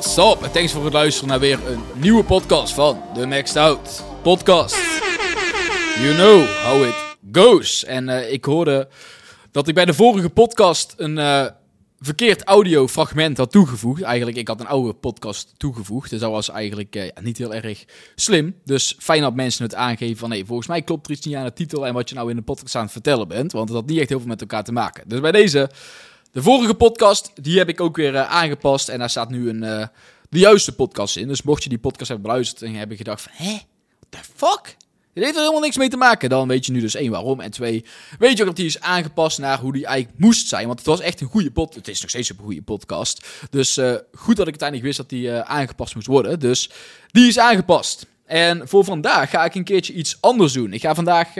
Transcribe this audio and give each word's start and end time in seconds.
what's 0.00 0.16
up? 0.16 0.42
En 0.42 0.52
thanks 0.52 0.72
voor 0.72 0.84
het 0.84 0.92
luisteren 0.92 1.28
naar 1.28 1.40
weer 1.40 1.66
een 1.66 1.80
nieuwe 1.94 2.24
podcast 2.24 2.74
van 2.74 3.02
de 3.14 3.26
Maxed 3.26 3.56
Out 3.56 4.04
Podcast. 4.22 4.76
You 5.98 6.14
know 6.14 6.46
how 6.64 6.86
it 6.86 6.94
goes. 7.32 7.84
En 7.84 8.08
uh, 8.08 8.32
ik 8.32 8.44
hoorde 8.44 8.88
dat 9.50 9.68
ik 9.68 9.74
bij 9.74 9.84
de 9.84 9.94
vorige 9.94 10.30
podcast 10.30 10.94
een 10.96 11.16
uh, 11.16 11.46
verkeerd 11.98 12.44
audiofragment 12.44 13.36
had 13.36 13.50
toegevoegd. 13.50 14.02
Eigenlijk, 14.02 14.36
ik 14.36 14.48
had 14.48 14.60
een 14.60 14.66
oude 14.66 14.92
podcast 14.92 15.52
toegevoegd. 15.56 16.10
Dus 16.10 16.20
dat 16.20 16.30
was 16.30 16.50
eigenlijk 16.50 16.94
ja, 16.94 17.10
niet 17.20 17.38
heel 17.38 17.54
erg 17.54 17.84
slim. 18.14 18.54
Dus 18.64 18.96
fijn 18.98 19.22
dat 19.22 19.34
mensen 19.34 19.64
het 19.64 19.74
aangeven 19.74 20.16
van... 20.16 20.28
nee, 20.28 20.44
volgens 20.44 20.68
mij 20.68 20.82
klopt 20.82 21.06
er 21.06 21.12
iets 21.12 21.26
niet 21.26 21.36
aan 21.36 21.44
de 21.44 21.52
titel 21.52 21.86
en 21.86 21.94
wat 21.94 22.08
je 22.08 22.14
nou 22.14 22.30
in 22.30 22.36
de 22.36 22.42
podcast 22.42 22.74
aan 22.74 22.82
het 22.82 22.92
vertellen 22.92 23.28
bent. 23.28 23.52
Want 23.52 23.68
het 23.68 23.78
had 23.78 23.86
niet 23.86 23.98
echt 23.98 24.08
heel 24.08 24.18
veel 24.18 24.28
met 24.28 24.40
elkaar 24.40 24.64
te 24.64 24.72
maken. 24.72 25.08
Dus 25.08 25.20
bij 25.20 25.32
deze 25.32 25.70
de 26.32 26.42
vorige 26.42 26.74
podcast, 26.74 27.30
die 27.34 27.58
heb 27.58 27.68
ik 27.68 27.80
ook 27.80 27.96
weer 27.96 28.14
uh, 28.14 28.30
aangepast. 28.30 28.88
En 28.88 28.98
daar 28.98 29.10
staat 29.10 29.30
nu 29.30 29.48
een, 29.48 29.62
uh, 29.62 29.86
de 30.28 30.38
juiste 30.38 30.74
podcast 30.74 31.16
in. 31.16 31.28
Dus 31.28 31.42
mocht 31.42 31.62
je 31.62 31.68
die 31.68 31.78
podcast 31.78 32.08
hebben 32.08 32.26
beluisterd 32.26 32.62
en 32.62 32.74
hebben 32.74 32.96
gedacht 32.96 33.22
van... 33.22 33.32
Hé, 33.34 33.52
what 33.52 34.08
the 34.08 34.18
fuck? 34.36 34.76
Dit 35.12 35.24
heeft 35.24 35.36
er 35.36 35.40
helemaal 35.40 35.62
niks 35.62 35.76
mee 35.76 35.88
te 35.88 35.96
maken. 35.96 36.28
Dan 36.28 36.48
weet 36.48 36.66
je 36.66 36.72
nu 36.72 36.80
dus 36.80 36.94
één 36.94 37.10
waarom. 37.10 37.40
En 37.40 37.50
twee, 37.50 37.84
weet 38.18 38.36
je 38.36 38.42
ook 38.42 38.48
dat 38.48 38.56
die 38.56 38.66
is 38.66 38.80
aangepast 38.80 39.38
naar 39.38 39.58
hoe 39.60 39.72
die 39.72 39.86
eigenlijk 39.86 40.18
moest 40.18 40.48
zijn. 40.48 40.66
Want 40.66 40.78
het 40.78 40.88
was 40.88 41.00
echt 41.00 41.20
een 41.20 41.26
goede 41.26 41.50
podcast. 41.50 41.86
Het 41.86 41.88
is 41.88 42.00
nog 42.00 42.10
steeds 42.10 42.30
een 42.30 42.36
goede 42.38 42.62
podcast. 42.62 43.26
Dus 43.50 43.78
uh, 43.78 43.94
goed 44.12 44.36
dat 44.36 44.46
ik 44.46 44.60
uiteindelijk 44.60 44.82
wist 44.82 44.96
dat 44.96 45.08
die 45.08 45.32
aangepast 45.32 45.94
moest 45.94 46.06
worden. 46.06 46.40
Dus 46.40 46.70
die 47.06 47.28
is 47.28 47.38
aangepast. 47.38 48.06
En 48.24 48.68
voor 48.68 48.84
vandaag 48.84 49.30
ga 49.30 49.44
ik 49.44 49.54
een 49.54 49.64
keertje 49.64 49.92
iets 49.92 50.16
anders 50.20 50.52
doen. 50.52 50.72
Ik 50.72 50.80
ga 50.80 50.94
vandaag 50.94 51.36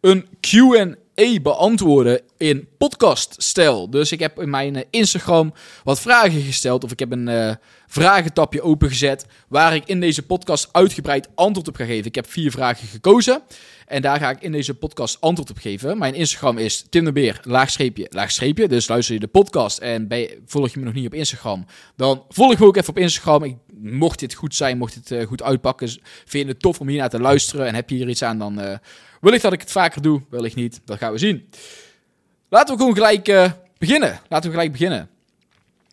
een 0.00 0.26
Q&A 0.40 0.94
beantwoorden 1.42 2.20
in 2.36 2.68
podcaststijl. 2.78 3.90
Dus 3.90 4.12
ik 4.12 4.20
heb 4.20 4.40
in 4.40 4.50
mijn 4.50 4.84
Instagram 4.90 5.52
wat 5.84 6.00
vragen 6.00 6.40
gesteld. 6.40 6.84
Of 6.84 6.92
ik 6.92 6.98
heb 6.98 7.12
een 7.12 7.58
uh, 7.98 8.60
opengezet. 8.60 9.26
Waar 9.48 9.74
ik 9.74 9.84
in 9.86 10.00
deze 10.00 10.22
podcast 10.22 10.68
uitgebreid 10.72 11.28
antwoord 11.34 11.68
op 11.68 11.76
ga 11.76 11.84
geven. 11.84 12.06
Ik 12.06 12.14
heb 12.14 12.30
vier 12.30 12.50
vragen 12.50 12.88
gekozen. 12.88 13.42
En 13.86 14.02
daar 14.02 14.18
ga 14.18 14.30
ik 14.30 14.42
in 14.42 14.52
deze 14.52 14.74
podcast 14.74 15.20
antwoord 15.20 15.50
op 15.50 15.58
geven. 15.58 15.98
Mijn 15.98 16.14
Instagram 16.14 16.58
is 16.58 16.84
Tim 16.90 17.04
de 17.04 17.12
Beer, 17.12 17.40
laagstreepje, 17.42 18.06
laagstreepje. 18.10 18.68
Dus 18.68 18.88
luister 18.88 19.14
je 19.14 19.20
de 19.20 19.26
podcast 19.26 19.78
en 19.78 20.08
volg 20.46 20.72
je 20.72 20.78
me 20.78 20.84
nog 20.84 20.94
niet 20.94 21.06
op 21.06 21.14
Instagram. 21.14 21.66
Dan 21.96 22.24
volg 22.28 22.58
me 22.58 22.66
ook 22.66 22.76
even 22.76 22.88
op 22.88 22.98
Instagram. 22.98 23.44
Ik, 23.44 23.56
mocht 23.82 24.18
dit 24.18 24.34
goed 24.34 24.54
zijn, 24.54 24.78
mocht 24.78 24.94
dit 24.94 25.10
uh, 25.10 25.26
goed 25.26 25.42
uitpakken. 25.42 25.88
Vind 26.24 26.46
je 26.46 26.52
het 26.52 26.60
tof 26.60 26.80
om 26.80 26.88
hier 26.88 26.98
naar 26.98 27.08
te 27.08 27.20
luisteren 27.20 27.66
en 27.66 27.74
heb 27.74 27.90
je 27.90 27.96
hier 27.96 28.08
iets 28.08 28.22
aan, 28.22 28.38
dan... 28.38 28.60
Uh, 28.60 28.76
Wellicht 29.20 29.42
dat 29.42 29.52
ik 29.52 29.60
het 29.60 29.72
vaker 29.72 30.02
doe, 30.02 30.22
wellicht 30.30 30.56
niet. 30.56 30.80
Dat 30.84 30.98
gaan 30.98 31.12
we 31.12 31.18
zien. 31.18 31.48
Laten 32.48 32.74
we 32.74 32.80
gewoon 32.80 32.94
gelijk 32.94 33.28
uh, 33.28 33.52
beginnen. 33.78 34.20
Laten 34.28 34.50
we 34.50 34.56
gelijk 34.56 34.72
beginnen. 34.72 35.10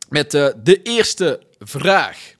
Met 0.09 0.31
de 0.31 0.79
eerste 0.83 1.41
vraag. 1.59 2.35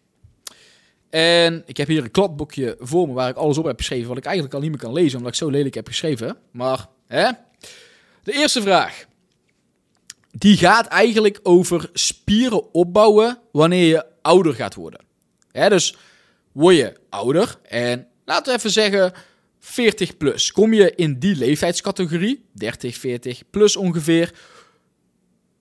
En 1.09 1.63
ik 1.65 1.77
heb 1.77 1.87
hier 1.87 2.03
een 2.03 2.11
kladboekje 2.11 2.75
voor 2.79 3.07
me 3.07 3.13
waar 3.13 3.29
ik 3.29 3.35
alles 3.35 3.57
op 3.57 3.65
heb 3.65 3.77
geschreven. 3.77 4.07
Wat 4.07 4.17
ik 4.17 4.25
eigenlijk 4.25 4.55
al 4.55 4.61
niet 4.61 4.69
meer 4.69 4.79
kan 4.79 4.93
lezen, 4.93 5.17
omdat 5.17 5.33
ik 5.33 5.37
zo 5.37 5.49
lelijk 5.49 5.75
heb 5.75 5.87
geschreven. 5.87 6.37
Maar, 6.51 6.87
hè? 7.07 7.29
De 8.23 8.31
eerste 8.31 8.61
vraag. 8.61 9.05
Die 10.31 10.57
gaat 10.57 10.87
eigenlijk 10.87 11.39
over 11.43 11.89
spieren 11.93 12.73
opbouwen 12.73 13.39
wanneer 13.51 13.87
je 13.87 14.05
ouder 14.21 14.53
gaat 14.53 14.75
worden. 14.75 15.06
Dus 15.65 15.95
word 16.51 16.75
je 16.75 16.93
ouder 17.09 17.57
en 17.63 18.07
laten 18.25 18.51
we 18.51 18.57
even 18.57 18.71
zeggen 18.71 19.13
40 19.59 20.17
plus. 20.17 20.51
Kom 20.51 20.73
je 20.73 20.95
in 20.95 21.19
die 21.19 21.35
leeftijdscategorie, 21.35 22.45
30, 22.51 22.97
40 22.97 23.41
plus 23.49 23.75
ongeveer, 23.75 24.33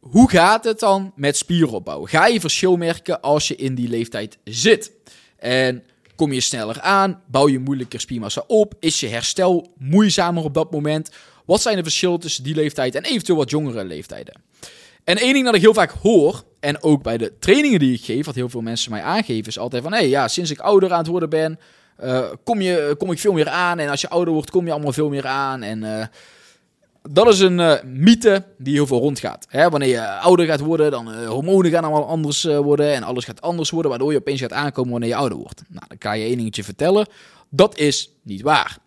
hoe 0.01 0.31
gaat 0.31 0.65
het 0.65 0.81
dan 0.81 1.12
met 1.17 1.37
spieropbouw? 1.37 2.05
Ga 2.05 2.27
je 2.27 2.41
verschil 2.41 2.77
merken 2.77 3.21
als 3.21 3.49
je 3.49 3.57
in 3.57 3.75
die 3.75 3.89
leeftijd 3.89 4.39
zit? 4.45 4.93
En 5.37 5.84
kom 6.17 6.33
je 6.33 6.41
sneller 6.41 6.81
aan? 6.81 7.23
Bouw 7.27 7.49
je 7.49 7.59
moeilijker 7.59 8.01
spiermassa 8.01 8.45
op? 8.47 8.75
Is 8.81 9.01
je 9.01 9.09
herstel 9.09 9.73
moeizamer 9.78 10.45
op 10.45 10.55
dat 10.55 10.71
moment? 10.71 11.11
Wat 11.45 11.63
zijn 11.63 11.77
de 11.77 11.83
verschillen 11.83 12.21
tussen 12.21 12.45
die 12.45 12.55
leeftijd 12.55 12.95
en 12.95 13.05
eventueel 13.05 13.39
wat 13.39 13.51
jongere 13.51 13.84
leeftijden? 13.84 14.43
En 15.06 15.17
één 15.17 15.33
ding 15.33 15.44
dat 15.44 15.55
ik 15.55 15.61
heel 15.61 15.75
vaak 15.75 15.91
hoor, 15.91 16.44
en 16.61 16.83
ook 16.83 17.03
bij 17.03 17.19
de 17.19 17.33
trainingen 17.39 17.78
die 17.78 17.94
ik 17.94 18.05
geef, 18.05 18.27
wat 18.27 18.34
heel 18.34 18.49
veel 18.49 18.61
mensen 18.61 18.91
mij 18.91 19.03
aangeven, 19.03 19.47
is 19.47 19.59
altijd 19.59 19.83
van: 19.83 19.93
hé, 19.93 19.99
hey, 19.99 20.09
ja, 20.09 20.28
sinds 20.28 20.50
ik 20.50 20.59
ouder 20.59 20.93
aan 20.93 20.99
het 20.99 21.06
worden 21.06 21.31
ben, 21.31 21.59
uh, 22.05 22.25
kom, 22.44 22.61
je, 22.61 22.94
kom 22.99 23.11
ik 23.11 23.19
veel 23.19 23.33
meer 23.33 23.49
aan. 23.49 23.78
En 23.78 23.89
als 23.89 24.00
je 24.00 24.09
ouder 24.09 24.34
wordt, 24.34 24.50
kom 24.50 24.66
je 24.66 24.72
allemaal 24.72 24.93
veel 24.93 25.09
meer 25.09 25.27
aan. 25.27 25.62
En 25.62 25.83
uh, 25.83 26.05
dat 27.11 27.28
is 27.28 27.41
een 27.41 27.81
mythe 27.84 28.45
die 28.59 28.75
heel 28.75 28.87
veel 28.87 28.99
rondgaat. 28.99 29.47
Hè? 29.49 29.69
Wanneer 29.69 29.89
je 29.89 30.09
ouder 30.09 30.47
gaat 30.47 30.61
worden, 30.61 30.91
dan 30.91 31.25
hormonen 31.25 31.71
gaan 31.71 31.84
allemaal 31.84 32.09
anders 32.09 32.45
worden. 32.45 32.93
En 32.93 33.03
alles 33.03 33.25
gaat 33.25 33.43
anders 33.43 33.71
worden, 33.71 33.91
waardoor 33.91 34.12
je 34.12 34.19
opeens 34.19 34.41
gaat 34.41 34.53
aankomen 34.53 34.91
wanneer 34.91 35.09
je 35.09 35.16
ouder 35.16 35.39
wordt. 35.39 35.62
Nou, 35.69 35.84
dan 35.89 35.99
kan 35.99 36.19
je 36.19 36.25
één 36.25 36.37
dingetje 36.37 36.65
vertellen. 36.65 37.06
Dat 37.49 37.78
is 37.78 38.12
niet 38.22 38.43
waar. 38.43 38.78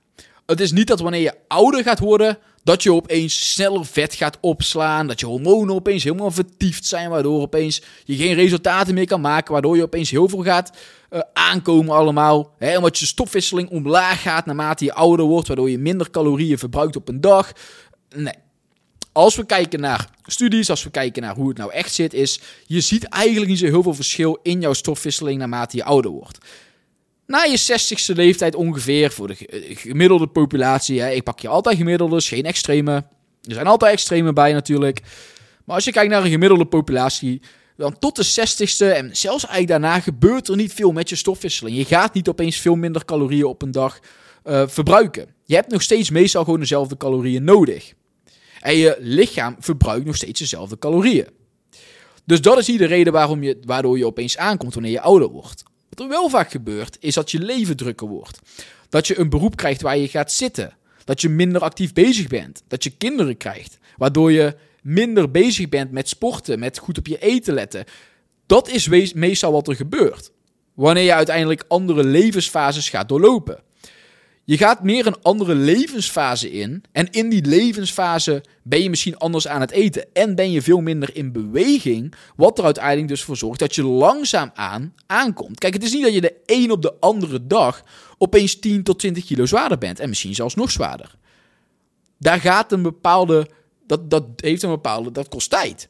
Het 0.46 0.60
is 0.60 0.72
niet 0.72 0.88
dat 0.88 1.00
wanneer 1.00 1.22
je 1.22 1.36
ouder 1.48 1.84
gaat 1.84 2.00
worden, 2.00 2.38
dat 2.70 2.84
je 2.84 2.94
opeens 2.94 3.52
sneller 3.52 3.86
vet 3.86 4.14
gaat 4.14 4.38
opslaan. 4.42 5.08
Dat 5.08 5.20
je 5.20 5.26
hormonen 5.26 5.76
opeens 5.76 6.04
helemaal 6.04 6.32
vertiefd 6.32 6.86
zijn. 6.86 7.10
Waardoor 7.10 7.42
opeens 7.42 7.82
je 8.06 8.16
geen 8.16 8.34
resultaten 8.34 8.94
meer 8.94 9.08
kan 9.08 9.22
maken. 9.22 9.54
Waardoor 9.54 9.76
je 9.76 9.84
opeens 9.84 10.10
heel 10.10 10.30
veel 10.30 10.44
gaat 10.44 10.72
uh, 11.12 11.20
aankomen 11.34 11.96
allemaal. 11.96 12.54
Hè, 12.58 12.78
omdat 12.78 12.98
je 12.98 13.06
stofwisseling 13.06 13.70
omlaag 13.70 14.22
gaat 14.22 14.46
naarmate 14.46 14.86
je 14.86 14.94
ouder 14.94 15.26
wordt. 15.26 15.48
Waardoor 15.48 15.70
je 15.70 15.78
minder 15.78 16.10
calorieën 16.10 16.58
verbruikt 16.58 16.96
op 16.96 17.08
een 17.08 17.22
dag. 17.22 17.52
Nee. 18.16 18.34
Als 19.12 19.36
we 19.36 19.46
kijken 19.46 19.80
naar 19.80 20.10
studies, 20.26 20.70
als 20.70 20.84
we 20.84 20.90
kijken 20.90 21.22
naar 21.22 21.36
hoe 21.36 21.48
het 21.48 21.58
nou 21.58 21.72
echt 21.72 21.94
zit, 21.94 22.14
is 22.14 22.40
je 22.66 22.82
ziet 22.82 23.04
eigenlijk 23.04 23.48
niet 23.48 23.60
zo 23.60 23.66
heel 23.66 23.84
veel 23.84 23.94
verschil 23.94 24.40
in 24.44 24.62
jouw 24.62 24.74
stofwisseling 24.74 25.40
naarmate 25.40 25.78
je 25.78 25.84
ouder 25.84 26.12
wordt 26.12 26.38
na 27.30 27.44
je 27.44 27.60
60ste 27.60 28.16
leeftijd 28.16 28.56
ongeveer, 28.56 29.12
voor 29.12 29.28
de 29.28 29.36
gemiddelde 29.76 30.28
populatie, 30.28 31.02
hè, 31.02 31.10
ik 31.10 31.24
pak 31.24 31.40
je 31.40 31.48
altijd 31.48 31.78
gemiddeldes, 31.78 32.28
geen 32.28 32.46
extreme. 32.46 32.92
Er 33.44 33.54
zijn 33.54 33.68
altijd 33.68 33.92
extreme 33.92 34.34
bij 34.34 34.54
natuurlijk. 34.54 35.02
Maar 35.66 35.76
als 35.76 35.86
je 35.86 35.92
kijkt 35.92 36.12
naar 36.12 36.24
een 36.24 36.32
gemiddelde 36.32 36.66
populatie, 36.66 37.42
dan 37.78 38.00
tot 38.00 38.16
de 38.16 38.26
60ste 38.26 38.96
en 38.96 39.16
zelfs 39.16 39.46
eigenlijk 39.46 39.68
daarna 39.68 40.00
gebeurt 40.00 40.48
er 40.48 40.56
niet 40.56 40.74
veel 40.74 40.92
met 40.92 41.10
je 41.10 41.16
stofwisseling. 41.16 41.78
Je 41.78 41.86
gaat 41.86 42.14
niet 42.14 42.28
opeens 42.28 42.58
veel 42.58 42.76
minder 42.76 43.06
calorieën 43.06 43.46
op 43.46 43.62
een 43.62 43.72
dag 43.72 44.00
uh, 44.46 44.68
verbruiken. 44.68 45.28
Je 45.46 45.56
hebt 45.56 45.72
nog 45.72 45.82
steeds 45.82 46.10
meestal 46.10 46.44
gewoon 46.44 46.60
dezelfde 46.60 46.98
calorieën 46.98 47.44
nodig. 47.44 47.94
En 48.62 48.76
je 48.76 48.98
lichaam 49.00 49.56
verbruikt 49.60 50.06
nog 50.06 50.16
steeds 50.16 50.40
dezelfde 50.40 50.78
calorieën. 50.78 51.28
Dus 52.26 52.42
dat 52.42 52.58
is 52.58 52.68
niet 52.68 52.80
de 52.80 52.86
reden 52.86 53.14
waarom 53.14 53.44
je, 53.44 53.58
waardoor 53.66 53.98
je 53.98 54.06
opeens 54.06 54.38
aankomt 54.38 54.74
wanneer 54.74 54.92
je 54.92 55.02
ouder 55.02 55.28
wordt. 55.28 55.64
Wat 56.00 56.08
er 56.08 56.14
wel 56.14 56.30
vaak 56.30 56.52
gebeurt, 56.52 56.98
is 57.00 57.14
dat 57.14 57.32
je 57.32 57.40
leven 57.40 57.78
drukker 57.78 58.08
wordt. 58.08 58.40
Dat 58.90 59.08
je 59.08 59.20
een 59.20 59.30
beroep 59.30 59.56
krijgt 59.56 59.82
waar 59.82 59.98
je 59.98 60.08
gaat 60.08 60.32
zitten. 60.32 60.74
Dat 61.04 61.22
je 61.22 61.30
minder 61.30 61.62
actief 61.62 61.94
bezig 61.94 62.28
bent. 62.28 62.64
Dat 62.68 62.84
je 62.84 62.90
kinderen 62.90 63.38
krijgt. 63.38 63.78
Waardoor 63.98 64.32
je 64.32 64.56
minder 64.82 65.32
bezig 65.32 65.70
bent 65.70 65.92
met 65.92 66.10
sporten, 66.10 66.60
met 66.60 66.78
goed 66.78 66.98
op 66.98 67.08
je 67.08 67.18
eten 67.18 67.54
letten. 67.54 67.86
Dat 68.46 68.70
is 68.70 69.14
meestal 69.14 69.52
wat 69.52 69.68
er 69.68 69.76
gebeurt. 69.76 70.32
Wanneer 70.74 71.04
je 71.04 71.14
uiteindelijk 71.14 71.64
andere 71.68 72.04
levensfases 72.04 72.90
gaat 72.90 73.10
doorlopen. 73.10 73.64
Je 74.50 74.58
gaat 74.58 74.84
meer 74.84 75.08
een 75.08 75.22
andere 75.22 75.56
levensfase 75.56 76.52
in. 76.52 76.84
En 76.92 77.12
in 77.12 77.30
die 77.30 77.46
levensfase 77.46 78.44
ben 78.64 78.82
je 78.84 78.90
misschien 78.90 79.18
anders 79.18 79.48
aan 79.48 79.62
het 79.62 79.72
eten. 79.72 80.06
En 80.14 80.36
ben 80.36 80.52
je 80.52 80.62
veel 80.62 80.82
minder 80.82 81.16
in 81.16 81.32
beweging. 81.32 82.14
Wat 82.36 82.58
er 82.58 82.64
uiteindelijk 82.64 83.08
dus 83.08 83.24
voor 83.24 83.38
zorgt 83.38 83.60
dat 83.60 83.76
je 83.76 83.84
langzaam 83.84 84.52
aan 84.54 84.94
aankomt. 85.06 85.60
Kijk, 85.60 85.74
het 85.74 85.84
is 85.84 85.94
niet 85.94 86.04
dat 86.04 86.14
je 86.14 86.22
de 86.22 86.36
een 86.46 86.72
op 86.72 86.82
de 86.82 86.94
andere 87.00 87.48
dag 87.48 87.84
opeens 88.18 88.60
10 88.60 88.84
tot 88.84 89.00
20 89.00 89.26
kilo 89.26 89.46
zwaarder 89.46 89.78
bent. 89.78 90.00
En 90.00 90.10
misschien 90.10 90.36
zelfs 90.36 90.56
nog 90.56 90.72
zwaarder. 90.72 91.16
Daar 92.18 92.40
gaat 92.40 92.72
een 92.72 92.82
bepaalde. 92.82 93.50
Dat, 93.88 94.10
dat 94.10 94.26
heeft 94.36 94.64
een 94.64 94.70
bepaalde. 94.70 95.12
Dat 95.12 95.28
kost 95.28 95.50
tijd. 95.50 95.90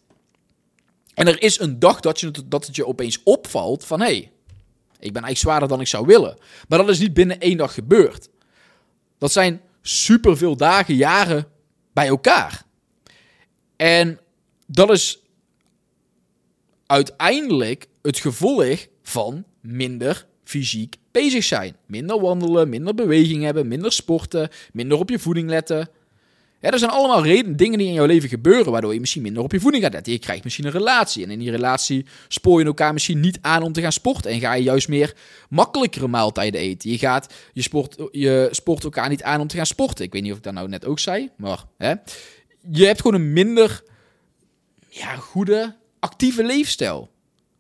En 1.14 1.28
er 1.28 1.42
is 1.42 1.60
een 1.60 1.80
dag 1.80 2.00
dat, 2.00 2.20
je, 2.20 2.32
dat 2.46 2.66
het 2.66 2.76
je 2.76 2.88
opeens 2.88 3.24
opvalt 3.24 3.86
van 3.86 4.00
hé, 4.00 4.06
hey, 4.06 4.32
ik 5.00 5.14
ben 5.14 5.24
eigenlijk 5.24 5.38
zwaarder 5.38 5.68
dan 5.68 5.82
ik 5.82 5.88
zou 5.88 6.06
willen. 6.06 6.38
Maar 6.68 6.80
dat 6.80 6.90
is 6.90 7.00
niet 7.00 7.14
binnen 7.14 7.40
één 7.40 7.58
dag 7.58 7.74
gebeurd. 7.74 8.30
Dat 9.20 9.32
zijn 9.32 9.62
superveel 9.82 10.58
dagen, 10.58 10.96
jaren 10.96 11.48
bij 11.94 12.08
elkaar. 12.08 12.64
En 13.76 14.20
dat 14.68 14.90
is 14.90 15.24
uiteindelijk 16.86 17.88
het 18.02 18.20
gevolg 18.20 18.88
van 19.04 19.44
minder 19.62 20.28
fysiek 20.44 20.96
bezig 21.12 21.44
zijn. 21.44 21.76
Minder 21.86 22.22
wandelen, 22.22 22.70
minder 22.70 22.96
beweging 22.96 23.44
hebben, 23.44 23.68
minder 23.68 23.92
sporten, 23.92 24.50
minder 24.74 24.98
op 24.98 25.10
je 25.10 25.20
voeding 25.20 25.50
letten. 25.50 25.90
Er 26.60 26.80
zijn 26.80 26.92
allemaal 26.92 27.24
reden, 27.24 27.56
dingen 27.56 27.78
die 27.78 27.88
in 27.88 27.94
jouw 27.94 28.06
leven 28.06 28.30
gebeuren, 28.30 28.72
waardoor 28.72 28.94
je 28.94 29.00
misschien 29.00 29.22
minder 29.22 29.44
op 29.44 29.52
je 29.52 29.60
voeding 29.60 29.84
gaat 29.84 29.94
letten. 29.94 30.14
Je 30.14 30.20
krijgt 30.20 30.44
misschien 30.44 30.66
een 30.66 30.72
relatie 30.72 31.24
en 31.24 31.32
in 31.32 31.40
die 31.40 31.52
relatie 31.52 32.06
spoor 32.28 32.60
je 32.60 32.66
elkaar 32.66 32.94
misschien 32.94 33.20
niet 33.20 33.40
aan 33.42 33.64
om 33.64 33.74
te 33.74 33.82
gaan 33.82 33.92
sporten. 33.92 34.32
En 34.32 34.40
ga 34.40 34.54
je 34.54 34.64
juist 34.64 34.88
meer 34.88 35.16
makkelijkere 35.50 36.08
maaltijden 36.08 36.62
eten. 36.62 36.90
Je, 36.90 36.98
gaat, 36.98 37.34
je, 37.54 37.62
sport, 37.62 37.96
je 38.12 38.48
sport 38.52 38.84
elkaar 38.84 39.10
niet 39.10 39.24
aan 39.24 39.42
om 39.42 39.48
te 39.48 39.56
gaan 39.56 39.66
sporten. 39.66 40.06
Ik 40.06 40.12
weet 40.12 40.22
niet 40.22 40.32
of 40.32 40.38
ik 40.38 40.44
dat 40.44 40.54
nou 40.54 40.68
net 40.68 40.86
ook 40.86 41.00
zei, 41.00 41.30
maar 41.38 41.64
hè. 41.78 41.94
je 42.72 42.86
hebt 42.86 43.02
gewoon 43.02 43.22
een 43.22 43.34
minder 43.34 43.84
ja, 44.90 45.16
goede, 45.16 45.76
actieve 46.00 46.44
leefstijl. 46.44 47.10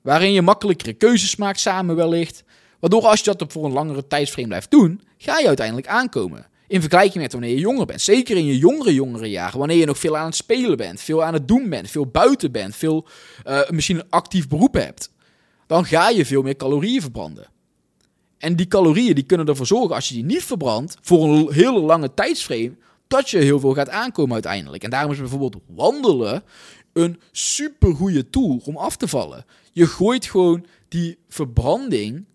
Waarin 0.01 0.33
je 0.33 0.41
makkelijkere 0.41 0.93
keuzes 0.93 1.35
maakt 1.35 1.59
samen 1.59 1.95
wellicht. 1.95 2.43
Waardoor 2.79 3.03
als 3.05 3.19
je 3.19 3.25
dat 3.25 3.41
op 3.41 3.51
voor 3.51 3.65
een 3.65 3.71
langere 3.71 4.07
tijdsframe 4.07 4.47
blijft 4.47 4.71
doen, 4.71 5.01
ga 5.17 5.37
je 5.39 5.47
uiteindelijk 5.47 5.87
aankomen. 5.87 6.48
In 6.69 6.81
vergelijking 6.81 7.23
met 7.23 7.31
wanneer 7.31 7.49
je 7.49 7.59
jonger 7.59 7.85
bent. 7.85 8.01
Zeker 8.01 8.37
in 8.37 8.45
je 8.45 8.57
jongere, 8.57 8.93
jongere 8.93 9.29
jaren. 9.29 9.59
Wanneer 9.59 9.77
je 9.77 9.85
nog 9.85 9.97
veel 9.97 10.17
aan 10.17 10.25
het 10.25 10.35
spelen 10.35 10.77
bent. 10.77 11.01
Veel 11.01 11.23
aan 11.23 11.33
het 11.33 11.47
doen 11.47 11.69
bent. 11.69 11.89
Veel 11.89 12.05
buiten 12.05 12.51
bent. 12.51 12.75
Veel 12.75 13.07
uh, 13.47 13.69
misschien 13.69 13.99
een 13.99 14.09
actief 14.09 14.47
beroep 14.47 14.73
hebt. 14.73 15.11
Dan 15.67 15.85
ga 15.85 16.09
je 16.09 16.25
veel 16.25 16.41
meer 16.41 16.55
calorieën 16.55 17.01
verbranden. 17.01 17.47
En 18.37 18.55
die 18.55 18.67
calorieën 18.67 19.15
die 19.15 19.23
kunnen 19.23 19.47
ervoor 19.47 19.65
zorgen, 19.65 19.95
als 19.95 20.07
je 20.07 20.13
die 20.13 20.23
niet 20.23 20.43
verbrandt, 20.43 20.97
voor 21.01 21.23
een 21.23 21.53
hele 21.53 21.79
lange 21.79 22.13
tijdsframe, 22.13 22.75
dat 23.07 23.29
je 23.29 23.37
heel 23.37 23.59
veel 23.59 23.73
gaat 23.73 23.89
aankomen 23.89 24.33
uiteindelijk. 24.33 24.83
En 24.83 24.89
daarom 24.89 25.11
is 25.11 25.17
bijvoorbeeld 25.17 25.63
wandelen 25.67 26.43
een 26.93 27.19
supergoeie 27.31 28.29
tool 28.29 28.61
om 28.65 28.77
af 28.77 28.95
te 28.95 29.07
vallen. 29.07 29.45
Je 29.71 29.87
gooit 29.87 30.25
gewoon 30.25 30.65
die 30.87 31.17
verbranding 31.27 32.25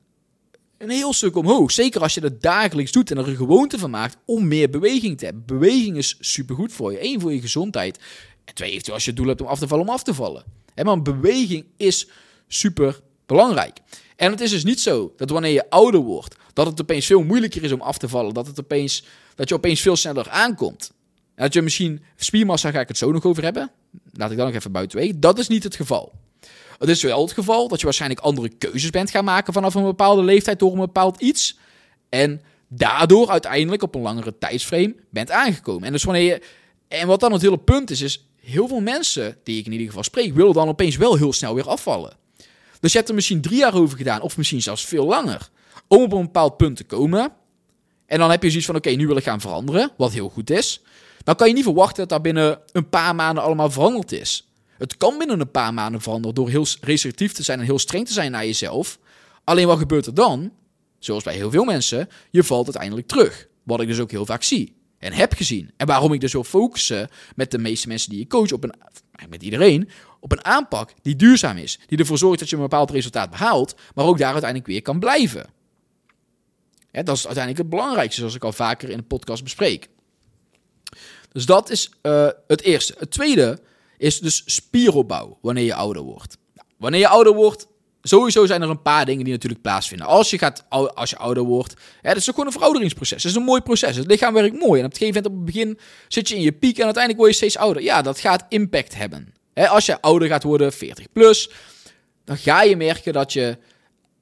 een 0.79 0.91
heel 0.91 1.13
stuk 1.13 1.37
omhoog. 1.37 1.73
Zeker 1.73 2.01
als 2.01 2.15
je 2.15 2.21
dat 2.21 2.43
dagelijks 2.43 2.93
doet 2.93 3.11
en 3.11 3.19
er 3.19 3.29
een 3.29 3.37
gewoonte 3.37 3.79
van 3.79 3.91
maakt 3.91 4.17
om 4.25 4.49
meer 4.49 4.71
beweging 4.71 5.19
te 5.19 5.25
hebben. 5.25 5.45
Beweging 5.47 5.97
is 5.97 6.17
supergoed 6.21 6.73
voor 6.73 6.93
je. 6.93 7.05
Eén, 7.05 7.21
voor 7.21 7.33
je 7.33 7.41
gezondheid. 7.41 7.99
En 8.45 8.55
twee, 8.55 8.93
als 8.93 9.05
je 9.05 9.11
het 9.11 9.19
doel 9.19 9.29
hebt 9.29 9.41
om 9.41 9.47
af 9.47 9.59
te 9.59 9.69
vallen, 9.69 9.85
om 9.85 9.93
af 9.93 10.03
te 10.03 10.15
vallen. 10.15 10.45
En 10.75 10.85
maar 10.85 11.03
beweging 11.03 11.65
is 11.77 12.09
super 12.49 13.01
belangrijk. 13.27 13.79
En 14.17 14.31
het 14.31 14.41
is 14.41 14.51
dus 14.51 14.65
niet 14.65 14.81
zo 14.81 15.13
dat 15.17 15.31
wanneer 15.31 15.53
je 15.53 15.71
ouder 15.71 16.01
wordt, 16.01 16.37
dat 16.53 16.67
het 16.67 16.81
opeens 16.81 17.07
veel 17.07 17.23
moeilijker 17.23 17.63
is 17.63 17.73
om 17.73 17.81
af 17.81 17.99
te 17.99 18.09
vallen. 18.09 18.35
Dat, 18.35 18.47
het 18.47 18.61
opeens, 18.61 19.05
dat 19.35 19.49
je 19.49 19.55
opeens 19.55 19.81
veel 19.81 19.97
sneller 19.97 20.29
aankomt. 20.31 20.93
En 21.35 21.45
dat 21.45 21.53
je 21.53 21.63
misschien 21.63 22.03
spiermassa, 22.17 22.71
ga 22.71 22.81
ik 22.81 22.89
het 22.89 22.99
zo 22.99 23.13
nog 23.13 23.25
over 23.25 23.43
hebben. 23.43 23.71
Laat 24.13 24.31
ik 24.31 24.37
dan 24.37 24.47
nog 24.47 24.55
even 24.55 24.73
buiten 24.73 24.99
wegen. 24.99 25.21
Dat 25.21 25.39
is 25.39 25.49
niet 25.49 25.63
het 25.63 25.77
geval. 25.77 26.13
Het 26.79 26.89
is 26.89 27.03
wel 27.03 27.23
het 27.23 27.33
geval 27.33 27.69
dat 27.69 27.79
je 27.79 27.85
waarschijnlijk 27.85 28.21
andere 28.21 28.49
keuzes 28.49 28.91
bent 28.91 29.11
gaan 29.11 29.25
maken 29.25 29.53
vanaf 29.53 29.75
een 29.75 29.83
bepaalde 29.83 30.23
leeftijd 30.23 30.59
door 30.59 30.73
een 30.73 30.79
bepaald 30.79 31.21
iets. 31.21 31.59
En 32.09 32.43
daardoor 32.69 33.31
uiteindelijk 33.31 33.83
op 33.83 33.95
een 33.95 34.03
langere 34.03 34.39
tijdsframe 34.39 34.95
bent 35.11 35.31
aangekomen. 35.31 35.85
En 35.85 35.93
dus 35.93 36.05
wanneer 36.05 36.23
je. 36.23 36.43
En 36.89 37.07
wat 37.07 37.21
dan 37.21 37.33
het 37.33 37.43
hele 37.43 37.59
punt 37.59 37.91
is, 37.91 38.01
is 38.01 38.27
heel 38.41 38.69
veel 38.69 38.81
mensen 38.81 39.37
die 39.43 39.59
ik 39.59 39.67
in 39.67 39.73
ieder 39.73 39.87
geval 39.87 40.03
spreek, 40.03 40.35
willen 40.35 40.53
dan 40.53 40.69
opeens 40.69 40.97
wel 40.97 41.17
heel 41.17 41.33
snel 41.33 41.55
weer 41.55 41.69
afvallen. 41.69 42.17
Dus 42.81 42.93
je 42.93 42.99
hebt 42.99 43.09
er 43.09 43.15
misschien 43.15 43.41
drie 43.41 43.59
jaar 43.59 43.75
over 43.75 43.97
gedaan, 43.97 44.21
of 44.21 44.37
misschien 44.37 44.63
zelfs 44.63 44.85
veel 44.85 45.07
langer, 45.07 45.49
om 45.89 46.03
op 46.03 46.13
een 46.13 46.23
bepaald 46.23 46.57
punt 46.57 46.77
te 46.77 46.85
komen. 46.85 47.33
En 48.07 48.19
dan 48.19 48.31
heb 48.31 48.43
je 48.43 48.49
zoiets 48.49 48.67
van: 48.67 48.77
oké, 48.77 48.91
nu 48.91 49.07
wil 49.07 49.17
ik 49.17 49.23
gaan 49.23 49.41
veranderen, 49.41 49.91
wat 49.97 50.13
heel 50.13 50.29
goed 50.29 50.51
is. 50.51 50.81
Dan 51.25 51.37
kan 51.37 51.49
je 51.49 51.55
niet 51.55 51.65
verwachten 51.65 51.97
dat 51.97 52.09
dat 52.09 52.23
binnen 52.23 52.59
een 52.73 52.89
paar 52.89 53.15
maanden 53.15 53.45
allemaal 53.45 53.71
veranderd 53.71 54.13
is. 54.13 54.49
Het 54.79 54.97
kan 54.97 55.19
binnen 55.19 55.41
een 55.41 55.51
paar 55.51 55.75
maanden 55.75 56.01
veranderen 56.01 56.35
door 56.35 56.49
heel 56.49 56.67
restrictief 56.81 57.33
te 57.33 57.43
zijn 57.43 57.59
en 57.59 57.65
heel 57.65 57.79
streng 57.79 58.07
te 58.07 58.13
zijn 58.13 58.31
naar 58.31 58.47
jezelf. 58.47 58.99
Alleen 59.45 59.67
wat 59.67 59.79
gebeurt 59.79 60.07
er 60.07 60.15
dan? 60.15 60.53
Zoals 60.99 61.23
bij 61.23 61.35
heel 61.35 61.51
veel 61.51 61.65
mensen, 61.65 62.09
je 62.31 62.45
valt 62.45 62.65
uiteindelijk 62.65 63.07
terug. 63.07 63.47
Wat 63.63 63.81
ik 63.81 63.89
dus 63.89 64.01
ook 64.01 64.11
heel 64.11 64.27
vaak 64.27 64.43
zie 64.43 64.77
en 64.99 65.13
heb 65.13 65.33
gezien. 65.33 65.71
En 65.77 65.87
waarom 65.87 66.13
ik 66.13 66.21
dus 66.21 66.33
wil 66.33 66.45
focussen 66.45 67.09
met 67.37 67.51
de 67.51 67.59
meeste 67.59 67.89
mensen 67.89 68.11
die 68.11 68.19
je 68.19 68.27
coach, 68.27 68.53
op 68.53 68.65
een, 68.65 68.75
met 69.29 69.43
iedereen, 69.43 69.89
op 70.21 70.33
een 70.33 70.45
aanpak 70.45 70.95
die 71.03 71.17
duurzaam 71.17 71.57
is. 71.57 71.79
Die 71.87 71.99
ervoor 71.99 72.19
zorgt 72.19 72.39
dat 72.39 72.49
je 72.49 72.57
een 72.57 72.63
bepaald 72.63 72.91
resultaat 72.91 73.31
behaalt, 73.31 73.75
maar 73.95 74.05
ook 74.05 74.19
daar 74.19 74.33
uiteindelijk 74.33 74.71
weer 74.71 74.83
kan 74.83 74.99
blijven. 74.99 75.47
dat 76.91 77.17
is 77.17 77.27
uiteindelijk 77.27 77.59
het 77.59 77.69
belangrijkste, 77.69 78.21
zoals 78.21 78.35
ik 78.35 78.45
al 78.45 78.53
vaker 78.53 78.91
in 78.91 78.97
de 78.97 79.03
podcast 79.03 79.43
bespreek. 79.43 79.89
Dus 81.33 81.47
dat 81.47 81.71
is 81.71 81.91
uh, 82.03 82.29
het 82.47 82.63
eerste. 82.63 82.95
Het 82.99 83.11
tweede 83.11 83.61
is 83.99 84.21
dus 84.21 84.43
spieropbouw 84.47 85.39
wanneer 85.43 85.65
je 85.65 85.75
ouder 85.75 86.03
wordt. 86.03 86.37
Nou, 86.55 86.69
wanneer 86.79 87.01
je 87.01 87.09
ouder 87.09 87.35
wordt, 87.35 87.67
sowieso 88.03 88.47
zijn 88.47 88.63
er 88.63 88.71
een 88.71 88.83
paar 88.83 89.05
dingen 89.05 89.25
die 89.25 89.33
natuurlijk 89.33 89.63
plaatsvinden. 89.63 90.07
Als 90.07 90.31
je, 90.31 90.39
gaat, 90.39 90.65
als 90.95 91.11
je 91.11 91.17
ouder 91.17 91.43
wordt, 91.43 91.75
hè, 92.01 92.09
dat 92.09 92.17
is 92.17 92.29
ook 92.29 92.35
gewoon 92.35 92.47
een 92.47 92.57
verouderingsproces. 92.57 93.23
Het 93.23 93.33
is 93.33 93.39
een 93.39 93.45
mooi 93.45 93.61
proces. 93.61 93.97
Het 93.97 94.07
lichaam 94.07 94.35
werkt 94.35 94.61
mooi. 94.61 94.81
En 94.81 94.87
op 94.87 94.93
het 94.93 94.99
gegeven 94.99 95.23
moment 95.23 95.27
op 95.27 95.47
het 95.47 95.55
begin 95.55 95.79
zit 96.09 96.29
je 96.29 96.35
in 96.35 96.43
je 96.43 96.53
piek 96.53 96.79
en 96.79 96.85
uiteindelijk 96.85 97.23
word 97.23 97.31
je 97.31 97.37
steeds 97.37 97.57
ouder. 97.57 97.83
Ja, 97.83 98.03
dat 98.03 98.19
gaat 98.19 98.45
impact 98.49 98.95
hebben. 98.95 99.35
Als 99.55 99.87
je 99.87 100.01
ouder 100.01 100.29
gaat 100.29 100.43
worden, 100.43 100.73
40 100.73 101.13
plus, 101.13 101.51
dan 102.25 102.37
ga 102.37 102.63
je 102.63 102.77
merken 102.77 103.13
dat 103.13 103.33
je 103.33 103.59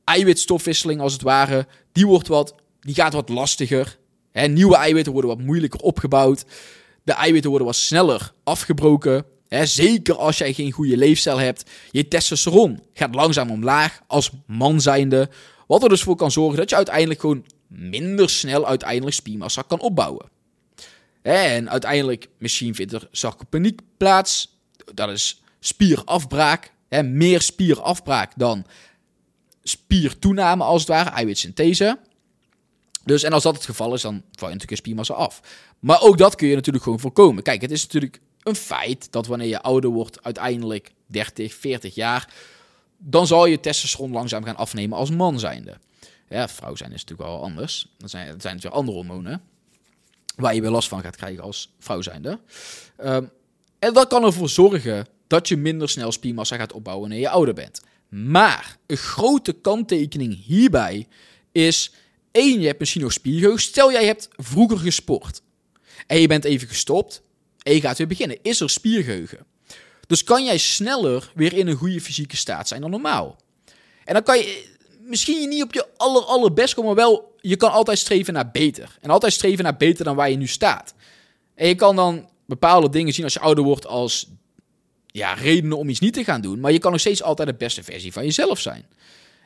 eiwitstofwisseling 0.04 1.00
als 1.00 1.12
het 1.12 1.22
ware, 1.22 1.66
die, 1.92 2.06
wordt 2.06 2.28
wat, 2.28 2.54
die 2.80 2.94
gaat 2.94 3.12
wat 3.12 3.28
lastiger. 3.28 3.98
Nieuwe 4.32 4.76
eiwitten 4.76 5.12
worden 5.12 5.30
wat 5.30 5.46
moeilijker 5.46 5.80
opgebouwd. 5.80 6.44
De 7.02 7.12
eiwitten 7.12 7.50
worden 7.50 7.68
wat 7.68 7.76
sneller 7.76 8.32
afgebroken 8.44 9.24
zeker 9.60 10.16
als 10.16 10.38
jij 10.38 10.52
geen 10.52 10.72
goede 10.72 10.96
leefstijl 10.96 11.38
hebt. 11.38 11.70
Je 11.90 12.08
testosteron 12.08 12.82
gaat 12.94 13.14
langzaam 13.14 13.50
omlaag 13.50 14.00
als 14.06 14.30
man 14.46 14.80
zijnde. 14.80 15.28
Wat 15.66 15.82
er 15.82 15.88
dus 15.88 16.02
voor 16.02 16.16
kan 16.16 16.30
zorgen 16.30 16.56
dat 16.58 16.70
je 16.70 16.76
uiteindelijk 16.76 17.20
gewoon 17.20 17.46
minder 17.66 18.30
snel 18.30 18.66
uiteindelijk 18.66 19.16
spiermassa 19.16 19.62
kan 19.62 19.80
opbouwen. 19.80 20.30
En 21.22 21.70
uiteindelijk, 21.70 22.28
misschien 22.38 22.74
vindt 22.74 22.92
er 22.92 23.08
sarcopeniek 23.10 23.80
plaats. 23.96 24.58
Dat 24.94 25.10
is 25.10 25.42
spierafbraak. 25.60 26.72
Meer 27.04 27.40
spierafbraak 27.40 28.32
dan 28.36 28.66
spiertoename 29.62 30.64
als 30.64 30.80
het 30.80 30.90
ware, 30.90 31.10
eiwitsynthese. 31.10 31.98
Dus 33.04 33.22
en 33.22 33.32
als 33.32 33.42
dat 33.42 33.54
het 33.54 33.64
geval 33.64 33.94
is, 33.94 34.02
dan 34.02 34.22
val 34.32 34.48
je 34.48 34.54
natuurlijk 34.54 34.80
spiermassa 34.80 35.14
af. 35.14 35.40
Maar 35.78 36.00
ook 36.00 36.18
dat 36.18 36.34
kun 36.34 36.48
je 36.48 36.54
natuurlijk 36.54 36.84
gewoon 36.84 37.00
voorkomen. 37.00 37.42
Kijk, 37.42 37.60
het 37.60 37.70
is 37.70 37.82
natuurlijk 37.82 38.20
een 38.42 38.54
feit 38.54 39.12
dat 39.12 39.26
wanneer 39.26 39.48
je 39.48 39.62
ouder 39.62 39.90
wordt, 39.90 40.24
uiteindelijk 40.24 40.92
30, 41.06 41.54
40 41.54 41.94
jaar, 41.94 42.34
dan 42.98 43.26
zal 43.26 43.46
je 43.46 43.60
testosteron 43.60 44.12
langzaam 44.12 44.44
gaan 44.44 44.56
afnemen 44.56 44.98
als 44.98 45.10
man 45.10 45.38
zijnde. 45.38 45.76
Ja, 46.28 46.48
vrouw 46.48 46.74
zijn 46.74 46.92
is 46.92 47.04
natuurlijk 47.04 47.28
wel 47.28 47.42
anders. 47.42 47.86
Dat 47.98 48.10
zijn, 48.10 48.26
dat 48.26 48.42
zijn 48.42 48.54
natuurlijk 48.54 48.80
andere 48.80 48.96
hormonen 48.96 49.42
waar 50.36 50.54
je 50.54 50.60
weer 50.60 50.70
last 50.70 50.88
van 50.88 51.02
gaat 51.02 51.16
krijgen 51.16 51.42
als 51.42 51.74
vrouw 51.78 52.02
zijnde. 52.02 52.38
Um, 53.04 53.30
en 53.78 53.92
dat 53.94 54.08
kan 54.08 54.24
ervoor 54.24 54.48
zorgen 54.48 55.06
dat 55.26 55.48
je 55.48 55.56
minder 55.56 55.88
snel 55.88 56.12
spiermassa 56.12 56.56
gaat 56.56 56.72
opbouwen 56.72 57.08
wanneer 57.08 57.26
je 57.26 57.32
ouder 57.32 57.54
bent. 57.54 57.82
Maar 58.08 58.76
een 58.86 58.96
grote 58.96 59.52
kanttekening 59.52 60.44
hierbij 60.44 61.06
is: 61.52 61.92
één, 62.30 62.60
je 62.60 62.66
hebt 62.66 62.78
misschien 62.78 63.02
nog 63.02 63.12
spiergeheugen. 63.12 63.60
Stel 63.60 63.92
jij 63.92 64.04
hebt 64.04 64.28
vroeger 64.36 64.78
gesport 64.78 65.42
en 66.06 66.20
je 66.20 66.26
bent 66.26 66.44
even 66.44 66.68
gestopt 66.68 67.22
en 67.62 67.74
je 67.74 67.80
gaat 67.80 67.98
weer 67.98 68.06
beginnen. 68.06 68.38
Is 68.42 68.60
er 68.60 68.70
spiergeheugen? 68.70 69.46
Dus 70.06 70.24
kan 70.24 70.44
jij 70.44 70.58
sneller 70.58 71.32
weer 71.34 71.52
in 71.52 71.66
een 71.66 71.76
goede 71.76 72.00
fysieke 72.00 72.36
staat 72.36 72.68
zijn 72.68 72.80
dan 72.80 72.90
normaal. 72.90 73.36
En 74.04 74.14
dan 74.14 74.22
kan 74.22 74.38
je 74.38 74.70
misschien 75.00 75.40
je 75.40 75.46
niet 75.46 75.62
op 75.62 75.74
je 75.74 75.86
aller, 75.96 76.22
allerbest 76.22 76.74
komen, 76.74 76.94
maar 76.94 77.04
wel, 77.04 77.34
je 77.40 77.56
kan 77.56 77.70
altijd 77.70 77.98
streven 77.98 78.34
naar 78.34 78.50
beter. 78.50 78.98
En 79.00 79.10
altijd 79.10 79.32
streven 79.32 79.64
naar 79.64 79.76
beter 79.76 80.04
dan 80.04 80.16
waar 80.16 80.30
je 80.30 80.36
nu 80.36 80.46
staat. 80.46 80.94
En 81.54 81.68
je 81.68 81.74
kan 81.74 81.96
dan 81.96 82.28
bepaalde 82.46 82.88
dingen 82.88 83.12
zien 83.12 83.24
als 83.24 83.32
je 83.32 83.40
ouder 83.40 83.64
wordt 83.64 83.86
als 83.86 84.26
ja, 85.06 85.34
redenen 85.34 85.78
om 85.78 85.88
iets 85.88 86.00
niet 86.00 86.14
te 86.14 86.24
gaan 86.24 86.40
doen. 86.40 86.60
Maar 86.60 86.72
je 86.72 86.78
kan 86.78 86.90
nog 86.90 87.00
steeds 87.00 87.22
altijd 87.22 87.48
de 87.48 87.54
beste 87.54 87.82
versie 87.82 88.12
van 88.12 88.24
jezelf 88.24 88.60
zijn. 88.60 88.86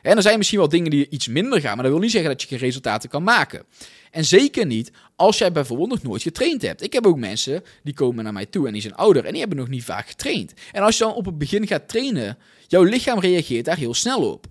En 0.07 0.17
er 0.17 0.23
zijn 0.23 0.37
misschien 0.39 0.59
wel 0.59 0.69
dingen 0.69 0.91
die 0.91 1.09
iets 1.09 1.29
minder 1.29 1.61
gaan, 1.61 1.75
maar 1.75 1.83
dat 1.83 1.93
wil 1.93 2.03
niet 2.03 2.11
zeggen 2.11 2.31
dat 2.31 2.43
je 2.43 2.49
geen 2.49 2.59
resultaten 2.59 3.09
kan 3.09 3.23
maken. 3.23 3.65
En 4.11 4.25
zeker 4.25 4.67
niet 4.67 4.91
als 5.17 5.39
jij 5.39 5.53
bijvoorbeeld 5.53 5.91
nog 5.91 6.03
nooit 6.03 6.23
getraind 6.23 6.63
hebt. 6.63 6.83
Ik 6.83 6.93
heb 6.93 7.07
ook 7.07 7.17
mensen 7.17 7.63
die 7.83 7.95
komen 7.95 8.25
naar 8.25 8.33
mij 8.33 8.47
toe 8.47 8.67
en 8.67 8.73
die 8.73 8.83
zijn 8.83 8.95
ouder 8.95 9.25
en 9.25 9.31
die 9.31 9.41
hebben 9.41 9.59
nog 9.59 9.69
niet 9.69 9.85
vaak 9.85 10.09
getraind. 10.09 10.53
En 10.73 10.83
als 10.83 10.99
je 10.99 11.05
dan 11.05 11.15
op 11.15 11.25
het 11.25 11.39
begin 11.39 11.67
gaat 11.67 11.89
trainen, 11.89 12.39
jouw 12.67 12.83
lichaam 12.83 13.19
reageert 13.19 13.65
daar 13.65 13.77
heel 13.77 13.95
snel 13.95 14.33
op. 14.33 14.47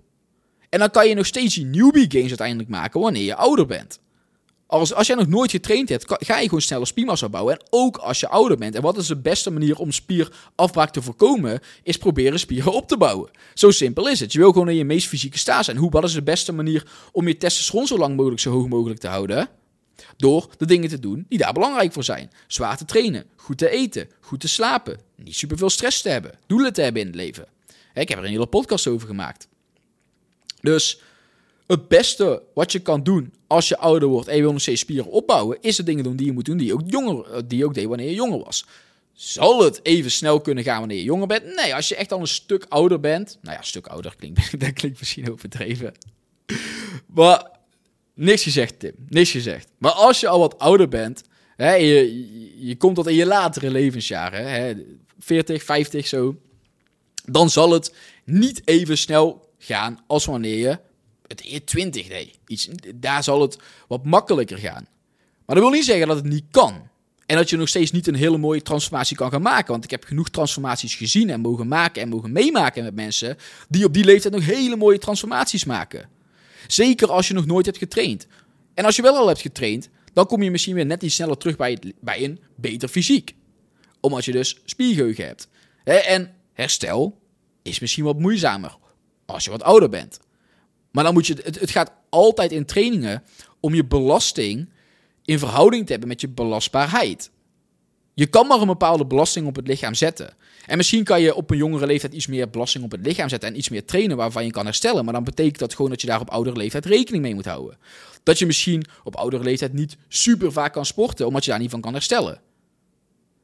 En 0.68 0.78
dan 0.78 0.90
kan 0.90 1.08
je 1.08 1.14
nog 1.14 1.26
steeds 1.26 1.54
die 1.54 1.64
newbie 1.64 2.10
gains 2.10 2.28
uiteindelijk 2.28 2.68
maken 2.68 3.00
wanneer 3.00 3.24
je 3.24 3.34
ouder 3.34 3.66
bent. 3.66 4.00
Als, 4.66 4.94
als 4.94 5.06
jij 5.06 5.16
nog 5.16 5.26
nooit 5.26 5.50
getraind 5.50 5.88
hebt, 5.88 6.04
ga 6.06 6.38
je 6.38 6.44
gewoon 6.44 6.60
sneller 6.60 6.86
spiermassa 6.86 7.28
bouwen. 7.28 7.54
En 7.54 7.66
ook 7.70 7.96
als 7.96 8.20
je 8.20 8.28
ouder 8.28 8.56
bent. 8.56 8.74
En 8.74 8.82
wat 8.82 8.96
is 8.96 9.06
de 9.06 9.16
beste 9.16 9.50
manier 9.50 9.78
om 9.78 9.92
spierafbraak 9.92 10.90
te 10.90 11.02
voorkomen? 11.02 11.60
Is 11.82 11.98
proberen 11.98 12.38
spieren 12.38 12.72
op 12.72 12.88
te 12.88 12.96
bouwen. 12.96 13.30
Zo 13.54 13.70
simpel 13.70 14.08
is 14.08 14.20
het. 14.20 14.32
Je 14.32 14.38
wil 14.38 14.52
gewoon 14.52 14.68
in 14.68 14.76
je 14.76 14.84
meest 14.84 15.08
fysieke 15.08 15.38
staat 15.38 15.64
zijn. 15.64 15.76
Hoe, 15.76 15.90
wat 15.90 16.04
is 16.04 16.12
de 16.12 16.22
beste 16.22 16.52
manier 16.52 16.86
om 17.12 17.28
je 17.28 17.36
testosteron 17.36 17.86
zo 17.86 17.98
lang 17.98 18.16
mogelijk, 18.16 18.40
zo 18.40 18.50
hoog 18.50 18.68
mogelijk 18.68 19.00
te 19.00 19.08
houden? 19.08 19.48
Door 20.16 20.48
de 20.56 20.66
dingen 20.66 20.88
te 20.88 20.98
doen 20.98 21.26
die 21.28 21.38
daar 21.38 21.52
belangrijk 21.52 21.92
voor 21.92 22.04
zijn. 22.04 22.30
Zwaar 22.46 22.76
te 22.76 22.84
trainen, 22.84 23.24
goed 23.36 23.58
te 23.58 23.70
eten, 23.70 24.08
goed 24.20 24.40
te 24.40 24.48
slapen, 24.48 25.00
niet 25.16 25.36
superveel 25.36 25.70
stress 25.70 26.02
te 26.02 26.08
hebben, 26.08 26.38
doelen 26.46 26.72
te 26.72 26.82
hebben 26.82 27.00
in 27.00 27.06
het 27.06 27.16
leven. 27.16 27.46
Ik 27.94 28.08
heb 28.08 28.18
er 28.18 28.24
een 28.24 28.30
hele 28.30 28.46
podcast 28.46 28.86
over 28.86 29.06
gemaakt. 29.06 29.48
Dus 30.60 31.00
het 31.66 31.88
beste 31.88 32.42
wat 32.54 32.72
je 32.72 32.78
kan 32.78 33.02
doen 33.02 33.32
als 33.46 33.68
je 33.68 33.78
ouder 33.78 34.08
wordt 34.08 34.28
en 34.28 34.36
je 34.36 34.42
wil 34.42 34.52
nog 34.52 34.60
steeds 34.60 34.80
spieren 34.80 35.10
opbouwen, 35.10 35.58
is 35.60 35.76
de 35.76 35.82
dingen 35.82 36.04
doen 36.04 36.16
die 36.16 36.26
je 36.26 36.32
moet 36.32 36.44
doen 36.44 36.56
die 36.56 36.66
je 36.66 36.72
ook, 36.72 36.82
jonger, 36.86 37.30
eh, 37.30 37.42
die 37.46 37.64
ook 37.64 37.74
deed 37.74 37.86
wanneer 37.86 38.08
je 38.08 38.14
jonger 38.14 38.44
was. 38.44 38.66
Zal 39.12 39.64
het 39.64 39.80
even 39.82 40.10
snel 40.10 40.40
kunnen 40.40 40.64
gaan 40.64 40.78
wanneer 40.78 40.96
je 40.96 41.04
jonger 41.04 41.26
bent? 41.26 41.54
Nee, 41.54 41.74
als 41.74 41.88
je 41.88 41.96
echt 41.96 42.12
al 42.12 42.20
een 42.20 42.26
stuk 42.26 42.66
ouder 42.68 43.00
bent. 43.00 43.38
Nou 43.40 43.52
ja, 43.52 43.58
een 43.58 43.66
stuk 43.66 43.86
ouder 43.86 44.14
klinkt, 44.16 44.60
dat 44.60 44.72
klinkt 44.72 44.98
misschien 44.98 45.32
overdreven. 45.32 45.92
Maar 47.06 47.50
niks 48.14 48.42
gezegd, 48.42 48.78
Tim. 48.78 48.94
Niks 49.08 49.30
gezegd. 49.30 49.68
Maar 49.78 49.92
als 49.92 50.20
je 50.20 50.28
al 50.28 50.38
wat 50.38 50.58
ouder 50.58 50.88
bent, 50.88 51.22
hè, 51.56 51.74
je, 51.74 52.66
je 52.66 52.76
komt 52.76 52.94
tot 52.94 53.06
in 53.06 53.14
je 53.14 53.26
latere 53.26 53.70
levensjaren, 53.70 54.50
hè, 54.50 54.74
40, 55.18 55.62
50 55.62 56.06
zo, 56.06 56.36
dan 57.24 57.50
zal 57.50 57.70
het 57.70 57.94
niet 58.24 58.62
even 58.64 58.98
snel 58.98 59.50
gaan 59.58 60.04
als 60.06 60.24
wanneer 60.24 60.58
je 60.58 60.78
het 61.26 61.42
e 61.44 61.60
20 61.64 62.08
deed. 62.08 62.38
Iets, 62.46 62.68
daar 62.94 63.24
zal 63.24 63.40
het 63.40 63.58
wat 63.88 64.04
makkelijker 64.04 64.58
gaan. 64.58 64.86
Maar 65.46 65.56
dat 65.56 65.64
wil 65.64 65.74
niet 65.74 65.84
zeggen 65.84 66.06
dat 66.06 66.16
het 66.16 66.24
niet 66.24 66.44
kan. 66.50 66.88
En 67.26 67.36
dat 67.36 67.50
je 67.50 67.56
nog 67.56 67.68
steeds 67.68 67.90
niet 67.90 68.06
een 68.06 68.14
hele 68.14 68.38
mooie 68.38 68.62
transformatie 68.62 69.16
kan 69.16 69.30
gaan 69.30 69.42
maken. 69.42 69.70
Want 69.70 69.84
ik 69.84 69.90
heb 69.90 70.04
genoeg 70.04 70.28
transformaties 70.28 70.94
gezien 70.94 71.30
en 71.30 71.40
mogen 71.40 71.68
maken 71.68 72.02
en 72.02 72.08
mogen 72.08 72.32
meemaken 72.32 72.84
met 72.84 72.94
mensen 72.94 73.36
die 73.68 73.84
op 73.84 73.94
die 73.94 74.04
leeftijd 74.04 74.34
nog 74.34 74.44
hele 74.44 74.76
mooie 74.76 74.98
transformaties 74.98 75.64
maken. 75.64 76.08
Zeker 76.66 77.10
als 77.10 77.28
je 77.28 77.34
nog 77.34 77.46
nooit 77.46 77.66
hebt 77.66 77.78
getraind. 77.78 78.26
En 78.74 78.84
als 78.84 78.96
je 78.96 79.02
wel 79.02 79.16
al 79.16 79.26
hebt 79.28 79.40
getraind, 79.40 79.88
dan 80.12 80.26
kom 80.26 80.42
je 80.42 80.50
misschien 80.50 80.74
weer 80.74 80.86
net 80.86 81.02
iets 81.02 81.14
sneller 81.14 81.36
terug 81.36 81.56
bij, 81.56 81.78
bij 82.00 82.24
een 82.24 82.40
beter 82.56 82.88
fysiek. 82.88 83.34
Omdat 84.00 84.24
je 84.24 84.32
dus 84.32 84.60
spiergeheugen 84.64 85.26
hebt. 85.26 85.48
En 85.84 86.34
herstel 86.52 87.18
is 87.62 87.78
misschien 87.78 88.04
wat 88.04 88.18
moeizamer 88.18 88.76
als 89.26 89.44
je 89.44 89.50
wat 89.50 89.62
ouder 89.62 89.88
bent. 89.88 90.20
Maar 90.96 91.04
dan 91.04 91.14
moet 91.14 91.26
je, 91.26 91.36
het, 91.42 91.60
het 91.60 91.70
gaat 91.70 91.92
altijd 92.08 92.52
in 92.52 92.64
trainingen 92.64 93.22
om 93.60 93.74
je 93.74 93.84
belasting 93.84 94.68
in 95.24 95.38
verhouding 95.38 95.84
te 95.84 95.90
hebben 95.90 96.08
met 96.08 96.20
je 96.20 96.28
belastbaarheid. 96.28 97.30
Je 98.14 98.26
kan 98.26 98.46
maar 98.46 98.60
een 98.60 98.66
bepaalde 98.66 99.06
belasting 99.06 99.46
op 99.46 99.56
het 99.56 99.66
lichaam 99.66 99.94
zetten. 99.94 100.34
En 100.66 100.76
misschien 100.76 101.04
kan 101.04 101.20
je 101.20 101.34
op 101.34 101.50
een 101.50 101.56
jongere 101.56 101.86
leeftijd 101.86 102.12
iets 102.12 102.26
meer 102.26 102.50
belasting 102.50 102.84
op 102.84 102.90
het 102.90 103.06
lichaam 103.06 103.28
zetten 103.28 103.48
en 103.48 103.56
iets 103.56 103.68
meer 103.68 103.84
trainen 103.84 104.16
waarvan 104.16 104.44
je 104.44 104.50
kan 104.50 104.64
herstellen. 104.64 105.04
Maar 105.04 105.14
dan 105.14 105.24
betekent 105.24 105.58
dat 105.58 105.74
gewoon 105.74 105.90
dat 105.90 106.00
je 106.00 106.06
daar 106.06 106.20
op 106.20 106.30
oudere 106.30 106.56
leeftijd 106.56 106.86
rekening 106.86 107.22
mee 107.22 107.34
moet 107.34 107.44
houden. 107.44 107.78
Dat 108.22 108.38
je 108.38 108.46
misschien 108.46 108.84
op 109.04 109.16
oudere 109.16 109.42
leeftijd 109.44 109.72
niet 109.72 109.96
super 110.08 110.52
vaak 110.52 110.72
kan 110.72 110.86
sporten, 110.86 111.26
omdat 111.26 111.44
je 111.44 111.50
daar 111.50 111.60
niet 111.60 111.70
van 111.70 111.80
kan 111.80 111.92
herstellen. 111.92 112.40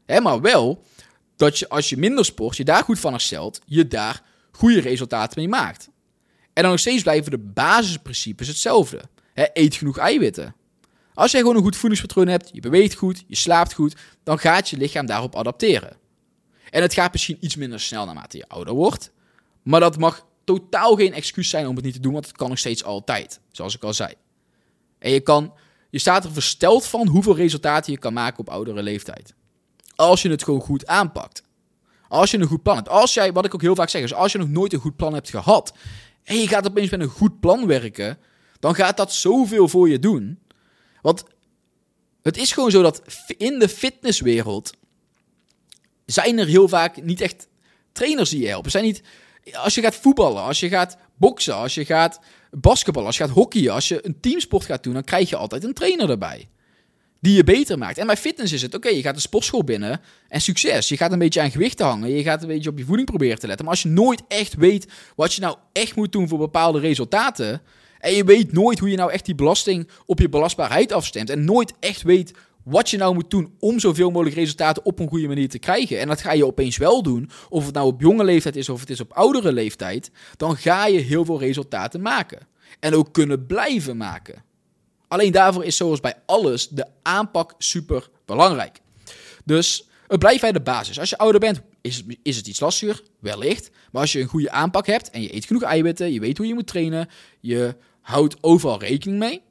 Hè, 0.06 0.21
maar 0.21 0.40
wel 0.40 0.85
dat 1.37 1.59
je 1.59 1.68
als 1.68 1.88
je 1.88 1.97
minder 1.97 2.25
sport, 2.25 2.56
je 2.56 2.64
daar 2.64 2.82
goed 2.82 2.99
van 2.99 3.12
herstelt, 3.12 3.61
je 3.64 3.88
daar 3.88 4.23
goede 4.50 4.80
resultaten 4.80 5.38
mee 5.38 5.49
maakt. 5.49 5.90
En 6.52 6.62
dan 6.62 6.71
nog 6.71 6.80
steeds 6.80 7.02
blijven 7.02 7.30
de 7.30 7.38
basisprincipes 7.38 8.49
hetzelfde. 8.49 9.02
eet 9.35 9.75
genoeg 9.75 9.99
eiwitten. 9.99 10.54
Als 11.14 11.30
jij 11.30 11.40
gewoon 11.40 11.56
een 11.56 11.62
goed 11.62 11.76
voedingspatroon 11.76 12.28
hebt, 12.28 12.50
je 12.52 12.61
beweegt 12.61 12.94
goed, 12.94 13.25
je 13.26 13.37
slaapt 13.37 13.73
goed, 13.73 13.97
dan 14.23 14.38
gaat 14.38 14.68
je 14.68 14.76
lichaam 14.76 15.06
daarop 15.06 15.37
adapteren. 15.37 15.97
En 16.71 16.82
het 16.82 16.94
gaat 16.94 17.12
misschien 17.12 17.37
iets 17.40 17.56
minder 17.56 17.80
snel 17.80 18.04
naarmate 18.04 18.37
je 18.37 18.49
ouder 18.49 18.75
wordt. 18.75 19.11
Maar 19.62 19.80
dat 19.80 19.99
mag 19.99 20.26
totaal 20.44 20.97
geen 20.97 21.12
excuus 21.12 21.49
zijn 21.49 21.66
om 21.66 21.76
het 21.76 21.85
niet 21.85 21.94
te 21.94 22.00
doen, 22.00 22.12
want 22.12 22.26
het 22.26 22.37
kan 22.37 22.49
nog 22.49 22.59
steeds 22.59 22.85
altijd. 22.85 23.40
Zoals 23.50 23.75
ik 23.75 23.82
al 23.82 23.94
zei. 23.94 24.14
En 24.99 25.11
je, 25.11 25.21
kan, 25.21 25.52
je 25.90 25.99
staat 25.99 26.25
er 26.25 26.32
versteld 26.32 26.87
van 26.87 27.06
hoeveel 27.06 27.37
resultaten 27.37 27.92
je 27.92 27.99
kan 27.99 28.12
maken 28.12 28.38
op 28.38 28.49
oudere 28.49 28.82
leeftijd. 28.82 29.35
Als 29.97 30.23
je 30.23 30.30
het 30.30 30.44
gewoon 30.44 30.61
goed 30.61 30.87
aanpakt. 30.87 31.42
Als 32.09 32.30
je 32.30 32.38
een 32.38 32.47
goed 32.47 32.62
plan 32.62 32.76
hebt. 32.76 32.88
Als 32.88 33.14
jij, 33.14 33.32
wat 33.32 33.44
ik 33.44 33.54
ook 33.54 33.61
heel 33.61 33.75
vaak 33.75 33.88
zeg, 33.88 34.02
is 34.02 34.14
als 34.14 34.32
je 34.32 34.38
nog 34.38 34.49
nooit 34.49 34.73
een 34.73 34.80
goed 34.80 34.97
plan 34.97 35.14
hebt 35.14 35.30
gehad. 35.30 35.73
En 36.25 36.37
je 36.37 36.49
gaat 36.49 36.67
opeens 36.67 36.91
met 36.91 37.00
een 37.00 37.09
goed 37.09 37.41
plan 37.41 37.67
werken. 37.67 38.19
Dan 38.59 38.75
gaat 38.75 38.97
dat 38.97 39.12
zoveel 39.12 39.69
voor 39.69 39.88
je 39.88 39.99
doen. 39.99 40.38
Want 41.00 41.25
het 42.23 42.37
is 42.37 42.52
gewoon 42.52 42.71
zo 42.71 42.83
dat 42.83 43.02
in 43.37 43.59
de 43.59 43.69
fitnesswereld 43.69 44.73
zijn 46.07 46.38
er 46.38 46.47
heel 46.47 46.69
vaak 46.69 47.02
niet 47.02 47.21
echt 47.21 47.49
trainers 47.93 48.31
die 48.31 48.41
je 48.41 48.49
helpen. 48.49 48.71
Zijn 48.71 48.85
niet, 48.85 49.02
als 49.52 49.75
je 49.75 49.81
gaat 49.81 49.95
voetballen, 49.95 50.43
als 50.43 50.61
je 50.61 50.69
gaat 50.69 50.97
boksen, 51.17 51.55
als 51.55 51.75
je 51.75 51.85
gaat 51.85 52.21
basketballen, 52.50 53.09
als 53.09 53.17
je 53.17 53.25
gaat 53.25 53.33
hockeyen, 53.33 53.73
als 53.73 53.88
je 53.88 54.07
een 54.07 54.21
teamsport 54.21 54.64
gaat 54.64 54.83
doen, 54.83 54.93
dan 54.93 55.05
krijg 55.05 55.29
je 55.29 55.37
altijd 55.37 55.64
een 55.64 55.75
trainer 55.75 56.11
erbij. 56.11 56.49
Die 57.23 57.35
je 57.35 57.45
beter 57.45 57.79
maakt. 57.79 57.99
En 57.99 58.07
bij 58.07 58.17
fitness 58.17 58.52
is 58.52 58.62
het, 58.62 58.75
oké, 58.75 58.88
je 58.88 59.02
gaat 59.02 59.14
de 59.14 59.21
sportschool 59.21 59.64
binnen 59.64 60.00
en 60.29 60.41
succes. 60.41 60.88
Je 60.88 60.97
gaat 60.97 61.12
een 61.12 61.19
beetje 61.19 61.41
aan 61.41 61.50
gewichten 61.50 61.87
hangen, 61.87 62.11
je 62.11 62.23
gaat 62.23 62.43
een 62.43 62.49
beetje 62.49 62.71
op 62.71 62.79
je 62.79 62.85
voeding 62.85 63.09
proberen 63.09 63.38
te 63.38 63.47
letten. 63.47 63.64
Maar 63.64 63.75
als 63.75 63.83
je 63.83 63.88
nooit 63.88 64.23
echt 64.29 64.55
weet 64.55 64.87
wat 65.17 65.35
je 65.35 65.41
nou 65.41 65.57
echt 65.73 65.97
moet 65.97 66.12
doen 66.12 66.29
voor 66.29 66.38
bepaalde 66.38 66.79
resultaten, 66.79 67.62
en 67.99 68.14
je 68.14 68.25
weet 68.25 68.52
nooit 68.52 68.79
hoe 68.79 68.91
je 68.91 68.97
nou 68.97 69.12
echt 69.12 69.25
die 69.25 69.35
belasting 69.35 69.88
op 70.07 70.19
je 70.19 70.29
belastbaarheid 70.29 70.93
afstemt. 70.93 71.31
En 71.31 71.45
nooit 71.45 71.73
echt 71.81 72.02
weet 72.02 72.33
wat 72.64 72.91
je 72.91 72.97
nou 72.97 73.14
moet 73.14 73.31
doen 73.31 73.55
om 73.59 73.79
zoveel 73.79 74.11
mogelijk 74.11 74.37
resultaten 74.37 74.85
op 74.85 74.99
een 74.99 75.09
goede 75.09 75.29
manier 75.29 75.49
te 75.49 75.59
krijgen. 75.59 76.00
En 76.00 76.09
dat 76.09 76.21
ga 76.21 76.33
je 76.33 76.47
opeens 76.47 76.76
wel 76.76 77.02
doen. 77.02 77.31
Of 77.49 77.64
het 77.64 77.75
nou 77.75 77.87
op 77.87 78.00
jonge 78.00 78.25
leeftijd 78.25 78.57
is 78.57 78.69
of 78.69 78.81
het 78.81 78.91
is 78.91 79.00
op 79.00 79.12
oudere 79.12 79.52
leeftijd. 79.52 80.11
Dan 80.37 80.57
ga 80.57 80.87
je 80.87 80.99
heel 80.99 81.25
veel 81.25 81.38
resultaten 81.38 82.00
maken. 82.00 82.47
En 82.81 82.95
ook 82.95 83.12
kunnen 83.12 83.47
blijven 83.47 83.97
maken. 83.97 84.43
Alleen 85.12 85.33
daarvoor 85.33 85.64
is 85.64 85.76
zoals 85.76 86.00
bij 86.00 86.14
alles 86.26 86.69
de 86.69 86.87
aanpak 87.02 87.54
super 87.59 88.09
belangrijk. 88.25 88.81
Dus 89.45 89.88
het 90.09 90.19
blijft 90.19 90.40
bij 90.40 90.52
de 90.52 90.61
basis. 90.61 90.99
Als 90.99 91.11
je 91.11 91.19
ouder 91.19 91.40
bent, 91.40 91.61
is 91.81 91.97
het, 91.97 92.16
is 92.23 92.37
het 92.37 92.47
iets 92.47 92.61
lastiger, 92.61 93.02
wellicht. 93.19 93.71
Maar 93.90 94.00
als 94.00 94.12
je 94.12 94.21
een 94.21 94.26
goede 94.26 94.50
aanpak 94.50 94.87
hebt 94.87 95.11
en 95.11 95.23
je 95.23 95.35
eet 95.35 95.45
genoeg 95.45 95.62
eiwitten, 95.62 96.12
je 96.12 96.21
weet 96.21 96.38
hoe 96.38 96.47
je 96.47 96.54
moet 96.54 96.66
trainen, 96.66 97.09
je 97.40 97.76
houdt 98.00 98.37
overal 98.40 98.81
rekening 98.81 99.19
mee, 99.19 99.42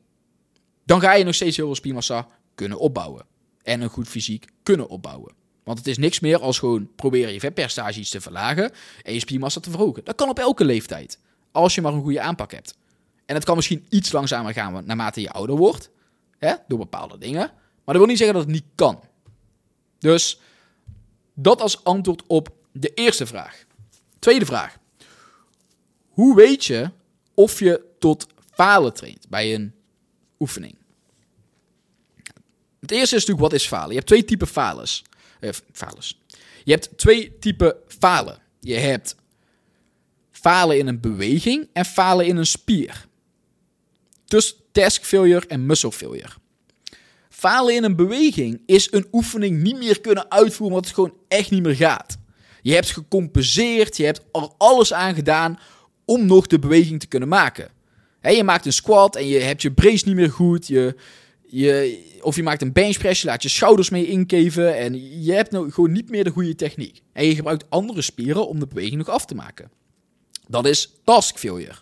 dan 0.85 1.01
ga 1.01 1.13
je 1.13 1.23
nog 1.23 1.35
steeds 1.35 1.57
heel 1.57 1.65
veel 1.65 1.75
spiermassa 1.75 2.27
kunnen 2.55 2.79
opbouwen. 2.79 3.25
En 3.63 3.81
een 3.81 3.89
goed 3.89 4.07
fysiek 4.07 4.45
kunnen 4.63 4.89
opbouwen. 4.89 5.33
Want 5.63 5.77
het 5.77 5.87
is 5.87 5.97
niks 5.97 6.19
meer 6.19 6.39
als 6.39 6.59
gewoon 6.59 6.89
proberen 6.95 7.33
je 7.33 7.39
vetpercentage 7.39 7.99
iets 7.99 8.09
te 8.09 8.21
verlagen 8.21 8.71
en 9.03 9.13
je 9.13 9.19
spiermassa 9.19 9.59
te 9.59 9.69
verhogen. 9.69 10.03
Dat 10.03 10.15
kan 10.15 10.29
op 10.29 10.39
elke 10.39 10.65
leeftijd, 10.65 11.19
als 11.51 11.75
je 11.75 11.81
maar 11.81 11.93
een 11.93 12.01
goede 12.01 12.21
aanpak 12.21 12.51
hebt. 12.51 12.79
En 13.25 13.35
het 13.35 13.45
kan 13.45 13.55
misschien 13.55 13.85
iets 13.89 14.11
langzamer 14.11 14.53
gaan 14.53 14.85
naarmate 14.85 15.21
je 15.21 15.31
ouder 15.31 15.55
wordt, 15.55 15.89
hè, 16.37 16.53
door 16.67 16.77
bepaalde 16.77 17.17
dingen. 17.17 17.51
Maar 17.83 17.95
dat 17.95 17.97
wil 17.97 18.05
niet 18.05 18.17
zeggen 18.17 18.35
dat 18.35 18.45
het 18.45 18.53
niet 18.53 18.65
kan. 18.75 19.03
Dus 19.99 20.39
dat 21.33 21.61
als 21.61 21.83
antwoord 21.83 22.23
op 22.27 22.49
de 22.71 22.93
eerste 22.93 23.25
vraag. 23.25 23.65
Tweede 24.19 24.45
vraag. 24.45 24.77
Hoe 26.09 26.35
weet 26.35 26.65
je 26.65 26.91
of 27.33 27.59
je 27.59 27.83
tot 27.99 28.27
falen 28.53 28.93
traint 28.93 29.29
bij 29.29 29.53
een 29.53 29.73
oefening? 30.39 30.75
Het 32.79 32.91
eerste 32.91 33.15
is 33.15 33.25
natuurlijk, 33.25 33.51
wat 33.51 33.53
is 33.53 33.67
falen? 33.67 33.89
Je 33.89 33.95
hebt 33.95 34.07
twee 34.07 34.25
typen 34.25 34.47
falers. 34.47 35.03
Eh, 35.39 35.49
falers. 35.71 36.19
Je 36.63 36.71
hebt 36.71 36.97
twee 36.97 37.37
typen 37.39 37.75
falen. 37.87 38.39
Je 38.59 38.75
hebt 38.75 39.15
falen 40.31 40.77
in 40.77 40.87
een 40.87 40.99
beweging 40.99 41.69
en 41.73 41.85
falen 41.85 42.25
in 42.25 42.37
een 42.37 42.45
spier. 42.45 43.07
Dus 44.31 44.55
task 44.71 45.03
failure 45.03 45.47
en 45.47 45.65
muscle 45.65 45.91
failure. 45.91 46.29
Falen 47.29 47.75
in 47.75 47.83
een 47.83 47.95
beweging 47.95 48.61
is 48.65 48.91
een 48.91 49.07
oefening 49.11 49.61
niet 49.61 49.77
meer 49.77 50.01
kunnen 50.01 50.31
uitvoeren 50.31 50.67
omdat 50.67 50.85
het 50.85 50.93
gewoon 50.93 51.13
echt 51.27 51.51
niet 51.51 51.63
meer 51.63 51.75
gaat. 51.75 52.17
Je 52.61 52.73
hebt 52.73 52.91
gecompenseerd, 52.91 53.97
je 53.97 54.05
hebt 54.05 54.21
er 54.31 54.49
alles 54.57 54.93
aan 54.93 55.15
gedaan 55.15 55.59
om 56.05 56.25
nog 56.25 56.47
de 56.47 56.59
beweging 56.59 56.99
te 56.99 57.07
kunnen 57.07 57.29
maken. 57.29 57.69
je 58.21 58.43
maakt 58.43 58.65
een 58.65 58.73
squat 58.73 59.15
en 59.15 59.27
je 59.27 59.39
hebt 59.39 59.61
je 59.61 59.71
brace 59.71 60.07
niet 60.07 60.15
meer 60.15 60.31
goed. 60.31 60.67
Je, 60.67 60.95
je, 61.47 61.99
of 62.21 62.35
je 62.35 62.43
maakt 62.43 62.61
een 62.61 62.73
benchpress, 62.73 63.21
je 63.21 63.27
laat 63.27 63.43
je 63.43 63.49
schouders 63.49 63.89
mee 63.89 64.07
inkeven 64.07 64.77
en 64.77 65.23
je 65.23 65.33
hebt 65.33 65.51
nou 65.51 65.71
gewoon 65.71 65.91
niet 65.91 66.09
meer 66.09 66.23
de 66.23 66.29
goede 66.29 66.55
techniek. 66.55 67.01
En 67.13 67.25
je 67.25 67.35
gebruikt 67.35 67.69
andere 67.69 68.01
spieren 68.01 68.47
om 68.47 68.59
de 68.59 68.67
beweging 68.67 68.97
nog 68.97 69.09
af 69.09 69.25
te 69.25 69.35
maken. 69.35 69.71
Dat 70.47 70.65
is 70.65 70.91
task 71.03 71.37
failure. 71.37 71.75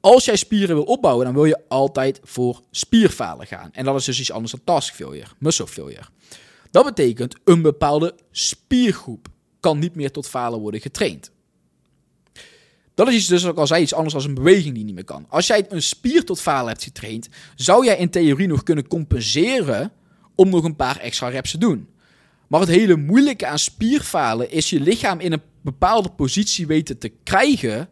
Als 0.00 0.24
jij 0.24 0.36
spieren 0.36 0.74
wil 0.74 0.84
opbouwen, 0.84 1.24
dan 1.24 1.34
wil 1.34 1.44
je 1.44 1.62
altijd 1.68 2.20
voor 2.22 2.62
spierfalen 2.70 3.46
gaan. 3.46 3.72
En 3.72 3.84
dat 3.84 3.96
is 3.96 4.04
dus 4.04 4.20
iets 4.20 4.32
anders 4.32 4.52
dan 4.52 4.64
task 4.64 4.94
failure, 4.94 5.30
muscle 5.38 5.66
failure. 5.66 6.06
Dat 6.70 6.84
betekent 6.84 7.36
een 7.44 7.62
bepaalde 7.62 8.14
spiergroep 8.30 9.28
kan 9.60 9.78
niet 9.78 9.94
meer 9.94 10.10
tot 10.10 10.28
falen 10.28 10.60
worden 10.60 10.80
getraind. 10.80 11.30
Dat 12.94 13.08
is 13.08 13.26
dus 13.26 13.46
ook 13.46 13.56
al 13.56 13.66
zei, 13.66 13.82
iets 13.82 13.94
anders 13.94 14.14
dan 14.14 14.24
een 14.24 14.34
beweging 14.34 14.74
die 14.74 14.84
niet 14.84 14.94
meer 14.94 15.04
kan. 15.04 15.26
Als 15.28 15.46
jij 15.46 15.66
een 15.68 15.82
spier 15.82 16.24
tot 16.24 16.40
falen 16.40 16.68
hebt 16.68 16.82
getraind, 16.82 17.28
zou 17.54 17.84
jij 17.84 17.96
in 17.96 18.10
theorie 18.10 18.46
nog 18.46 18.62
kunnen 18.62 18.88
compenseren 18.88 19.92
om 20.34 20.48
nog 20.48 20.64
een 20.64 20.76
paar 20.76 20.96
extra 20.96 21.28
reps 21.28 21.50
te 21.50 21.58
doen. 21.58 21.88
Maar 22.46 22.60
het 22.60 22.68
hele 22.68 22.96
moeilijke 22.96 23.46
aan 23.46 23.58
spierfalen 23.58 24.50
is 24.50 24.70
je 24.70 24.80
lichaam 24.80 25.20
in 25.20 25.32
een 25.32 25.42
bepaalde 25.62 26.08
positie 26.08 26.66
weten 26.66 26.98
te 26.98 27.12
krijgen. 27.22 27.88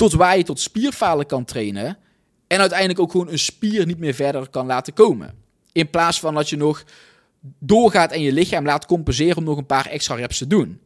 Tot 0.00 0.12
waar 0.12 0.36
je 0.36 0.44
tot 0.44 0.60
spierfalen 0.60 1.26
kan 1.26 1.44
trainen. 1.44 1.98
En 2.46 2.60
uiteindelijk 2.60 2.98
ook 3.00 3.10
gewoon 3.10 3.28
een 3.28 3.38
spier 3.38 3.86
niet 3.86 3.98
meer 3.98 4.14
verder 4.14 4.48
kan 4.48 4.66
laten 4.66 4.92
komen. 4.92 5.34
In 5.72 5.90
plaats 5.90 6.20
van 6.20 6.34
dat 6.34 6.48
je 6.48 6.56
nog 6.56 6.84
doorgaat 7.58 8.12
en 8.12 8.20
je 8.20 8.32
lichaam 8.32 8.64
laat 8.64 8.86
compenseren 8.86 9.36
om 9.36 9.44
nog 9.44 9.56
een 9.56 9.66
paar 9.66 9.86
extra 9.86 10.14
reps 10.14 10.38
te 10.38 10.46
doen. 10.46 10.80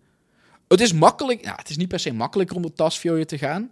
Het 0.68 0.80
is 0.80 0.92
makkelijk, 0.92 1.44
nou, 1.44 1.56
het 1.56 1.70
is 1.70 1.76
niet 1.76 1.88
per 1.88 2.00
se 2.00 2.12
makkelijker 2.12 2.56
om 2.56 2.62
de 2.62 2.72
tasfailure 2.72 3.26
te 3.26 3.38
gaan. 3.38 3.70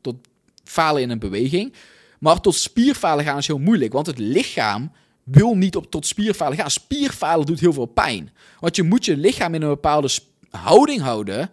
Tot 0.00 0.16
falen 0.64 1.02
in 1.02 1.10
een 1.10 1.18
beweging. 1.18 1.74
Maar 2.18 2.40
tot 2.40 2.54
spierfalen 2.54 3.24
gaan 3.24 3.38
is 3.38 3.46
heel 3.46 3.58
moeilijk. 3.58 3.92
Want 3.92 4.06
het 4.06 4.18
lichaam 4.18 4.92
wil 5.24 5.56
niet 5.56 5.76
op, 5.76 5.90
tot 5.90 6.06
spierfalen 6.06 6.56
gaan. 6.56 6.70
Spierfalen 6.70 7.46
doet 7.46 7.60
heel 7.60 7.72
veel 7.72 7.86
pijn. 7.86 8.30
Want 8.60 8.76
je 8.76 8.82
moet 8.82 9.04
je 9.04 9.16
lichaam 9.16 9.54
in 9.54 9.62
een 9.62 9.68
bepaalde 9.68 10.10
houding 10.50 11.00
houden. 11.00 11.50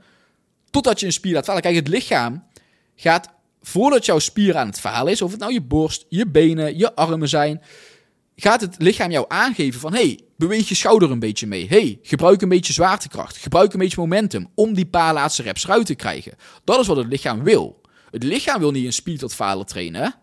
Totdat 0.70 1.00
je 1.00 1.06
een 1.06 1.14
spier 1.14 1.34
laat 1.34 1.46
falen. 1.46 1.62
Kijk, 1.62 1.76
het 1.76 1.88
lichaam 1.88 2.44
gaat 3.00 3.30
voordat 3.62 4.06
jouw 4.06 4.20
spier 4.20 4.58
aan 4.58 4.68
het 4.68 4.80
falen 4.80 5.12
is. 5.12 5.22
Of 5.22 5.32
het 5.32 5.40
nou 5.40 5.54
je 5.54 5.62
borst, 5.62 6.06
je 6.10 6.28
benen, 6.28 6.78
je 6.78 6.96
armen 6.96 7.30
zijn. 7.30 7.62
Gaat 8.36 8.62
het 8.62 8.76
lichaam 8.78 9.12
jou 9.12 9.26
aangeven 9.28 9.80
van... 9.80 9.94
Hey, 9.94 10.20
beweeg 10.38 10.70
je 10.70 10.76
schouder 10.76 11.12
een 11.12 11.20
beetje 11.20 11.48
mee. 11.48 11.68
Hey, 11.68 12.00
gebruik 12.02 12.42
een 12.42 12.50
beetje 12.50 12.74
zwaartekracht. 12.74 13.38
Gebruik 13.38 13.74
een 13.74 13.80
beetje 13.80 14.00
momentum. 14.00 14.48
Om 14.56 14.74
die 14.74 14.86
paar 14.86 15.14
laatste 15.14 15.44
reps 15.44 15.64
eruit 15.64 15.86
te 15.86 15.96
krijgen. 15.96 16.34
Dat 16.64 16.80
is 16.80 16.88
wat 16.88 16.98
het 16.98 17.08
lichaam 17.08 17.44
wil. 17.44 17.82
Het 18.12 18.24
lichaam 18.24 18.60
wil 18.60 18.72
niet 18.72 18.86
een 18.86 18.94
spier 18.94 19.18
tot 19.18 19.34
falen 19.34 19.66
trainen. 19.66 20.16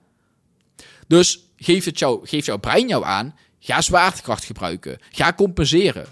Dus 1.07 1.49
geeft, 1.57 1.87
het 1.87 1.99
jou, 1.99 2.27
geeft 2.27 2.47
jouw 2.47 2.59
brein 2.59 2.89
jou 2.89 3.05
aan, 3.05 3.35
ga 3.59 3.81
zwaartekracht 3.81 4.45
gebruiken. 4.45 4.99
Ga 5.11 5.33
compenseren. 5.33 6.07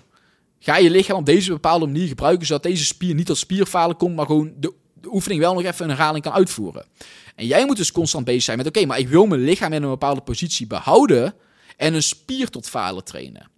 Ga 0.59 0.77
je 0.77 0.91
lichaam 0.91 1.17
op 1.17 1.27
deze 1.27 1.51
bepaalde 1.51 1.87
manier 1.87 2.09
gebruiken, 2.09 2.47
zodat 2.47 2.63
deze 2.63 2.85
spier 2.85 3.15
niet 3.15 3.27
tot 3.27 3.39
spierfalen 3.39 3.97
komt, 3.97 4.17
maar 4.17 4.27
gewoon 4.27 4.53
de, 4.57 4.75
oefening 5.15 5.41
wel 5.41 5.55
nog 5.55 5.63
even 5.63 5.85
een 5.85 5.91
herhaling 5.91 6.25
kan 6.25 6.33
uitvoeren. 6.33 6.87
En 7.35 7.47
jij 7.47 7.67
moet 7.67 7.77
dus 7.77 7.93
constant 7.93 8.25
bezig 8.25 8.43
zijn 8.43 8.57
met, 8.57 8.67
oké, 8.67 8.87
maar 8.87 8.99
ik 8.99 9.09
wil 9.09 9.27
mijn 9.27 9.45
lichaam 9.45 9.73
in 9.73 9.83
een 9.83 9.89
bepaalde 9.89 10.21
positie 10.21 10.67
behouden 10.67 11.35
en 11.77 11.95
een 11.95 12.03
spier 12.03 12.51
tot 12.51 12.69
falen 12.69 13.05
trainen. 13.05 13.49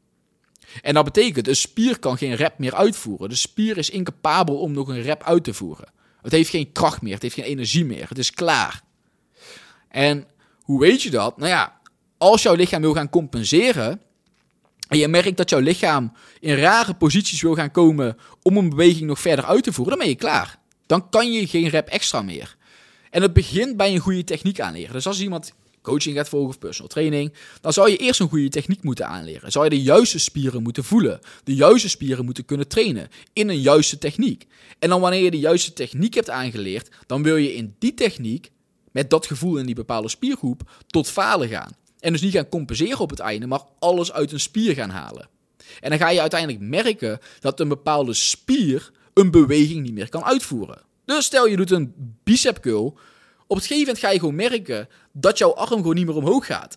En 0.82 0.94
dat 0.94 1.04
betekent, 1.04 1.48
een 1.48 1.56
spier 1.56 1.98
kan 1.98 2.18
geen 2.18 2.34
rep 2.34 2.58
meer 2.58 2.74
uitvoeren. 2.74 3.28
De 3.28 3.34
spier 3.34 3.76
is 3.76 3.90
incapabel 3.90 4.58
om 4.58 4.72
nog 4.72 4.88
een 4.88 5.02
rep 5.02 5.22
uit 5.22 5.44
te 5.44 5.54
voeren. 5.54 5.88
Het 6.22 6.32
heeft 6.32 6.50
geen 6.50 6.72
kracht 6.72 7.02
meer, 7.02 7.12
het 7.12 7.22
heeft 7.22 7.34
geen 7.34 7.44
energie 7.44 7.84
meer, 7.84 8.08
het 8.08 8.18
is 8.18 8.30
klaar. 8.30 8.82
En 9.88 10.26
hoe 10.60 10.80
weet 10.80 11.02
je 11.02 11.10
dat? 11.10 11.36
Nou 11.36 11.48
ja, 11.48 11.80
als 12.18 12.42
jouw 12.42 12.54
lichaam 12.54 12.80
wil 12.80 12.92
gaan 12.92 13.10
compenseren. 13.10 14.00
En 14.88 14.98
je 14.98 15.08
merkt 15.08 15.36
dat 15.36 15.50
jouw 15.50 15.60
lichaam 15.60 16.12
in 16.40 16.56
rare 16.56 16.94
posities 16.94 17.42
wil 17.42 17.54
gaan 17.54 17.70
komen 17.70 18.16
om 18.42 18.56
een 18.56 18.68
beweging 18.68 19.06
nog 19.06 19.20
verder 19.20 19.44
uit 19.44 19.64
te 19.64 19.72
voeren, 19.72 19.96
dan 19.96 20.02
ben 20.02 20.12
je 20.12 20.20
klaar. 20.20 20.58
Dan 20.86 21.08
kan 21.08 21.32
je 21.32 21.46
geen 21.46 21.68
rep 21.68 21.88
extra 21.88 22.22
meer. 22.22 22.56
En 23.10 23.22
het 23.22 23.32
begint 23.32 23.76
bij 23.76 23.92
een 23.92 23.98
goede 23.98 24.24
techniek 24.24 24.60
aanleren. 24.60 24.92
Dus 24.92 25.06
als 25.06 25.20
iemand 25.20 25.52
coaching 25.82 26.16
gaat 26.16 26.28
volgen 26.28 26.48
of 26.48 26.58
personal 26.58 26.88
training, 26.88 27.32
dan 27.60 27.72
zou 27.72 27.90
je 27.90 27.96
eerst 27.96 28.20
een 28.20 28.28
goede 28.28 28.48
techniek 28.48 28.82
moeten 28.82 29.06
aanleren. 29.06 29.52
Zou 29.52 29.64
je 29.64 29.70
de 29.70 29.82
juiste 29.82 30.18
spieren 30.18 30.62
moeten 30.62 30.84
voelen, 30.84 31.20
de 31.44 31.54
juiste 31.54 31.88
spieren 31.88 32.24
moeten 32.24 32.44
kunnen 32.44 32.68
trainen 32.68 33.08
in 33.32 33.48
een 33.48 33.60
juiste 33.60 33.98
techniek. 33.98 34.46
En 34.78 34.88
dan 34.88 35.00
wanneer 35.00 35.22
je 35.22 35.30
de 35.30 35.38
juiste 35.38 35.72
techniek 35.72 36.14
hebt 36.14 36.30
aangeleerd, 36.30 36.88
dan 37.06 37.22
wil 37.22 37.36
je 37.36 37.54
in 37.54 37.74
die 37.78 37.94
techniek 37.94 38.50
met 38.92 39.10
dat 39.10 39.26
gevoel 39.26 39.56
in 39.56 39.66
die 39.66 39.74
bepaalde 39.74 40.08
spiergroep 40.08 40.70
tot 40.86 41.08
falen 41.08 41.48
gaan. 41.48 41.72
En 42.00 42.12
dus 42.12 42.20
niet 42.20 42.32
gaan 42.32 42.48
compenseren 42.48 42.98
op 42.98 43.10
het 43.10 43.18
einde, 43.18 43.46
maar 43.46 43.62
alles 43.78 44.12
uit 44.12 44.32
een 44.32 44.40
spier 44.40 44.74
gaan 44.74 44.90
halen. 44.90 45.28
En 45.80 45.90
dan 45.90 45.98
ga 45.98 46.10
je 46.10 46.20
uiteindelijk 46.20 46.60
merken 46.60 47.18
dat 47.40 47.60
een 47.60 47.68
bepaalde 47.68 48.14
spier 48.14 48.90
een 49.16 49.30
beweging 49.30 49.82
niet 49.82 49.92
meer 49.92 50.08
kan 50.08 50.24
uitvoeren. 50.24 50.82
Dus 51.04 51.24
stel 51.24 51.46
je 51.46 51.56
doet 51.56 51.70
een 51.70 51.94
bicep 52.24 52.60
curl. 52.60 52.98
Op 53.46 53.56
het 53.56 53.66
gegeven 53.66 53.78
moment 53.78 53.98
ga 53.98 54.10
je 54.10 54.18
gewoon 54.18 54.34
merken 54.34 54.88
dat 55.12 55.38
jouw 55.38 55.54
arm 55.54 55.68
gewoon 55.68 55.94
niet 55.94 56.06
meer 56.06 56.16
omhoog 56.16 56.46
gaat. 56.46 56.76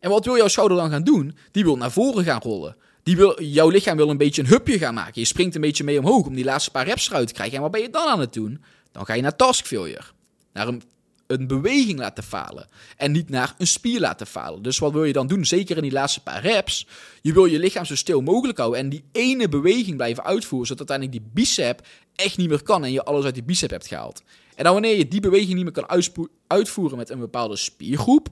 En 0.00 0.10
wat 0.10 0.24
wil 0.24 0.36
jouw 0.36 0.48
schouder 0.48 0.76
dan 0.76 0.90
gaan 0.90 1.02
doen? 1.02 1.36
Die 1.50 1.64
wil 1.64 1.76
naar 1.76 1.90
voren 1.90 2.24
gaan 2.24 2.40
rollen. 2.40 2.76
Die 3.02 3.16
wil, 3.16 3.42
jouw 3.42 3.68
lichaam 3.68 3.96
wil 3.96 4.10
een 4.10 4.16
beetje 4.16 4.42
een 4.42 4.48
hupje 4.48 4.78
gaan 4.78 4.94
maken. 4.94 5.20
Je 5.20 5.26
springt 5.26 5.54
een 5.54 5.60
beetje 5.60 5.84
mee 5.84 5.98
omhoog 5.98 6.26
om 6.26 6.34
die 6.34 6.44
laatste 6.44 6.70
paar 6.70 6.86
reps 6.86 7.08
eruit 7.08 7.28
te 7.28 7.34
krijgen. 7.34 7.56
En 7.56 7.62
wat 7.62 7.70
ben 7.70 7.80
je 7.80 7.90
dan 7.90 8.08
aan 8.08 8.20
het 8.20 8.32
doen? 8.32 8.64
Dan 8.92 9.06
ga 9.06 9.14
je 9.14 9.22
naar 9.22 9.36
task 9.36 9.66
failure. 9.66 10.04
Naar 10.52 10.68
een 10.68 10.82
een 11.26 11.46
beweging 11.46 11.98
laten 11.98 12.24
falen. 12.24 12.66
En 12.96 13.12
niet 13.12 13.28
naar 13.28 13.54
een 13.58 13.66
spier 13.66 14.00
laten 14.00 14.26
falen. 14.26 14.62
Dus 14.62 14.78
wat 14.78 14.92
wil 14.92 15.04
je 15.04 15.12
dan 15.12 15.26
doen? 15.26 15.44
Zeker 15.44 15.76
in 15.76 15.82
die 15.82 15.92
laatste 15.92 16.22
paar 16.22 16.42
reps. 16.42 16.86
Je 17.22 17.32
wil 17.32 17.44
je 17.44 17.58
lichaam 17.58 17.84
zo 17.84 17.94
stil 17.94 18.20
mogelijk 18.20 18.58
houden. 18.58 18.80
En 18.80 18.88
die 18.88 19.04
ene 19.12 19.48
beweging 19.48 19.96
blijven 19.96 20.24
uitvoeren. 20.24 20.66
Zodat 20.68 20.90
uiteindelijk 20.90 21.26
die 21.34 21.44
bicep 21.44 21.86
echt 22.14 22.36
niet 22.36 22.48
meer 22.48 22.62
kan. 22.62 22.84
En 22.84 22.92
je 22.92 23.04
alles 23.04 23.24
uit 23.24 23.34
die 23.34 23.42
bicep 23.42 23.70
hebt 23.70 23.86
gehaald. 23.86 24.22
En 24.54 24.64
dan 24.64 24.72
wanneer 24.72 24.96
je 24.96 25.08
die 25.08 25.20
beweging 25.20 25.54
niet 25.54 25.64
meer 25.64 25.72
kan 25.72 26.04
uitvoeren 26.46 26.98
met 26.98 27.10
een 27.10 27.18
bepaalde 27.18 27.56
spiergroep. 27.56 28.28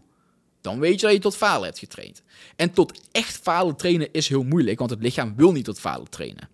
Dan 0.60 0.78
weet 0.78 1.00
je 1.00 1.06
dat 1.06 1.14
je 1.14 1.20
tot 1.20 1.36
falen 1.36 1.64
hebt 1.64 1.78
getraind. 1.78 2.22
En 2.56 2.72
tot 2.72 3.00
echt 3.12 3.38
falen 3.42 3.76
trainen 3.76 4.12
is 4.12 4.28
heel 4.28 4.42
moeilijk. 4.42 4.78
Want 4.78 4.90
het 4.90 5.02
lichaam 5.02 5.34
wil 5.36 5.52
niet 5.52 5.64
tot 5.64 5.80
falen 5.80 6.10
trainen. 6.10 6.48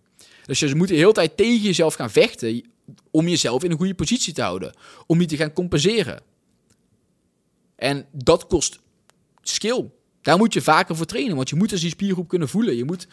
Dus 0.46 0.59
je 0.59 0.74
moet 0.74 0.88
de 0.88 0.94
hele 0.94 1.12
tijd 1.12 1.37
tegen 1.37 1.61
jezelf 1.61 1.94
gaan 1.94 2.11
vechten 2.11 2.64
om 3.11 3.29
jezelf 3.29 3.64
in 3.64 3.70
een 3.70 3.77
goede 3.77 3.94
positie 3.94 4.33
te 4.33 4.42
houden. 4.42 4.74
Om 5.07 5.18
niet 5.18 5.29
te 5.29 5.37
gaan 5.37 5.53
compenseren. 5.53 6.20
En 7.77 8.07
dat 8.12 8.46
kost 8.46 8.79
skill. 9.42 9.90
Daar 10.22 10.38
moet 10.38 10.53
je 10.53 10.62
vaker 10.62 10.96
voor 10.96 11.07
trainen, 11.07 11.37
want 11.37 11.48
je 11.48 11.57
moet 11.57 11.70
dus 11.70 11.81
die 11.81 11.90
spiergroep 11.90 12.29
kunnen 12.29 12.48
voelen. 12.48 12.77
Je 12.77 12.85
moet 12.85 13.09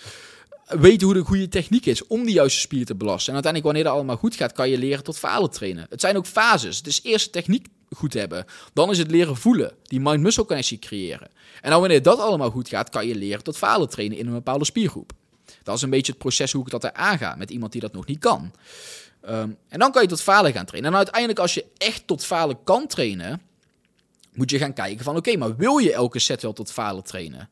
weten 0.67 1.05
hoe 1.05 1.15
de 1.15 1.23
goede 1.23 1.47
techniek 1.47 1.85
is 1.85 2.07
om 2.07 2.25
die 2.25 2.33
juiste 2.33 2.59
spier 2.59 2.85
te 2.85 2.95
belasten. 2.95 3.27
En 3.27 3.33
uiteindelijk, 3.33 3.63
wanneer 3.63 3.83
dat 3.83 3.93
allemaal 3.93 4.17
goed 4.17 4.35
gaat, 4.35 4.51
kan 4.51 4.69
je 4.69 4.77
leren 4.77 5.03
tot 5.03 5.17
falen 5.17 5.51
trainen. 5.51 5.85
Het 5.89 6.01
zijn 6.01 6.17
ook 6.17 6.25
fases. 6.25 6.77
Het 6.77 6.88
is 6.88 6.99
eerst 7.03 7.31
techniek 7.31 7.67
goed 7.89 8.13
hebben. 8.13 8.45
Dan 8.73 8.89
is 8.89 8.97
het 8.97 9.11
leren 9.11 9.38
voelen. 9.38 9.73
Die 9.83 9.99
mind-muscle 9.99 10.45
connectie 10.45 10.79
creëren. 10.79 11.29
En 11.61 11.69
dan 11.69 11.79
wanneer 11.79 12.01
dat 12.01 12.19
allemaal 12.19 12.49
goed 12.49 12.69
gaat, 12.69 12.89
kan 12.89 13.07
je 13.07 13.15
leren 13.15 13.43
tot 13.43 13.57
falen 13.57 13.89
trainen 13.89 14.17
in 14.17 14.27
een 14.27 14.33
bepaalde 14.33 14.65
spiergroep. 14.65 15.13
Dat 15.65 15.75
is 15.75 15.82
een 15.82 15.89
beetje 15.89 16.12
het 16.12 16.21
proces 16.21 16.51
hoe 16.51 16.65
ik 16.65 16.71
dat 16.71 16.84
er 16.84 16.93
aanga 16.93 17.36
met 17.36 17.49
iemand 17.49 17.71
die 17.71 17.82
dat 17.82 17.93
nog 17.93 18.06
niet 18.06 18.19
kan. 18.19 18.51
Ehm, 19.21 19.49
en 19.67 19.80
dan 19.80 19.91
kan 19.91 20.01
je 20.01 20.08
tot 20.08 20.21
falen 20.21 20.54
gaan 20.54 20.65
trainen. 20.65 20.91
En 20.91 20.97
uiteindelijk, 20.97 21.39
als 21.39 21.54
je 21.54 21.65
echt 21.78 22.08
tot 22.08 22.25
falen 22.25 22.63
kan 22.63 22.88
trainen, 22.88 23.41
moet 24.34 24.49
je 24.49 24.58
gaan 24.58 24.73
kijken 24.73 25.04
van 25.04 25.15
oké, 25.15 25.38
maar 25.38 25.56
wil 25.56 25.78
je 25.78 25.93
elke 25.93 26.19
set 26.19 26.41
wel 26.41 26.54
tot 26.54 26.71
falen 26.71 27.04
trainen? 27.04 27.49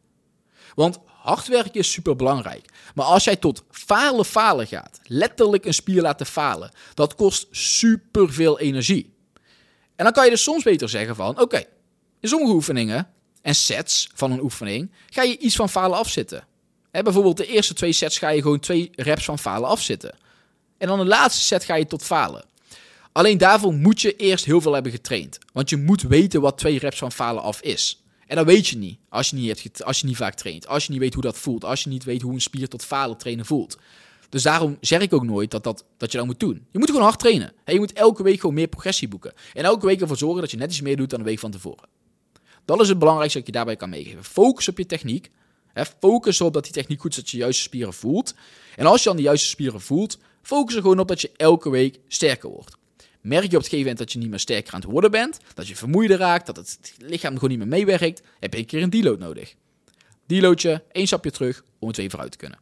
Want 0.76 0.99
hard 1.06 1.47
werken 1.47 1.73
is 1.80 1.91
super 1.91 2.15
belangrijk. 2.15 2.65
Maar 2.95 3.06
als 3.06 3.23
jij 3.23 3.36
tot 3.36 3.63
falen 3.69 4.26
falen 4.26 4.67
gaat, 4.67 4.99
letterlijk 5.04 5.65
een 5.65 5.73
spier 5.73 6.02
laten 6.02 6.26
falen, 6.26 6.71
dat 6.93 7.15
kost 7.15 7.47
super 7.52 8.34
veel 8.34 8.60
energie. 8.60 9.13
En 9.95 10.04
dan 10.04 10.13
kan 10.13 10.23
je 10.23 10.30
dus 10.30 10.43
soms 10.43 10.63
beter 10.63 10.89
zeggen 10.89 11.15
van 11.15 11.39
oké, 11.39 11.63
in 12.19 12.30
sommige 12.30 12.54
oefeningen 12.54 13.08
en 13.41 13.56
sets 13.56 14.10
van 14.13 14.32
een 14.32 14.41
oefening 14.41 14.91
ga 15.10 15.21
je 15.21 15.38
iets 15.38 15.56
van 15.56 15.69
falen 15.69 15.97
afzitten. 15.97 16.47
Bijvoorbeeld 17.01 17.38
de 17.38 17.45
eerste 17.45 17.73
twee 17.73 17.91
sets 17.91 18.17
ga 18.17 18.29
je 18.29 18.41
gewoon 18.41 18.60
twee 18.60 18.91
reps 18.95 19.25
van 19.25 19.39
falen 19.39 19.69
afzitten. 19.69 20.15
En 20.77 20.88
dan 20.88 20.99
de 20.99 21.06
laatste 21.06 21.43
set 21.43 21.63
ga 21.63 21.75
je 21.75 21.86
tot 21.86 22.03
falen. 22.03 22.45
Alleen 23.12 23.38
daarvoor 23.38 23.73
moet 23.73 24.01
je 24.01 24.15
eerst 24.15 24.45
heel 24.45 24.62
veel 24.62 24.73
hebben 24.73 24.91
getraind. 24.91 25.38
Want 25.53 25.69
je 25.69 25.77
moet 25.77 26.01
weten 26.01 26.41
wat 26.41 26.58
twee 26.58 26.79
reps 26.79 26.97
van 26.97 27.12
falen 27.12 27.43
af 27.43 27.62
is. 27.62 28.03
En 28.27 28.36
dat 28.36 28.45
weet 28.45 28.67
je 28.67 28.77
niet 28.77 28.97
als 29.10 29.29
je 29.29 29.36
niet, 29.36 29.63
hebt 29.63 29.84
als 29.84 29.99
je 29.99 30.08
niet 30.08 30.17
vaak 30.17 30.34
traint. 30.34 30.67
Als 30.67 30.86
je 30.86 30.91
niet 30.91 31.01
weet 31.01 31.13
hoe 31.13 31.23
dat 31.23 31.38
voelt. 31.38 31.65
Als 31.65 31.84
je 31.84 31.89
niet 31.89 32.03
weet 32.03 32.21
hoe 32.21 32.34
een 32.34 32.41
spier 32.41 32.67
tot 32.69 32.86
falen 32.86 33.17
trainen 33.17 33.45
voelt. 33.45 33.77
Dus 34.29 34.43
daarom 34.43 34.77
zeg 34.82 35.01
ik 35.01 35.13
ook 35.13 35.23
nooit 35.23 35.51
dat, 35.51 35.63
dat, 35.63 35.86
dat 35.97 36.12
je 36.12 36.17
dat 36.17 36.25
moet 36.25 36.39
doen. 36.39 36.65
Je 36.71 36.79
moet 36.79 36.89
gewoon 36.89 37.03
hard 37.03 37.19
trainen. 37.19 37.53
En 37.63 37.73
je 37.73 37.79
moet 37.79 37.93
elke 37.93 38.23
week 38.23 38.39
gewoon 38.39 38.56
meer 38.56 38.67
progressie 38.67 39.08
boeken. 39.08 39.34
En 39.53 39.63
elke 39.63 39.86
week 39.86 40.01
ervoor 40.01 40.17
zorgen 40.17 40.41
dat 40.41 40.51
je 40.51 40.58
net 40.58 40.69
iets 40.69 40.82
meer 40.82 40.97
doet 40.97 41.10
dan 41.10 41.19
de 41.19 41.25
week 41.25 41.39
van 41.39 41.51
tevoren. 41.51 41.89
Dat 42.65 42.82
is 42.82 42.89
het 42.89 42.99
belangrijkste 42.99 43.38
dat 43.38 43.47
je 43.47 43.53
daarbij 43.53 43.75
kan 43.75 43.89
meegeven. 43.89 44.23
Focus 44.23 44.67
op 44.67 44.77
je 44.77 44.86
techniek. 44.86 45.32
Focus 45.99 46.41
op 46.41 46.53
dat 46.53 46.63
die 46.63 46.73
techniek 46.73 47.01
goed 47.01 47.12
is, 47.12 47.15
dat 47.15 47.29
je 47.29 47.38
juiste 47.38 47.62
spieren 47.62 47.93
voelt. 47.93 48.33
En 48.75 48.86
als 48.86 49.03
je 49.03 49.07
dan 49.07 49.17
de 49.17 49.23
juiste 49.23 49.47
spieren 49.47 49.81
voelt, 49.81 50.17
focus 50.41 50.75
er 50.75 50.81
gewoon 50.81 50.99
op 50.99 51.07
dat 51.07 51.21
je 51.21 51.31
elke 51.36 51.69
week 51.69 51.99
sterker 52.07 52.49
wordt. 52.49 52.77
Merk 53.21 53.41
je 53.41 53.47
op 53.47 53.53
het 53.53 53.63
gegeven 53.63 53.79
moment 53.79 53.97
dat 53.97 54.12
je 54.12 54.19
niet 54.19 54.29
meer 54.29 54.39
sterker 54.39 54.73
aan 54.73 54.81
het 54.81 54.89
worden 54.89 55.12
bent, 55.12 55.39
dat 55.53 55.67
je 55.67 55.75
vermoeider 55.75 56.17
raakt, 56.17 56.45
dat 56.45 56.57
het 56.57 56.95
lichaam 56.97 57.33
gewoon 57.33 57.49
niet 57.49 57.57
meer 57.57 57.67
meewerkt, 57.67 58.21
heb 58.39 58.53
je 58.53 58.59
een 58.59 58.65
keer 58.65 58.81
een 58.81 58.89
deload 58.89 59.19
nodig. 59.19 59.55
Deloadje, 60.25 60.83
één 60.91 61.07
stapje 61.07 61.31
terug 61.31 61.63
om 61.79 61.88
het 61.88 61.97
weer 61.97 62.09
vooruit 62.09 62.31
te 62.31 62.38
kunnen. 62.38 62.59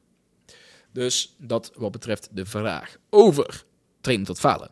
Dus 0.92 1.36
dat 1.38 1.72
wat 1.76 1.92
betreft 1.92 2.30
de 2.32 2.46
vraag 2.46 2.98
over 3.10 3.66
trainen 4.02 4.26
tot 4.26 4.40
falen. 4.40 4.72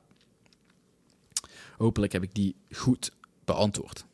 Hopelijk 1.78 2.12
heb 2.12 2.24
ik 2.24 2.34
die 2.34 2.56
goed 2.72 3.12
beantwoord. 3.46 4.06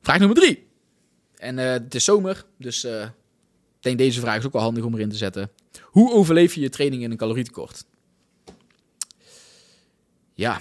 Vraag 0.00 0.18
nummer 0.18 0.36
drie. 0.36 0.67
En 1.38 1.58
uh, 1.58 1.64
het 1.64 1.94
is 1.94 2.04
zomer, 2.04 2.44
dus 2.58 2.84
uh, 2.84 3.02
ik 3.02 3.10
denk 3.80 3.98
deze 3.98 4.20
vraag 4.20 4.38
is 4.38 4.46
ook 4.46 4.52
wel 4.52 4.62
handig 4.62 4.84
om 4.84 4.94
erin 4.94 5.08
te 5.08 5.16
zetten. 5.16 5.50
Hoe 5.82 6.12
overleef 6.12 6.54
je 6.54 6.60
je 6.60 6.68
training 6.68 7.02
in 7.02 7.10
een 7.10 7.16
calorietekort? 7.16 7.84
ja. 10.38 10.60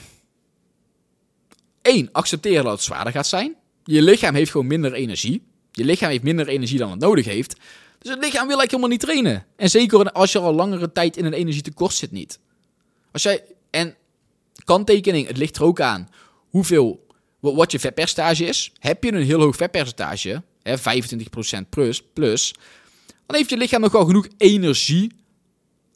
Eén, 1.82 2.10
accepteren 2.12 2.64
dat 2.64 2.74
het 2.74 2.82
zwaarder 2.82 3.14
gaat 3.14 3.28
zijn. 3.28 3.56
Je 3.84 4.02
lichaam 4.02 4.36
heeft 4.36 4.52
gewoon 4.52 4.68
minder 4.68 4.94
energie. 4.94 5.42
Je 5.72 5.86
lichaam 5.86 6.10
heeft 6.10 6.24
minder 6.24 6.48
energie 6.48 6.78
dan 6.78 6.92
het 6.92 7.00
nodig 7.00 7.26
heeft. 7.26 7.56
Dus 8.00 8.12
het 8.12 8.24
lichaam 8.24 8.48
wil 8.48 8.60
eigenlijk 8.60 8.72
helemaal 8.72 8.90
niet 8.90 9.00
trainen. 9.00 9.46
En 9.56 9.70
zeker 9.70 10.12
als 10.12 10.32
je 10.32 10.40
al 10.40 10.54
langere 10.54 10.92
tijd 10.92 11.18
in 11.18 11.26
een 11.26 11.34
energietekort 11.34 11.94
zit 11.94 12.12
niet. 12.12 12.40
Als 13.12 13.24
jij, 13.24 13.44
en 13.70 13.96
kanttekening, 14.64 15.28
het 15.28 15.38
ligt 15.38 15.56
er 15.56 15.64
ook 15.64 15.82
aan 15.82 16.10
hoeveel, 16.50 17.06
wat 17.40 17.72
je 17.72 17.80
vetpercentage 17.80 18.46
is. 18.46 18.72
Heb 18.80 19.04
je 19.04 19.14
een 19.14 19.24
heel 19.24 19.42
hoog 19.42 19.56
vetpercentage, 19.56 20.44
hè, 20.68 20.78
25% 20.78 21.70
plus, 21.70 22.04
plus, 22.14 22.54
dan 23.26 23.36
heeft 23.36 23.50
je 23.50 23.58
lichaam 23.58 23.82
nog 23.82 23.92
wel 23.92 24.06
genoeg 24.06 24.28
energie, 24.38 25.12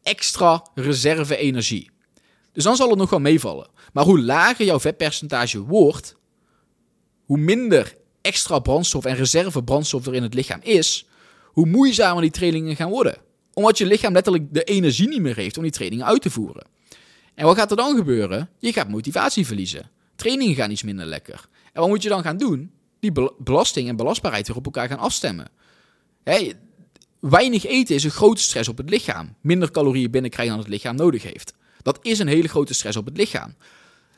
extra 0.04 0.66
reserve-energie. 0.76 1.90
Dus 2.52 2.64
dan 2.64 2.76
zal 2.76 2.90
het 2.90 2.98
nog 2.98 3.10
wel 3.10 3.20
meevallen. 3.20 3.70
Maar 3.94 4.04
hoe 4.04 4.22
lager 4.22 4.66
jouw 4.66 4.80
vetpercentage 4.80 5.60
wordt, 5.60 6.16
hoe 7.26 7.38
minder 7.38 7.96
extra 8.22 8.60
brandstof 8.60 9.06
en 9.06 9.16
reserve 9.16 9.64
brandstof 9.64 10.06
er 10.06 10.14
in 10.14 10.24
het 10.24 10.34
lichaam 10.34 10.60
is, 10.64 11.06
hoe 11.46 11.66
moeizamer 11.66 12.22
die 12.22 12.32
trainingen 12.32 12.76
gaan 12.76 12.90
worden. 12.90 13.18
Omdat 13.54 13.78
je 13.78 13.86
lichaam 13.86 14.14
letterlijk 14.14 14.54
de 14.54 14.64
energie 14.64 15.08
niet 15.08 15.22
meer 15.22 15.36
heeft 15.36 15.58
om 15.58 15.64
die 15.64 15.72
trainingen 15.72 16.06
uit 16.06 16.22
te 16.22 16.30
voeren. 16.30 16.66
En 17.36 17.46
wat 17.46 17.58
gaat 17.58 17.72
er 17.72 17.78
dan 17.78 17.96
gebeuren? 17.96 18.50
Je 18.60 18.74
gaat 18.74 18.90
motivatie 18.90 19.46
verliezen. 19.46 19.90
Trainingen 20.16 20.56
gaan 20.56 20.72
iets 20.72 20.84
minder 20.84 21.06
lekker. 21.06 21.46
En 21.74 21.82
wat 21.82 21.90
moet 21.90 22.04
je 22.04 22.10
dan 22.10 22.24
gaan 22.24 22.38
doen? 22.38 22.72
Die 23.02 23.12
belasting 23.38 23.88
en 23.88 23.96
belastbaarheid 23.96 24.48
weer 24.48 24.58
op 24.58 24.66
elkaar 24.66 24.88
gaan 24.88 25.00
afstemmen. 25.00 25.50
Weinig 27.20 27.66
eten 27.66 27.96
is 27.96 28.04
een 28.04 28.12
grote 28.12 28.42
stress 28.42 28.70
op 28.70 28.78
het 28.78 28.90
lichaam. 28.90 29.36
Minder 29.42 29.72
calorieën 29.72 30.12
binnenkrijgen 30.12 30.54
dan 30.56 30.64
het 30.64 30.74
lichaam 30.74 30.96
nodig 30.96 31.24
heeft. 31.24 31.54
Dat 31.82 32.00
is 32.02 32.20
een 32.20 32.28
hele 32.28 32.48
grote 32.48 32.74
stress 32.74 32.98
op 32.98 33.06
het 33.06 33.18
lichaam. 33.18 33.56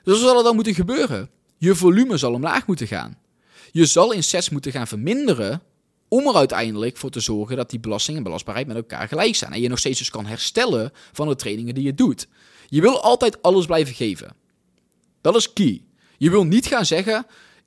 Dus 0.03 0.19
wat 0.19 0.29
zal 0.29 0.37
er 0.37 0.43
dan 0.43 0.55
moeten 0.55 0.73
gebeuren? 0.73 1.29
Je 1.57 1.75
volume 1.75 2.17
zal 2.17 2.33
omlaag 2.33 2.67
moeten 2.67 2.87
gaan. 2.87 3.17
Je 3.71 3.85
zal 3.85 4.11
in 4.11 4.23
sets 4.23 4.49
moeten 4.49 4.71
gaan 4.71 4.87
verminderen 4.87 5.61
om 6.07 6.27
er 6.27 6.35
uiteindelijk 6.35 6.97
voor 6.97 7.09
te 7.09 7.19
zorgen 7.19 7.57
dat 7.57 7.69
die 7.69 7.79
belasting 7.79 8.17
en 8.17 8.23
belastbaarheid 8.23 8.67
met 8.67 8.75
elkaar 8.75 9.07
gelijk 9.07 9.35
zijn. 9.35 9.53
En 9.53 9.61
je 9.61 9.69
nog 9.69 9.79
steeds 9.79 9.99
dus 9.99 10.09
kan 10.09 10.25
herstellen 10.25 10.91
van 11.11 11.27
de 11.27 11.35
trainingen 11.35 11.73
die 11.73 11.83
je 11.83 11.93
doet. 11.93 12.27
Je 12.67 12.81
wil 12.81 13.01
altijd 13.01 13.41
alles 13.41 13.65
blijven 13.65 13.93
geven. 13.93 14.35
Dat 15.21 15.35
is 15.35 15.53
key. 15.53 15.83
Je 16.17 16.29
wil 16.29 16.43
niet 16.43 16.65
gaan 16.65 16.85
zeggen, 16.85 17.25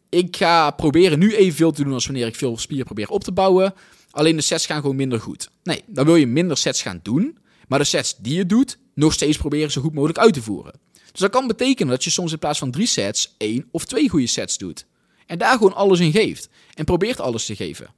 ik 0.09 0.37
ga 0.37 0.71
proberen 0.71 1.19
nu 1.19 1.35
evenveel 1.35 1.73
te 1.73 1.85
doen 1.85 1.92
als 1.92 2.07
wanneer 2.07 2.27
ik 2.27 2.35
veel 2.35 2.59
spieren 2.59 2.87
probeer 2.87 3.09
op 3.09 3.25
te 3.25 3.33
bouwen. 3.33 3.75
Alleen 4.11 4.37
de 4.37 4.42
sets 4.42 4.66
gaan 4.66 4.81
gewoon 4.81 4.97
minder 4.97 5.21
goed. 5.21 5.51
Nee, 5.62 5.83
dan 5.87 6.05
wil 6.05 6.16
je 6.16 6.27
minder 6.27 6.57
sets 6.57 6.83
gaan 6.83 7.01
doen. 7.03 7.38
Maar 7.69 7.79
de 7.79 7.85
sets 7.85 8.16
die 8.16 8.35
je 8.35 8.47
doet, 8.47 8.79
nog 8.95 9.12
steeds 9.12 9.37
proberen 9.37 9.71
zo 9.71 9.81
goed 9.81 9.95
mogelijk 9.95 10.19
uit 10.19 10.35
te 10.35 10.42
voeren. 10.42 10.73
Dus 11.12 11.21
dat 11.21 11.31
kan 11.31 11.47
betekenen 11.47 11.92
dat 11.92 12.05
je 12.05 12.11
soms 12.11 12.33
in 12.33 12.38
plaats 12.38 12.59
van 12.59 12.71
drie 12.71 12.87
sets 12.87 13.35
één 13.38 13.69
of 13.71 13.85
twee 13.85 14.09
goede 14.09 14.27
sets 14.27 14.59
doet. 14.59 14.87
En 15.27 15.38
daar 15.38 15.57
gewoon 15.57 15.75
alles 15.75 16.01
in 16.01 16.12
geeft. 16.12 16.49
En 16.75 16.85
probeert 16.85 17.21
alles 17.21 17.45
te 17.45 17.57
geven. 17.57 17.88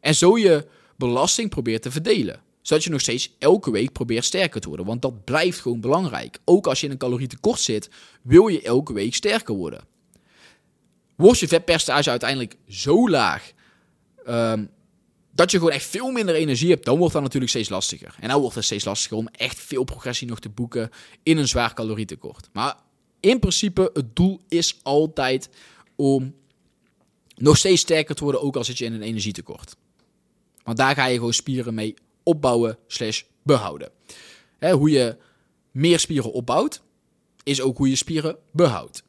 En 0.00 0.14
zo 0.14 0.38
je 0.38 0.66
belasting 0.96 1.50
probeert 1.50 1.82
te 1.82 1.90
verdelen. 1.90 2.40
Zodat 2.62 2.84
je 2.84 2.90
nog 2.90 3.00
steeds 3.00 3.36
elke 3.38 3.70
week 3.70 3.92
probeert 3.92 4.24
sterker 4.24 4.60
te 4.60 4.68
worden. 4.68 4.86
Want 4.86 5.02
dat 5.02 5.24
blijft 5.24 5.60
gewoon 5.60 5.80
belangrijk. 5.80 6.38
Ook 6.44 6.66
als 6.66 6.80
je 6.80 6.86
in 6.86 6.92
een 6.92 6.98
calorietekort 6.98 7.60
zit, 7.60 7.90
wil 8.22 8.48
je 8.48 8.62
elke 8.62 8.92
week 8.92 9.14
sterker 9.14 9.54
worden. 9.54 9.84
Wordt 11.20 11.38
je 11.38 11.48
vetpercentage 11.48 12.10
uiteindelijk 12.10 12.56
zo 12.68 13.08
laag 13.08 13.52
um, 14.26 14.70
dat 15.34 15.50
je 15.50 15.58
gewoon 15.58 15.72
echt 15.72 15.84
veel 15.84 16.10
minder 16.10 16.34
energie 16.34 16.70
hebt, 16.70 16.84
dan 16.84 16.98
wordt 16.98 17.12
dat 17.12 17.22
natuurlijk 17.22 17.50
steeds 17.50 17.68
lastiger. 17.68 18.16
En 18.20 18.28
dan 18.28 18.40
wordt 18.40 18.54
het 18.54 18.64
steeds 18.64 18.84
lastiger 18.84 19.16
om 19.16 19.28
echt 19.28 19.58
veel 19.58 19.84
progressie 19.84 20.28
nog 20.28 20.40
te 20.40 20.48
boeken 20.48 20.90
in 21.22 21.36
een 21.36 21.48
zwaar 21.48 21.74
calorietekort. 21.74 22.48
Maar 22.52 22.76
in 23.20 23.38
principe, 23.38 23.90
het 23.92 24.16
doel 24.16 24.40
is 24.48 24.78
altijd 24.82 25.48
om 25.96 26.34
nog 27.34 27.56
steeds 27.56 27.80
sterker 27.80 28.14
te 28.14 28.24
worden, 28.24 28.42
ook 28.42 28.56
al 28.56 28.64
zit 28.64 28.78
je 28.78 28.84
in 28.84 28.92
een 28.92 29.02
energietekort. 29.02 29.76
Want 30.62 30.76
daar 30.76 30.94
ga 30.94 31.06
je 31.06 31.16
gewoon 31.16 31.32
spieren 31.32 31.74
mee 31.74 31.94
opbouwen 32.22 32.78
slash 32.86 33.22
behouden. 33.42 33.90
hoe 34.60 34.90
je 34.90 35.16
meer 35.70 35.98
spieren 35.98 36.32
opbouwt, 36.32 36.82
is 37.42 37.60
ook 37.60 37.76
hoe 37.76 37.88
je 37.88 37.96
spieren 37.96 38.36
behoudt. 38.52 39.02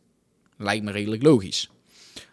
Lijkt 0.58 0.84
me 0.84 0.92
redelijk 0.92 1.24
logisch. 1.24 1.71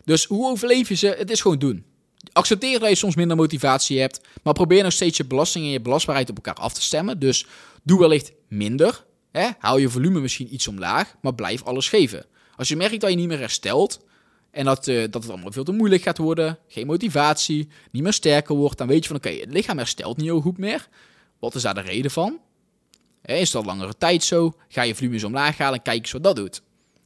Dus 0.04 0.24
hoe 0.24 0.50
overleef 0.50 0.88
je 0.88 0.94
ze? 0.94 1.14
Het 1.18 1.30
is 1.30 1.40
gewoon 1.40 1.58
doen. 1.58 1.84
Accepteer 2.32 2.78
dat 2.78 2.88
je 2.88 2.94
soms 2.94 3.14
minder 3.14 3.36
motivatie 3.36 4.00
hebt, 4.00 4.20
maar 4.42 4.52
probeer 4.52 4.82
nog 4.82 4.92
steeds 4.92 5.16
je 5.16 5.24
belasting 5.24 5.64
en 5.64 5.70
je 5.70 5.80
belastbaarheid 5.80 6.30
op 6.30 6.36
elkaar 6.36 6.54
af 6.54 6.72
te 6.72 6.82
stemmen. 6.82 7.18
Dus 7.18 7.46
doe 7.82 7.98
wellicht 7.98 8.32
minder. 8.48 9.04
Hè? 9.32 9.48
Hou 9.58 9.80
je 9.80 9.88
volume 9.88 10.20
misschien 10.20 10.54
iets 10.54 10.68
omlaag, 10.68 11.14
maar 11.22 11.34
blijf 11.34 11.62
alles 11.62 11.88
geven. 11.88 12.26
Als 12.56 12.68
je 12.68 12.76
merkt 12.76 13.00
dat 13.00 13.10
je 13.10 13.16
niet 13.16 13.28
meer 13.28 13.38
herstelt 13.38 14.00
en 14.50 14.64
dat, 14.64 14.86
uh, 14.86 15.00
dat 15.10 15.22
het 15.22 15.32
allemaal 15.32 15.52
veel 15.52 15.64
te 15.64 15.72
moeilijk 15.72 16.02
gaat 16.02 16.18
worden, 16.18 16.58
geen 16.68 16.86
motivatie, 16.86 17.68
niet 17.90 18.02
meer 18.02 18.12
sterker 18.12 18.54
wordt, 18.54 18.78
dan 18.78 18.86
weet 18.86 19.02
je 19.02 19.08
van 19.08 19.16
oké, 19.16 19.28
het 19.28 19.52
lichaam 19.52 19.76
herstelt 19.76 20.16
niet 20.16 20.26
heel 20.26 20.40
goed 20.40 20.58
meer. 20.58 20.88
Wat 21.38 21.54
is 21.54 21.62
daar 21.62 21.74
de 21.74 21.80
reden 21.80 22.10
van? 22.10 22.38
Is 23.22 23.50
dat 23.50 23.64
langere 23.64 23.96
tijd 23.98 24.24
zo? 24.24 24.54
Ga 24.68 24.82
je 24.82 24.94
volume 24.94 25.14
eens 25.14 25.24
omlaag 25.24 25.58
halen 25.58 25.78
en 25.78 25.82
kijk 25.82 25.98
eens 25.98 26.12
wat 26.12 26.22
dat 26.22 26.36
doet. 26.36 26.62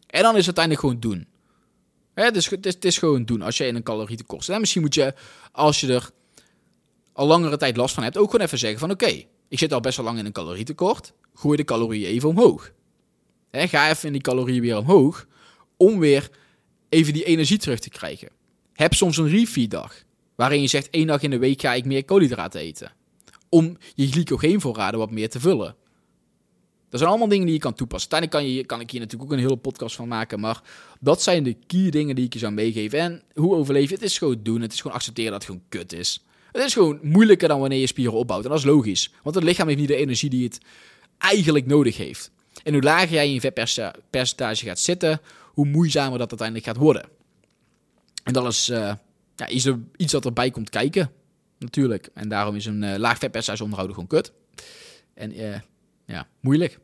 En 0.06 0.22
dan 0.22 0.36
is 0.36 0.46
het 0.46 0.58
uiteindelijk 0.58 0.80
gewoon 0.80 1.00
doen. 1.00 1.26
Is, 2.14 2.50
het, 2.50 2.84
is, 2.84 2.98
gewoon 2.98 3.24
doen 3.24 3.42
als 3.42 3.56
je 3.56 3.66
in 3.66 3.74
een 3.74 3.82
calorietekort 3.82 4.44
zit. 4.44 4.54
En 4.54 4.60
misschien 4.60 4.82
moet 4.82 4.94
je, 4.94 5.14
als 5.52 5.80
je 5.80 5.92
er 5.92 6.10
al 7.12 7.26
langere 7.26 7.56
tijd 7.56 7.76
last 7.76 7.94
van 7.94 8.02
hebt, 8.02 8.16
ook 8.16 8.30
gewoon 8.30 8.46
even 8.46 8.58
zeggen 8.58 8.78
van 8.78 8.90
oké, 8.90 9.24
ik 9.48 9.58
zit 9.58 9.72
al 9.72 9.80
best 9.80 9.96
wel 9.96 10.06
lang 10.06 10.18
in 10.18 10.26
een 10.26 10.32
calorietekort. 10.32 11.12
Gooi 11.34 11.56
de 11.56 11.64
calorieën 11.64 12.06
even 12.06 12.28
omhoog. 12.28 12.72
Ga 13.50 13.90
even 13.90 14.06
in 14.06 14.12
die 14.12 14.22
calorieën 14.22 14.60
weer 14.60 14.76
omhoog 14.76 15.26
om 15.76 15.98
weer 15.98 16.30
even 16.88 17.12
die 17.12 17.24
energie 17.24 17.58
terug 17.58 17.78
te 17.78 17.90
krijgen. 17.90 18.28
Heb 18.72 18.94
soms 18.94 19.16
een 19.16 19.28
refeed 19.28 19.70
dag, 19.70 20.02
waarin 20.34 20.60
je 20.60 20.66
zegt 20.66 20.90
één 20.90 21.06
dag 21.06 21.22
in 21.22 21.30
de 21.30 21.38
week 21.38 21.60
ga 21.60 21.74
ik 21.74 21.84
meer 21.84 22.04
koolhydraten 22.04 22.60
eten. 22.60 22.92
Om 23.48 23.76
je 23.94 24.10
glycogeenvoorraden 24.10 24.98
wat 24.98 25.10
meer 25.10 25.30
te 25.30 25.40
vullen. 25.40 25.76
Dat 26.92 27.00
zijn 27.00 27.12
allemaal 27.12 27.28
dingen 27.28 27.46
die 27.46 27.54
je 27.54 27.60
kan 27.60 27.74
toepassen. 27.74 28.10
Uiteindelijk 28.10 28.50
kan, 28.50 28.56
je, 28.58 28.66
kan 28.66 28.80
ik 28.80 28.90
hier 28.90 29.00
natuurlijk 29.00 29.30
ook 29.30 29.36
een 29.36 29.44
hele 29.44 29.56
podcast 29.56 29.96
van 29.96 30.08
maken. 30.08 30.40
Maar 30.40 30.62
dat 31.00 31.22
zijn 31.22 31.42
de 31.42 31.56
key 31.66 31.90
dingen 31.90 32.14
die 32.14 32.24
ik 32.24 32.32
je 32.32 32.38
zou 32.38 32.52
meegeven. 32.52 32.98
En 32.98 33.22
hoe 33.34 33.54
overleef 33.54 33.88
je? 33.88 33.94
Het 33.94 34.04
is 34.04 34.18
gewoon 34.18 34.40
doen. 34.42 34.60
Het 34.60 34.72
is 34.72 34.80
gewoon 34.80 34.96
accepteren 34.96 35.30
dat 35.30 35.40
het 35.42 35.50
gewoon 35.50 35.68
kut 35.68 35.92
is. 35.92 36.24
Het 36.52 36.62
is 36.62 36.72
gewoon 36.72 36.98
moeilijker 37.02 37.48
dan 37.48 37.60
wanneer 37.60 37.78
je 37.78 37.86
spieren 37.86 38.14
opbouwt. 38.14 38.44
En 38.44 38.50
dat 38.50 38.58
is 38.58 38.64
logisch. 38.64 39.12
Want 39.22 39.34
het 39.34 39.44
lichaam 39.44 39.66
heeft 39.66 39.78
niet 39.78 39.88
de 39.88 39.96
energie 39.96 40.30
die 40.30 40.44
het 40.44 40.58
eigenlijk 41.18 41.66
nodig 41.66 41.96
heeft. 41.96 42.30
En 42.62 42.72
hoe 42.72 42.82
lager 42.82 43.12
jij 43.12 43.26
in 43.26 43.32
je 43.32 43.40
vetpercentage 43.40 44.64
gaat 44.64 44.78
zitten, 44.78 45.20
hoe 45.44 45.66
moeizamer 45.66 46.18
dat 46.18 46.30
uiteindelijk 46.30 46.68
gaat 46.68 46.76
worden. 46.76 47.04
En 48.24 48.32
dat 48.32 48.46
is 48.46 48.68
uh, 48.68 48.94
ja, 49.36 49.48
iets, 49.48 49.68
iets 49.96 50.12
dat 50.12 50.24
erbij 50.24 50.50
komt 50.50 50.70
kijken, 50.70 51.10
natuurlijk. 51.58 52.08
En 52.14 52.28
daarom 52.28 52.56
is 52.56 52.66
een 52.66 52.82
uh, 52.82 52.96
laag 52.96 53.18
vetpercentage 53.18 53.62
onderhouden 53.62 53.96
gewoon 53.96 54.10
kut. 54.10 54.32
En 55.14 55.40
uh, 55.40 55.56
ja, 56.12 56.26
moeilijk. 56.40 56.78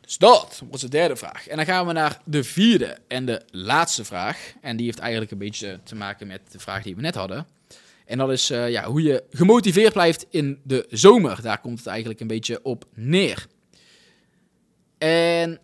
Dus 0.00 0.18
dat 0.18 0.62
was 0.70 0.80
de 0.80 0.88
derde 0.88 1.16
vraag. 1.16 1.48
En 1.48 1.56
dan 1.56 1.64
gaan 1.64 1.86
we 1.86 1.92
naar 1.92 2.20
de 2.24 2.44
vierde 2.44 2.98
en 3.08 3.26
de 3.26 3.42
laatste 3.50 4.04
vraag. 4.04 4.54
En 4.60 4.76
die 4.76 4.86
heeft 4.86 4.98
eigenlijk 4.98 5.30
een 5.30 5.38
beetje 5.38 5.80
te 5.84 5.94
maken 5.94 6.26
met 6.26 6.40
de 6.52 6.58
vraag 6.58 6.82
die 6.82 6.96
we 6.96 7.00
net 7.00 7.14
hadden. 7.14 7.46
En 8.06 8.18
dat 8.18 8.30
is 8.30 8.50
uh, 8.50 8.70
ja, 8.70 8.84
hoe 8.84 9.02
je 9.02 9.24
gemotiveerd 9.30 9.92
blijft 9.92 10.26
in 10.30 10.60
de 10.62 10.86
zomer. 10.90 11.42
Daar 11.42 11.60
komt 11.60 11.78
het 11.78 11.86
eigenlijk 11.86 12.20
een 12.20 12.26
beetje 12.26 12.60
op 12.62 12.84
neer. 12.94 13.46
En 14.98 15.58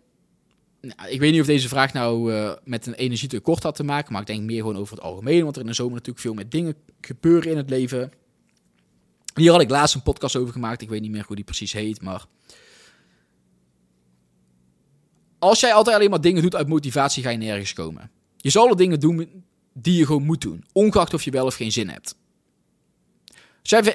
nou, 0.81 1.11
ik 1.11 1.21
weet 1.21 1.33
niet 1.33 1.41
of 1.41 1.47
deze 1.47 1.69
vraag 1.69 1.93
nou 1.93 2.33
uh, 2.33 2.53
met 2.65 2.87
een 2.87 2.95
energietekort 2.95 3.63
had 3.63 3.75
te 3.75 3.85
maken, 3.85 4.13
maar 4.13 4.21
ik 4.21 4.27
denk 4.27 4.43
meer 4.43 4.61
gewoon 4.61 4.77
over 4.77 4.95
het 4.95 5.05
algemeen, 5.05 5.43
want 5.43 5.57
er 5.57 5.63
in 5.63 5.69
de 5.69 5.75
zomer 5.75 5.93
natuurlijk 5.93 6.21
veel 6.21 6.35
met 6.35 6.51
dingen 6.51 6.75
gebeuren 7.01 7.51
in 7.51 7.57
het 7.57 7.71
leven. 7.71 8.13
Hier 9.35 9.51
had 9.51 9.61
ik 9.61 9.71
laatst 9.71 9.95
een 9.95 10.03
podcast 10.03 10.37
over 10.37 10.53
gemaakt. 10.53 10.83
Ik 10.83 10.89
weet 10.89 11.01
niet 11.01 11.11
meer 11.11 11.25
hoe 11.27 11.37
die 11.37 11.45
precies 11.45 11.73
heet, 11.73 12.03
maar. 12.03 12.27
Als 15.39 15.61
jij 15.61 15.73
altijd 15.73 15.97
alleen 15.97 16.11
maar 16.11 16.21
dingen 16.21 16.43
doet 16.43 16.57
uit 16.57 16.69
motivatie, 16.69 17.23
ga 17.23 17.31
je 17.31 17.39
nergens 17.39 17.73
komen. 17.73 18.11
Je 18.37 18.51
zal 18.51 18.69
de 18.69 18.77
dingen 18.77 19.01
doen 19.01 19.45
die 19.73 19.97
je 19.97 20.07
gewoon 20.07 20.23
moet 20.23 20.41
doen, 20.41 20.65
ongeacht 20.73 21.15
of 21.15 21.23
je 21.23 21.31
wel 21.31 21.47
of 21.47 21.55
geen 21.55 21.73
zin 21.73 21.89
hebt. 21.89 22.15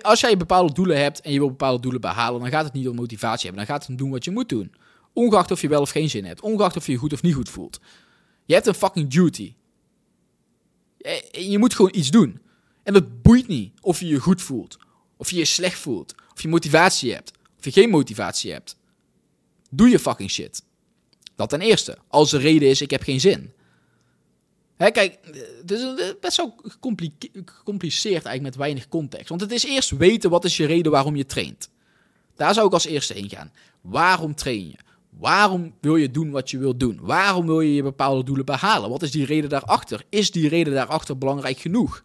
Als 0.02 0.20
jij, 0.20 0.38
bepaalde 0.38 0.74
doelen 0.74 1.02
hebt 1.02 1.22
en 1.22 1.32
je 1.32 1.40
wil 1.40 1.50
bepaalde 1.50 1.82
doelen 1.82 2.02
behalen, 2.02 2.42
dan 2.42 2.50
gaat 2.50 2.64
het 2.64 2.74
niet 2.74 2.88
om 2.88 2.96
motivatie 2.96 3.50
hebben. 3.50 3.66
Dan 3.66 3.76
gaat 3.76 3.82
het 3.82 3.92
om 3.92 3.98
doen 3.98 4.12
wat 4.12 4.24
je 4.24 4.32
moet 4.32 4.50
doen. 4.50 4.74
Ongeacht 5.14 5.52
of 5.52 5.62
je 5.62 5.68
wel 5.68 5.82
of 5.82 5.90
geen 5.90 6.10
zin 6.10 6.26
hebt. 6.26 6.42
Ongeacht 6.42 6.78
of 6.78 6.86
je 6.86 6.92
je 6.92 6.98
goed 6.98 7.14
of 7.14 7.22
niet 7.22 7.34
goed 7.34 7.50
voelt. 7.50 7.80
Je 8.46 8.54
hebt 8.54 8.68
een 8.68 8.74
fucking 8.74 9.10
duty. 9.10 9.54
Je 11.32 11.58
moet 11.58 11.74
gewoon 11.74 11.92
iets 11.96 12.10
doen. 12.10 12.42
En 12.84 12.94
dat 12.94 13.22
boeit 13.22 13.48
niet 13.48 13.74
of 13.82 14.00
je 14.00 14.08
je 14.08 14.20
goed 14.20 14.42
voelt. 14.42 14.78
Of 15.18 15.30
je 15.30 15.38
je 15.38 15.46
slecht 15.46 15.80
voelt. 15.80 16.16
Of 16.34 16.42
je 16.42 16.48
motivatie 16.48 17.14
hebt. 17.14 17.32
Of 17.58 17.66
je 17.66 17.72
geen 17.72 17.90
motivatie 17.90 18.52
hebt. 18.52 18.78
Doe 19.70 19.90
je 19.90 20.00
fucking 20.00 20.32
shit. 20.32 20.64
Dat 21.36 21.50
ten 21.50 21.62
eerste. 21.62 21.98
Als 22.08 22.30
de 22.30 22.38
reden 22.38 22.70
is, 22.70 22.82
ik 22.82 22.90
heb 22.92 23.04
geen 23.04 23.20
zin. 23.20 23.54
Hè, 24.76 24.92
kijk, 24.92 25.18
het 25.62 25.72
is 25.72 26.14
best 26.22 26.38
wel 26.38 26.56
gecompliceerd 26.64 28.26
eigenlijk 28.26 28.42
met 28.42 28.56
weinig 28.56 28.88
context. 28.88 29.30
Want 29.30 29.42
het 29.42 29.52
is 29.52 29.66
eerst 29.66 29.90
weten 29.90 30.30
wat 30.30 30.46
is 30.46 30.58
je 30.58 30.66
reden 30.66 30.92
waarom 30.92 31.16
je 31.16 31.26
traint. 31.26 31.70
Daar 32.36 32.54
zou 32.54 32.68
ik 32.68 32.74
als 32.74 32.86
eerste 32.86 33.14
heen 33.14 33.30
gaan. 33.30 33.52
Waarom 33.82 34.36
train 34.36 34.68
je? 34.68 34.76
Waarom 35.10 35.74
wil 35.82 35.96
je 35.96 36.12
doen 36.12 36.32
wat 36.32 36.50
je 36.50 36.58
wilt 36.58 36.80
doen? 36.80 37.00
Waarom 37.02 37.46
wil 37.46 37.62
je 37.62 37.74
je 37.74 37.84
bepaalde 37.84 38.24
doelen 38.24 38.46
behalen? 38.46 38.90
Wat 38.90 39.02
is 39.02 39.12
die 39.12 39.26
reden 39.26 39.50
daarachter? 39.50 40.04
Is 40.10 40.32
die 40.32 40.50
reden 40.50 40.74
daarachter 40.74 41.18
belangrijk 41.18 41.60
genoeg? 41.60 42.04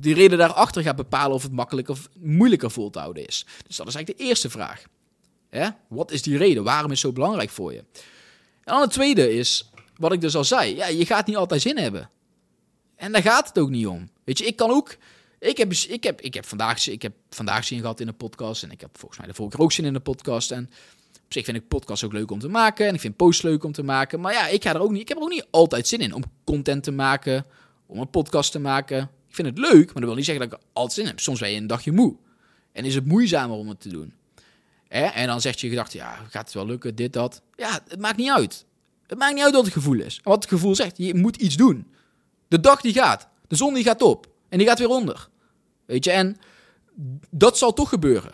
Die 0.00 0.14
reden 0.14 0.38
daarachter 0.38 0.82
gaat 0.82 0.96
bepalen 0.96 1.34
of 1.34 1.42
het 1.42 1.52
makkelijker 1.52 1.94
of 1.94 2.08
moeilijker 2.18 2.70
vol 2.70 2.90
te 2.90 2.98
houden 2.98 3.26
is. 3.26 3.46
Dus 3.66 3.76
dat 3.76 3.86
is 3.86 3.94
eigenlijk 3.94 4.18
de 4.18 4.24
eerste 4.28 4.50
vraag. 4.50 4.82
Wat 5.88 6.10
is 6.10 6.22
die 6.22 6.36
reden? 6.36 6.64
Waarom 6.64 6.90
is 6.90 7.02
het 7.02 7.10
zo 7.10 7.12
belangrijk 7.12 7.50
voor 7.50 7.72
je? 7.72 7.78
En 8.64 8.76
dan 8.76 8.80
het 8.80 8.90
tweede 8.90 9.32
is, 9.32 9.70
wat 9.96 10.12
ik 10.12 10.20
dus 10.20 10.36
al 10.36 10.44
zei, 10.44 10.76
ja, 10.76 10.86
je 10.86 11.06
gaat 11.06 11.26
niet 11.26 11.36
altijd 11.36 11.62
zin 11.62 11.78
hebben. 11.78 12.10
En 12.96 13.12
daar 13.12 13.22
gaat 13.22 13.48
het 13.48 13.58
ook 13.58 13.70
niet 13.70 13.86
om. 13.86 14.10
Weet 14.24 14.38
je, 14.38 14.44
ik 14.44 14.56
kan 14.56 14.70
ook. 14.70 14.96
Ik 15.38 15.56
heb, 15.56 15.72
ik 15.72 16.04
heb, 16.04 16.20
ik 16.20 16.34
heb, 16.34 16.46
vandaag, 16.46 16.86
ik 16.86 17.02
heb 17.02 17.12
vandaag 17.30 17.64
zin 17.64 17.80
gehad 17.80 18.00
in 18.00 18.08
een 18.08 18.16
podcast. 18.16 18.62
En 18.62 18.70
ik 18.70 18.80
heb 18.80 18.90
volgens 18.98 19.18
mij 19.18 19.28
de 19.28 19.34
vorige 19.34 19.56
keer 19.56 19.64
ook 19.64 19.72
zin 19.72 19.84
in 19.84 19.94
een 19.94 20.02
podcast. 20.02 20.50
En 20.50 20.70
op 21.24 21.32
zich 21.32 21.44
vind 21.44 21.56
ik 21.56 21.68
podcasts 21.68 22.04
ook 22.04 22.12
leuk 22.12 22.30
om 22.30 22.38
te 22.38 22.48
maken. 22.48 22.86
En 22.86 22.94
ik 22.94 23.00
vind 23.00 23.16
posts 23.16 23.42
leuk 23.42 23.64
om 23.64 23.72
te 23.72 23.82
maken. 23.82 24.20
Maar 24.20 24.32
ja, 24.32 24.46
ik, 24.46 24.62
ga 24.62 24.74
er 24.74 24.80
ook 24.80 24.90
niet, 24.90 25.00
ik 25.00 25.08
heb 25.08 25.16
er 25.16 25.22
ook 25.22 25.30
niet 25.30 25.46
altijd 25.50 25.88
zin 25.88 26.00
in 26.00 26.14
om 26.14 26.22
content 26.44 26.84
te 26.84 26.90
maken. 26.90 27.44
Om 27.86 27.98
een 27.98 28.10
podcast 28.10 28.52
te 28.52 28.58
maken. 28.58 29.10
Ik 29.30 29.36
vind 29.36 29.48
het 29.48 29.58
leuk, 29.58 29.84
maar 29.84 29.94
dat 29.94 30.04
wil 30.04 30.14
niet 30.14 30.24
zeggen 30.24 30.48
dat 30.48 30.58
ik 30.58 30.66
altijd 30.72 30.92
zin 30.92 31.04
in 31.04 31.10
heb. 31.10 31.20
Soms 31.20 31.40
ben 31.40 31.50
je 31.50 31.56
een 31.56 31.66
dagje 31.66 31.92
moe. 31.92 32.16
En 32.72 32.84
is 32.84 32.94
het 32.94 33.06
moeizamer 33.06 33.56
om 33.56 33.68
het 33.68 33.80
te 33.80 33.88
doen. 33.88 34.12
En 34.88 35.26
dan 35.26 35.40
zegt 35.40 35.60
je 35.60 35.68
gedachte, 35.68 35.96
ja, 35.96 36.14
gaat 36.14 36.44
het 36.44 36.54
wel 36.54 36.66
lukken, 36.66 36.94
dit, 36.94 37.12
dat. 37.12 37.42
Ja, 37.56 37.80
het 37.88 38.00
maakt 38.00 38.16
niet 38.16 38.30
uit. 38.30 38.64
Het 39.06 39.18
maakt 39.18 39.34
niet 39.34 39.44
uit 39.44 39.54
wat 39.54 39.64
het 39.64 39.72
gevoel 39.72 40.00
is. 40.00 40.20
wat 40.22 40.42
het 40.42 40.52
gevoel 40.52 40.74
zegt, 40.74 40.96
je 40.96 41.14
moet 41.14 41.36
iets 41.36 41.56
doen. 41.56 41.86
De 42.48 42.60
dag 42.60 42.80
die 42.80 42.92
gaat. 42.92 43.28
De 43.48 43.56
zon 43.56 43.74
die 43.74 43.84
gaat 43.84 44.02
op. 44.02 44.26
En 44.48 44.58
die 44.58 44.66
gaat 44.66 44.78
weer 44.78 44.88
onder. 44.88 45.28
Weet 45.86 46.04
je, 46.04 46.10
en 46.10 46.36
dat 47.30 47.58
zal 47.58 47.72
toch 47.72 47.88
gebeuren. 47.88 48.32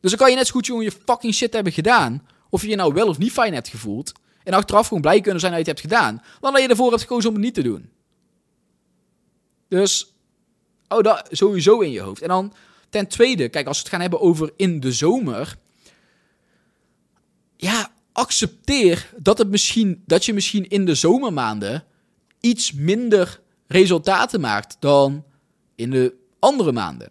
Dus 0.00 0.10
dan 0.10 0.18
kan 0.18 0.30
je 0.30 0.36
net 0.36 0.46
zo 0.46 0.52
goed 0.52 0.66
gewoon 0.66 0.84
je 0.84 0.92
fucking 1.04 1.34
shit 1.34 1.52
hebben 1.52 1.72
gedaan. 1.72 2.26
Of 2.50 2.62
je 2.62 2.68
je 2.68 2.76
nou 2.76 2.94
wel 2.94 3.08
of 3.08 3.18
niet 3.18 3.32
fijn 3.32 3.54
hebt 3.54 3.68
gevoeld. 3.68 4.12
En 4.44 4.52
achteraf 4.52 4.86
gewoon 4.86 5.02
blij 5.02 5.20
kunnen 5.20 5.40
zijn 5.40 5.52
dat 5.52 5.64
je 5.64 5.70
het 5.70 5.80
hebt 5.80 5.92
gedaan. 5.92 6.22
Dan 6.40 6.52
dat 6.52 6.62
je 6.62 6.68
ervoor 6.68 6.90
hebt 6.90 7.02
gekozen 7.02 7.28
om 7.28 7.34
het 7.34 7.44
niet 7.44 7.54
te 7.54 7.62
doen. 7.62 7.90
Dus, 9.68 10.14
oh, 10.88 11.02
dat 11.02 11.28
sowieso 11.30 11.80
in 11.80 11.90
je 11.90 12.00
hoofd. 12.00 12.22
En 12.22 12.28
dan 12.28 12.52
ten 12.88 13.08
tweede, 13.08 13.48
kijk, 13.48 13.66
als 13.66 13.76
we 13.76 13.82
het 13.82 13.92
gaan 13.92 14.00
hebben 14.00 14.20
over 14.20 14.52
in 14.56 14.80
de 14.80 14.92
zomer. 14.92 15.56
Ja, 17.56 17.92
accepteer 18.12 19.10
dat, 19.16 19.38
het 19.38 19.48
misschien, 19.48 20.02
dat 20.06 20.24
je 20.24 20.32
misschien 20.32 20.68
in 20.68 20.84
de 20.84 20.94
zomermaanden 20.94 21.84
iets 22.40 22.72
minder 22.72 23.40
resultaten 23.66 24.40
maakt 24.40 24.76
dan 24.80 25.24
in 25.74 25.90
de 25.90 26.14
andere 26.38 26.72
maanden. 26.72 27.10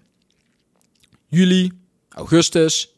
Juli, 1.27 1.71
augustus, 2.09 2.93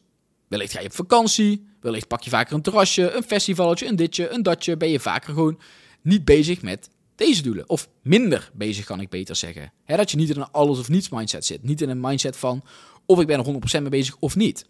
wellicht 0.48 0.72
ga 0.72 0.80
je 0.80 0.86
op 0.86 0.94
vakantie, 0.94 1.66
wellicht 1.80 2.08
pak 2.08 2.22
je 2.22 2.30
vaker 2.30 2.54
een 2.54 2.62
terrasje, 2.62 3.10
een 3.10 3.22
festivaletje, 3.22 3.86
een 3.86 3.96
ditje, 3.96 4.28
een 4.28 4.42
datje, 4.42 4.76
ben 4.76 4.88
je 4.88 5.00
vaker 5.00 5.34
gewoon 5.34 5.60
niet 6.02 6.24
bezig 6.24 6.62
met 6.62 6.90
deze 7.18 7.42
doelen. 7.42 7.68
Of 7.68 7.88
minder 8.02 8.50
bezig, 8.54 8.84
kan 8.84 9.00
ik 9.00 9.08
beter 9.08 9.36
zeggen. 9.36 9.72
dat 9.86 10.10
je 10.10 10.16
niet 10.16 10.30
in 10.30 10.40
een 10.40 10.50
alles 10.50 10.78
of 10.78 10.88
niets 10.88 11.08
mindset 11.08 11.44
zit. 11.44 11.62
Niet 11.62 11.80
in 11.80 11.88
een 11.88 12.00
mindset 12.00 12.36
van 12.36 12.62
of 13.06 13.20
ik 13.20 13.26
ben 13.26 13.38
er 13.38 13.78
100% 13.78 13.80
mee 13.80 13.88
bezig 13.88 14.16
of 14.18 14.36
niet. 14.36 14.66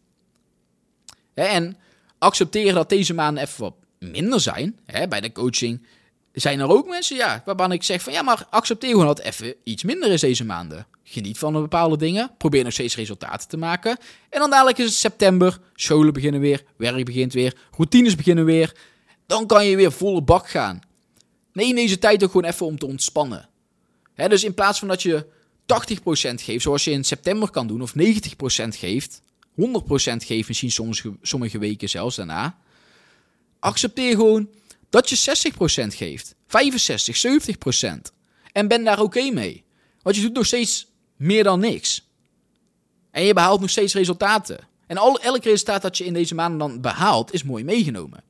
en 1.34 1.76
accepteren 2.18 2.74
dat 2.74 2.88
deze 2.88 3.14
maanden 3.14 3.42
even 3.42 3.60
wat 3.60 3.74
minder 3.98 4.40
zijn. 4.40 4.78
bij 5.08 5.20
de 5.20 5.32
coaching 5.32 5.86
zijn 6.32 6.60
er 6.60 6.68
ook 6.68 6.88
mensen, 6.88 7.16
ja, 7.16 7.42
waarvan 7.44 7.72
ik 7.72 7.82
zeg 7.82 8.02
van 8.02 8.12
ja, 8.12 8.22
maar 8.22 8.46
accepteer 8.50 8.90
gewoon 8.90 9.06
dat 9.06 9.18
even 9.18 9.54
iets 9.64 9.82
minder 9.82 10.10
is 10.10 10.20
deze 10.20 10.44
maanden. 10.44 10.86
Geniet 11.02 11.38
van 11.38 11.52
bepaalde 11.52 11.96
dingen, 11.96 12.30
probeer 12.38 12.64
nog 12.64 12.72
steeds 12.72 12.96
resultaten 12.96 13.48
te 13.48 13.56
maken. 13.56 13.96
En 14.30 14.40
dan 14.40 14.50
dadelijk 14.50 14.78
is 14.78 14.84
het 14.84 14.94
september, 14.94 15.58
scholen 15.74 16.12
beginnen 16.12 16.40
weer, 16.40 16.64
werk 16.76 17.04
begint 17.04 17.32
weer, 17.32 17.54
routines 17.70 18.14
beginnen 18.14 18.44
weer. 18.44 18.76
Dan 19.26 19.46
kan 19.46 19.66
je 19.66 19.76
weer 19.76 19.92
volle 19.92 20.22
bak 20.22 20.48
gaan. 20.48 20.80
Neem 21.58 21.74
deze 21.74 21.98
tijd 21.98 22.24
ook 22.24 22.30
gewoon 22.30 22.50
even 22.50 22.66
om 22.66 22.78
te 22.78 22.86
ontspannen. 22.86 23.48
dus 24.14 24.44
in 24.44 24.54
plaats 24.54 24.78
van 24.78 24.88
dat 24.88 25.02
je 25.02 25.26
80% 25.66 26.34
geeft, 26.34 26.62
zoals 26.62 26.84
je 26.84 26.90
in 26.90 27.04
september 27.04 27.50
kan 27.50 27.66
doen, 27.66 27.82
of 27.82 27.94
90% 27.96 28.00
geeft, 28.68 29.22
100% 29.22 29.22
geeft 30.16 30.48
misschien 30.48 30.70
soms, 30.70 31.04
sommige 31.22 31.58
weken 31.58 31.88
zelfs 31.88 32.16
daarna, 32.16 32.58
accepteer 33.58 34.10
gewoon 34.10 34.48
dat 34.90 35.08
je 35.08 35.50
60% 35.86 35.86
geeft, 35.86 36.34
65, 36.46 37.24
70%. 37.86 37.88
En 38.52 38.68
ben 38.68 38.84
daar 38.84 39.00
oké 39.00 39.30
mee. 39.30 39.64
Want 40.02 40.16
je 40.16 40.22
doet 40.22 40.34
nog 40.34 40.46
steeds 40.46 40.86
meer 41.16 41.44
dan 41.44 41.60
niks. 41.60 42.08
En 43.10 43.24
je 43.24 43.34
behaalt 43.34 43.60
nog 43.60 43.70
steeds 43.70 43.94
resultaten. 43.94 44.58
En 44.86 44.96
al, 44.96 45.20
elk 45.20 45.44
resultaat 45.44 45.82
dat 45.82 45.98
je 45.98 46.04
in 46.04 46.12
deze 46.12 46.34
maanden 46.34 46.58
dan 46.58 46.80
behaalt, 46.80 47.32
is 47.32 47.42
mooi 47.42 47.64
meegenomen. 47.64 48.22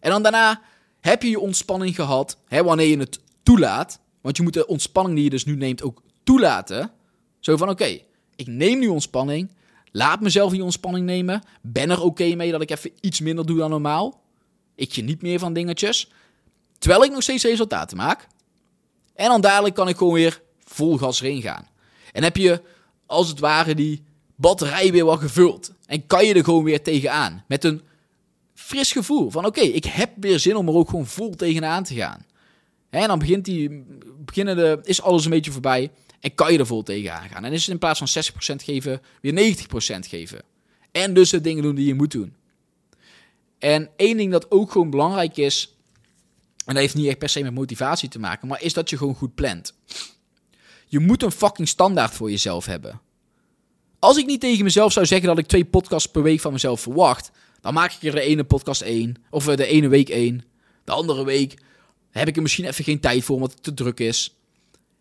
En 0.00 0.10
dan 0.10 0.22
daarna 0.22 0.62
heb 1.08 1.22
je 1.22 1.30
je 1.30 1.40
ontspanning 1.40 1.94
gehad, 1.94 2.36
hè, 2.46 2.62
wanneer 2.62 2.86
je 2.86 2.98
het 2.98 3.20
toelaat. 3.42 4.00
Want 4.20 4.36
je 4.36 4.42
moet 4.42 4.52
de 4.52 4.66
ontspanning 4.66 5.14
die 5.14 5.24
je 5.24 5.30
dus 5.30 5.44
nu 5.44 5.56
neemt 5.56 5.82
ook 5.82 6.02
toelaten. 6.24 6.90
Zo 7.40 7.56
van, 7.56 7.68
oké, 7.68 7.98
ik 8.36 8.46
neem 8.46 8.78
nu 8.78 8.88
ontspanning. 8.88 9.50
Laat 9.92 10.20
mezelf 10.20 10.52
die 10.52 10.64
ontspanning 10.64 11.06
nemen. 11.06 11.42
Ben 11.62 11.90
er 11.90 12.02
oké 12.02 12.34
mee 12.34 12.50
dat 12.50 12.60
ik 12.60 12.70
even 12.70 12.92
iets 13.00 13.20
minder 13.20 13.46
doe 13.46 13.58
dan 13.58 13.70
normaal. 13.70 14.22
Ik 14.74 14.94
geniet 14.94 15.22
meer 15.22 15.38
van 15.38 15.52
dingetjes. 15.52 16.10
Terwijl 16.78 17.04
ik 17.04 17.10
nog 17.10 17.22
steeds 17.22 17.44
resultaten 17.44 17.96
maak. 17.96 18.26
En 19.14 19.28
dan 19.28 19.40
dadelijk 19.40 19.74
kan 19.74 19.88
ik 19.88 19.96
gewoon 19.96 20.12
weer 20.12 20.42
vol 20.64 20.96
gas 20.96 21.20
erin 21.20 21.42
gaan. 21.42 21.68
En 22.12 22.22
heb 22.22 22.36
je 22.36 22.62
als 23.06 23.28
het 23.28 23.38
ware 23.38 23.74
die 23.74 24.04
batterij 24.36 24.92
weer 24.92 25.04
wat 25.04 25.20
gevuld. 25.20 25.72
En 25.86 26.06
kan 26.06 26.26
je 26.26 26.34
er 26.34 26.44
gewoon 26.44 26.64
weer 26.64 26.82
tegenaan. 26.82 27.44
Met 27.46 27.64
een 27.64 27.82
fris 28.58 28.92
gevoel 28.92 29.30
van 29.30 29.44
oké, 29.44 29.60
ik 29.60 29.84
heb 29.84 30.10
weer 30.16 30.38
zin 30.38 30.56
om 30.56 30.68
er 30.68 30.74
ook 30.74 30.88
gewoon 30.88 31.06
vol 31.06 31.34
tegenaan 31.34 31.84
te 31.84 31.94
gaan. 31.94 32.26
En 32.90 33.08
dan 33.08 33.18
begint 33.18 33.44
die, 33.44 33.84
beginnen 34.24 34.56
de, 34.56 34.78
is 34.82 35.02
alles 35.02 35.24
een 35.24 35.30
beetje 35.30 35.50
voorbij 35.50 35.90
en 36.20 36.34
kan 36.34 36.52
je 36.52 36.58
er 36.58 36.66
vol 36.66 36.82
tegenaan 36.82 37.28
gaan. 37.28 37.44
En 37.44 37.52
is 37.52 37.60
het 37.60 37.70
in 37.70 37.78
plaats 37.78 37.98
van 37.98 38.24
60% 38.52 38.64
geven, 38.64 39.00
weer 39.20 39.56
90% 39.56 40.08
geven. 40.08 40.42
En 40.92 41.14
dus 41.14 41.30
de 41.30 41.40
dingen 41.40 41.62
doen 41.62 41.74
die 41.74 41.86
je 41.86 41.94
moet 41.94 42.10
doen. 42.10 42.34
En 43.58 43.90
één 43.96 44.16
ding 44.16 44.32
dat 44.32 44.50
ook 44.50 44.70
gewoon 44.72 44.90
belangrijk 44.90 45.36
is, 45.36 45.74
en 46.64 46.74
dat 46.74 46.82
heeft 46.82 46.94
niet 46.94 47.06
echt 47.06 47.18
per 47.18 47.28
se 47.28 47.42
met 47.42 47.54
motivatie 47.54 48.08
te 48.08 48.18
maken, 48.18 48.48
maar 48.48 48.62
is 48.62 48.72
dat 48.72 48.90
je 48.90 48.96
gewoon 48.96 49.14
goed 49.14 49.34
plant. 49.34 49.74
Je 50.86 50.98
moet 50.98 51.22
een 51.22 51.32
fucking 51.32 51.68
standaard 51.68 52.14
voor 52.14 52.30
jezelf 52.30 52.66
hebben. 52.66 53.00
Als 53.98 54.16
ik 54.16 54.26
niet 54.26 54.40
tegen 54.40 54.64
mezelf 54.64 54.92
zou 54.92 55.06
zeggen 55.06 55.28
dat 55.28 55.38
ik 55.38 55.46
twee 55.46 55.64
podcasts 55.64 56.10
per 56.10 56.22
week 56.22 56.40
van 56.40 56.52
mezelf 56.52 56.80
verwacht, 56.80 57.30
dan 57.60 57.74
maak 57.74 57.92
ik 57.92 58.02
er 58.02 58.14
de 58.14 58.20
ene 58.20 58.44
podcast 58.44 58.80
één, 58.80 59.14
of 59.30 59.44
de 59.44 59.66
ene 59.66 59.88
week 59.88 60.08
één. 60.08 60.44
De 60.84 60.92
andere 60.92 61.24
week 61.24 61.62
heb 62.10 62.28
ik 62.28 62.36
er 62.36 62.42
misschien 62.42 62.64
even 62.64 62.84
geen 62.84 63.00
tijd 63.00 63.24
voor 63.24 63.36
omdat 63.36 63.52
het 63.52 63.62
te 63.62 63.74
druk 63.74 64.00
is. 64.00 64.36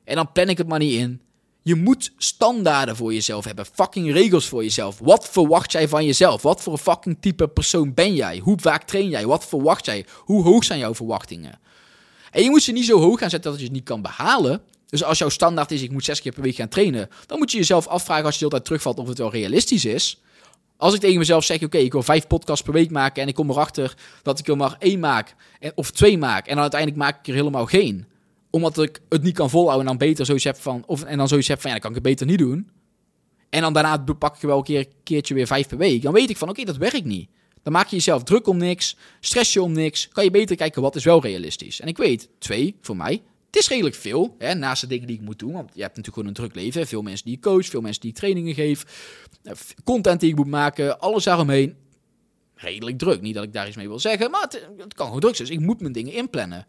En 0.03 0.15
dan 0.15 0.31
plan 0.31 0.49
ik 0.49 0.57
het 0.57 0.67
maar 0.67 0.79
niet 0.79 0.93
in. 0.93 1.21
Je 1.61 1.75
moet 1.75 2.11
standaarden 2.17 2.95
voor 2.95 3.13
jezelf 3.13 3.45
hebben. 3.45 3.65
Fucking 3.65 4.11
regels 4.11 4.47
voor 4.47 4.63
jezelf. 4.63 4.99
Wat 4.99 5.29
verwacht 5.29 5.71
jij 5.71 5.87
van 5.87 6.05
jezelf? 6.05 6.41
Wat 6.41 6.61
voor 6.61 6.73
een 6.73 6.79
fucking 6.79 7.17
type 7.19 7.47
persoon 7.47 7.93
ben 7.93 8.15
jij? 8.15 8.37
Hoe 8.37 8.57
vaak 8.59 8.83
train 8.83 9.09
jij? 9.09 9.25
Wat 9.25 9.45
verwacht 9.45 9.85
jij? 9.85 10.05
Hoe 10.15 10.43
hoog 10.43 10.63
zijn 10.63 10.79
jouw 10.79 10.95
verwachtingen? 10.95 11.59
En 12.31 12.43
je 12.43 12.49
moet 12.49 12.63
ze 12.63 12.71
niet 12.71 12.85
zo 12.85 12.99
hoog 12.99 13.19
gaan 13.19 13.29
zetten 13.29 13.51
dat 13.51 13.59
je 13.59 13.65
het 13.65 13.75
niet 13.75 13.83
kan 13.83 14.01
behalen. 14.01 14.61
Dus 14.85 15.03
als 15.03 15.17
jouw 15.17 15.29
standaard 15.29 15.71
is, 15.71 15.81
ik 15.81 15.91
moet 15.91 16.03
zes 16.03 16.21
keer 16.21 16.31
per 16.31 16.41
week 16.41 16.55
gaan 16.55 16.67
trainen, 16.67 17.09
dan 17.25 17.37
moet 17.37 17.51
je 17.51 17.57
jezelf 17.57 17.87
afvragen 17.87 18.25
als 18.25 18.39
je 18.39 18.45
de 18.45 18.51
hele 18.51 18.63
terugvalt 18.63 18.99
of 18.99 19.07
het 19.07 19.17
wel 19.17 19.31
realistisch 19.31 19.85
is. 19.85 20.21
Als 20.77 20.93
ik 20.93 20.99
tegen 20.99 21.17
mezelf 21.17 21.43
zeg, 21.43 21.63
oké, 21.63 21.77
ik 21.77 21.91
wil 21.91 22.03
vijf 22.03 22.27
podcasts 22.27 22.63
per 22.63 22.73
week 22.73 22.91
maken 22.91 23.21
en 23.21 23.27
ik 23.27 23.35
kom 23.35 23.49
erachter 23.49 23.97
dat 24.23 24.39
ik 24.39 24.47
er 24.47 24.57
maar 24.57 24.75
één 24.79 24.99
maak 24.99 25.35
of 25.75 25.91
twee 25.91 26.17
maak 26.17 26.45
en 26.45 26.53
dan 26.53 26.61
uiteindelijk 26.61 27.01
maak 27.01 27.19
ik 27.19 27.27
er 27.27 27.33
helemaal 27.33 27.65
geen, 27.65 28.05
omdat 28.49 28.79
ik 28.79 29.01
het 29.09 29.23
niet 29.23 29.35
kan 29.35 29.49
volhouden 29.49 29.87
en 29.87 29.97
dan 29.97 30.07
beter 30.07 30.25
zoiets 30.25 30.43
heb 30.43 30.57
van, 30.57 30.83
of, 30.85 31.03
en 31.03 31.17
dan 31.17 31.27
zoiets 31.27 31.47
heb 31.47 31.61
van, 31.61 31.71
ja, 31.71 31.79
dan 31.79 31.81
kan 31.81 31.97
ik 31.97 32.03
het 32.03 32.13
beter 32.13 32.27
niet 32.27 32.39
doen. 32.39 32.69
En 33.49 33.61
dan 33.61 33.73
daarna 33.73 33.97
pak 34.19 34.35
ik 34.35 34.41
wel 34.41 34.57
een 34.57 34.63
keer, 34.63 34.87
keertje 35.03 35.33
weer 35.33 35.47
vijf 35.47 35.67
per 35.67 35.77
week. 35.77 36.01
Dan 36.01 36.13
weet 36.13 36.29
ik 36.29 36.37
van, 36.37 36.49
oké, 36.49 36.63
dat 36.63 36.77
werkt 36.77 37.05
niet. 37.05 37.29
Dan 37.63 37.73
maak 37.73 37.87
je 37.87 37.95
jezelf 37.95 38.23
druk 38.23 38.47
om 38.47 38.57
niks, 38.57 38.97
stress 39.19 39.53
je 39.53 39.61
om 39.61 39.71
niks. 39.71 40.07
Kan 40.07 40.23
je 40.23 40.31
beter 40.31 40.55
kijken 40.55 40.81
wat 40.81 40.95
is 40.95 41.03
wel 41.03 41.21
realistisch. 41.21 41.79
En 41.79 41.87
ik 41.87 41.97
weet, 41.97 42.29
twee, 42.39 42.75
voor 42.81 42.97
mij, 42.97 43.21
het 43.47 43.55
is 43.55 43.67
redelijk 43.67 43.95
veel, 43.95 44.35
hè, 44.37 44.53
naast 44.53 44.81
de 44.81 44.87
dingen 44.87 45.07
die 45.07 45.15
ik 45.15 45.21
moet 45.21 45.39
doen. 45.39 45.51
Want 45.51 45.69
je 45.73 45.81
hebt 45.81 45.95
natuurlijk 45.95 46.13
gewoon 46.13 46.27
een 46.27 46.33
druk 46.33 46.55
leven. 46.55 46.87
Veel 46.87 47.01
mensen 47.01 47.25
die 47.25 47.35
ik 47.35 47.41
coach, 47.41 47.65
veel 47.65 47.81
mensen 47.81 48.01
die 48.01 48.09
ik 48.09 48.15
trainingen 48.15 48.53
geef. 48.53 48.85
Eh, 49.43 49.53
content 49.83 50.19
die 50.19 50.29
ik 50.29 50.35
moet 50.35 50.47
maken, 50.47 50.99
alles 50.99 51.23
daaromheen. 51.23 51.75
Redelijk 52.55 52.97
druk. 52.97 53.21
Niet 53.21 53.33
dat 53.33 53.43
ik 53.43 53.53
daar 53.53 53.67
iets 53.67 53.75
mee 53.75 53.87
wil 53.87 53.99
zeggen, 53.99 54.31
maar 54.31 54.41
het, 54.41 54.93
kan 54.93 55.05
gewoon 55.05 55.21
druk 55.21 55.35
zijn. 55.35 55.47
Dus 55.47 55.57
ik 55.57 55.63
moet 55.63 55.81
mijn 55.81 55.93
dingen 55.93 56.13
inplannen. 56.13 56.67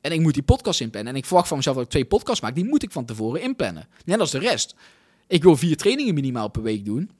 En 0.00 0.12
ik 0.12 0.20
moet 0.20 0.34
die 0.34 0.42
podcast 0.42 0.80
inplannen. 0.80 1.12
En 1.12 1.18
ik 1.18 1.26
verwacht 1.26 1.48
van 1.48 1.56
mezelf 1.56 1.76
dat 1.76 1.84
ik 1.84 1.90
twee 1.90 2.04
podcasts 2.04 2.40
maak. 2.40 2.54
Die 2.54 2.64
moet 2.64 2.82
ik 2.82 2.92
van 2.92 3.04
tevoren 3.04 3.40
inplannen. 3.40 3.88
Net 4.04 4.20
als 4.20 4.30
de 4.30 4.38
rest. 4.38 4.74
Ik 5.26 5.42
wil 5.42 5.56
vier 5.56 5.76
trainingen 5.76 6.14
minimaal 6.14 6.48
per 6.48 6.62
week 6.62 6.84
doen. 6.84 7.10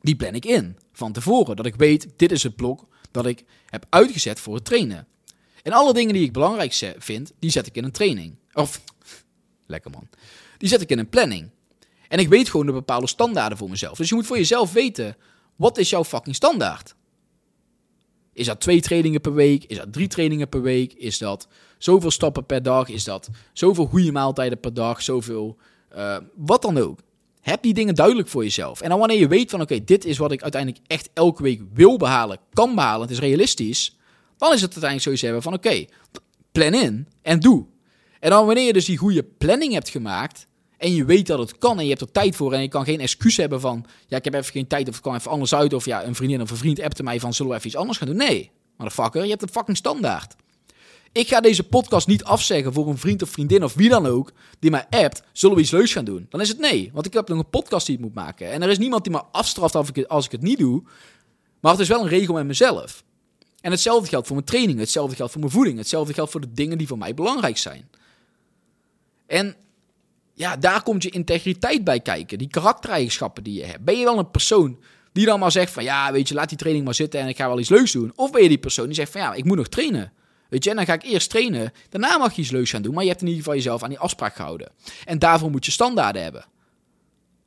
Die 0.00 0.16
plan 0.16 0.34
ik 0.34 0.44
in 0.44 0.76
van 0.92 1.12
tevoren. 1.12 1.56
Dat 1.56 1.66
ik 1.66 1.74
weet, 1.74 2.08
dit 2.16 2.32
is 2.32 2.42
het 2.42 2.56
blok 2.56 2.86
dat 3.10 3.26
ik 3.26 3.44
heb 3.66 3.86
uitgezet 3.88 4.40
voor 4.40 4.54
het 4.54 4.64
trainen. 4.64 5.06
En 5.68 5.74
alle 5.74 5.92
dingen 5.92 6.14
die 6.14 6.24
ik 6.24 6.32
belangrijk 6.32 6.94
vind, 6.98 7.32
die 7.38 7.50
zet 7.50 7.66
ik 7.66 7.76
in 7.76 7.84
een 7.84 7.92
training. 7.92 8.34
Of, 8.52 8.80
lekker 9.66 9.90
man. 9.90 10.08
Die 10.58 10.68
zet 10.68 10.80
ik 10.80 10.90
in 10.90 10.98
een 10.98 11.08
planning. 11.08 11.50
En 12.08 12.18
ik 12.18 12.28
weet 12.28 12.48
gewoon 12.48 12.66
de 12.66 12.72
bepaalde 12.72 13.06
standaarden 13.06 13.58
voor 13.58 13.70
mezelf. 13.70 13.96
Dus 13.96 14.08
je 14.08 14.14
moet 14.14 14.26
voor 14.26 14.36
jezelf 14.36 14.72
weten, 14.72 15.16
wat 15.56 15.78
is 15.78 15.90
jouw 15.90 16.04
fucking 16.04 16.34
standaard? 16.34 16.94
Is 18.32 18.46
dat 18.46 18.60
twee 18.60 18.80
trainingen 18.80 19.20
per 19.20 19.34
week? 19.34 19.64
Is 19.64 19.76
dat 19.76 19.92
drie 19.92 20.08
trainingen 20.08 20.48
per 20.48 20.62
week? 20.62 20.92
Is 20.92 21.18
dat 21.18 21.48
zoveel 21.78 22.10
stappen 22.10 22.46
per 22.46 22.62
dag? 22.62 22.88
Is 22.88 23.04
dat 23.04 23.28
zoveel 23.52 23.86
goede 23.86 24.12
maaltijden 24.12 24.60
per 24.60 24.74
dag? 24.74 25.02
Zoveel, 25.02 25.56
uh, 25.96 26.16
wat 26.34 26.62
dan 26.62 26.78
ook. 26.78 26.98
Heb 27.40 27.62
die 27.62 27.74
dingen 27.74 27.94
duidelijk 27.94 28.28
voor 28.28 28.42
jezelf. 28.42 28.80
En 28.80 28.88
dan 28.88 28.98
wanneer 28.98 29.18
je 29.18 29.28
weet 29.28 29.50
van 29.50 29.60
oké, 29.60 29.84
dit 29.84 30.04
is 30.04 30.18
wat 30.18 30.32
ik 30.32 30.42
uiteindelijk 30.42 30.82
echt 30.86 31.10
elke 31.14 31.42
week 31.42 31.62
wil 31.72 31.96
behalen, 31.96 32.38
kan 32.52 32.74
behalen, 32.74 33.00
het 33.00 33.10
is 33.10 33.18
realistisch. 33.18 33.97
Dan 34.38 34.52
is 34.52 34.60
het 34.60 34.74
uiteindelijk 34.74 35.02
zoiets 35.02 35.22
hebben 35.22 35.42
van 35.42 35.54
oké, 35.54 35.84
plan 36.52 36.74
in 36.74 37.08
en 37.22 37.40
doe. 37.40 37.66
En 38.20 38.30
dan 38.30 38.46
wanneer 38.46 38.66
je 38.66 38.72
dus 38.72 38.84
die 38.84 38.96
goede 38.96 39.22
planning 39.22 39.72
hebt 39.72 39.88
gemaakt, 39.88 40.46
en 40.78 40.94
je 40.94 41.04
weet 41.04 41.26
dat 41.26 41.38
het 41.38 41.58
kan 41.58 41.78
en 41.78 41.82
je 41.82 41.88
hebt 41.88 42.00
er 42.00 42.12
tijd 42.12 42.36
voor 42.36 42.52
en 42.52 42.62
je 42.62 42.68
kan 42.68 42.84
geen 42.84 43.00
excuus 43.00 43.36
hebben 43.36 43.60
van, 43.60 43.84
ja, 44.06 44.16
ik 44.16 44.24
heb 44.24 44.34
even 44.34 44.52
geen 44.52 44.66
tijd 44.66 44.88
of 44.88 44.94
het 44.94 45.02
kan 45.02 45.14
even 45.14 45.30
anders 45.30 45.54
uit 45.54 45.72
of 45.72 45.84
ja, 45.84 46.04
een 46.04 46.14
vriendin 46.14 46.40
of 46.40 46.50
een 46.50 46.56
vriend 46.56 46.80
appte 46.80 47.02
mij 47.02 47.20
van, 47.20 47.34
zullen 47.34 47.50
we 47.50 47.56
even 47.56 47.68
iets 47.68 47.78
anders 47.78 47.98
gaan 47.98 48.06
doen? 48.06 48.16
Nee, 48.16 48.50
motherfucker, 48.76 49.22
je 49.22 49.30
hebt 49.30 49.42
een 49.42 49.48
fucking 49.48 49.76
standaard. 49.76 50.34
Ik 51.12 51.28
ga 51.28 51.40
deze 51.40 51.62
podcast 51.62 52.06
niet 52.06 52.24
afzeggen 52.24 52.72
voor 52.72 52.88
een 52.88 52.98
vriend 52.98 53.22
of 53.22 53.30
vriendin 53.30 53.64
of 53.64 53.74
wie 53.74 53.88
dan 53.88 54.06
ook 54.06 54.32
die 54.58 54.70
mij 54.70 54.86
appt, 54.90 55.22
zullen 55.32 55.56
we 55.56 55.62
iets 55.62 55.70
leuks 55.70 55.92
gaan 55.92 56.04
doen? 56.04 56.26
Dan 56.28 56.40
is 56.40 56.48
het 56.48 56.58
nee, 56.58 56.90
want 56.92 57.06
ik 57.06 57.12
heb 57.12 57.28
nog 57.28 57.38
een 57.38 57.50
podcast 57.50 57.86
die 57.86 57.94
ik 57.94 58.00
moet 58.00 58.14
maken. 58.14 58.50
En 58.50 58.62
er 58.62 58.68
is 58.68 58.78
niemand 58.78 59.04
die 59.04 59.12
me 59.12 59.22
afstraft 59.32 59.96
ik, 59.96 60.06
als 60.06 60.24
ik 60.24 60.32
het 60.32 60.42
niet 60.42 60.58
doe, 60.58 60.82
maar 61.60 61.72
het 61.72 61.80
is 61.80 61.88
wel 61.88 62.00
een 62.00 62.08
regel 62.08 62.34
met 62.34 62.46
mezelf. 62.46 63.04
En 63.60 63.70
hetzelfde 63.70 64.08
geldt 64.08 64.26
voor 64.26 64.36
mijn 64.36 64.48
training, 64.48 64.78
hetzelfde 64.78 65.16
geldt 65.16 65.32
voor 65.32 65.40
mijn 65.40 65.52
voeding, 65.52 65.78
hetzelfde 65.78 66.14
geldt 66.14 66.30
voor 66.30 66.40
de 66.40 66.52
dingen 66.52 66.78
die 66.78 66.86
voor 66.86 66.98
mij 66.98 67.14
belangrijk 67.14 67.58
zijn. 67.58 67.90
En 69.26 69.56
ja, 70.34 70.56
daar 70.56 70.82
komt 70.82 71.02
je 71.02 71.10
integriteit 71.10 71.84
bij 71.84 72.00
kijken. 72.00 72.38
Die 72.38 72.48
karaktereigenschappen 72.48 73.44
die 73.44 73.54
je 73.54 73.64
hebt. 73.64 73.84
Ben 73.84 73.98
je 73.98 74.04
wel 74.04 74.18
een 74.18 74.30
persoon 74.30 74.78
die 75.12 75.26
dan 75.26 75.40
maar 75.40 75.52
zegt 75.52 75.72
van 75.72 75.84
ja, 75.84 76.12
weet 76.12 76.28
je, 76.28 76.34
laat 76.34 76.48
die 76.48 76.58
training 76.58 76.84
maar 76.84 76.94
zitten 76.94 77.20
en 77.20 77.28
ik 77.28 77.36
ga 77.36 77.48
wel 77.48 77.58
iets 77.58 77.68
leuks 77.68 77.92
doen. 77.92 78.12
Of 78.14 78.30
ben 78.30 78.42
je 78.42 78.48
die 78.48 78.58
persoon 78.58 78.86
die 78.86 78.94
zegt 78.94 79.12
van 79.12 79.20
ja, 79.20 79.32
ik 79.32 79.44
moet 79.44 79.56
nog 79.56 79.68
trainen. 79.68 80.12
Weet 80.48 80.64
je, 80.64 80.70
en 80.70 80.76
dan 80.76 80.84
ga 80.84 80.92
ik 80.92 81.02
eerst 81.02 81.30
trainen. 81.30 81.72
Daarna 81.88 82.18
mag 82.18 82.34
je 82.34 82.42
iets 82.42 82.50
leuks 82.50 82.70
gaan 82.70 82.82
doen, 82.82 82.94
maar 82.94 83.02
je 83.02 83.08
hebt 83.08 83.20
in 83.20 83.26
ieder 83.26 83.42
geval 83.42 83.56
jezelf 83.56 83.82
aan 83.82 83.88
die 83.88 83.98
afspraak 83.98 84.34
gehouden. 84.34 84.70
En 85.04 85.18
daarvoor 85.18 85.50
moet 85.50 85.64
je 85.64 85.70
standaarden 85.70 86.22
hebben. 86.22 86.44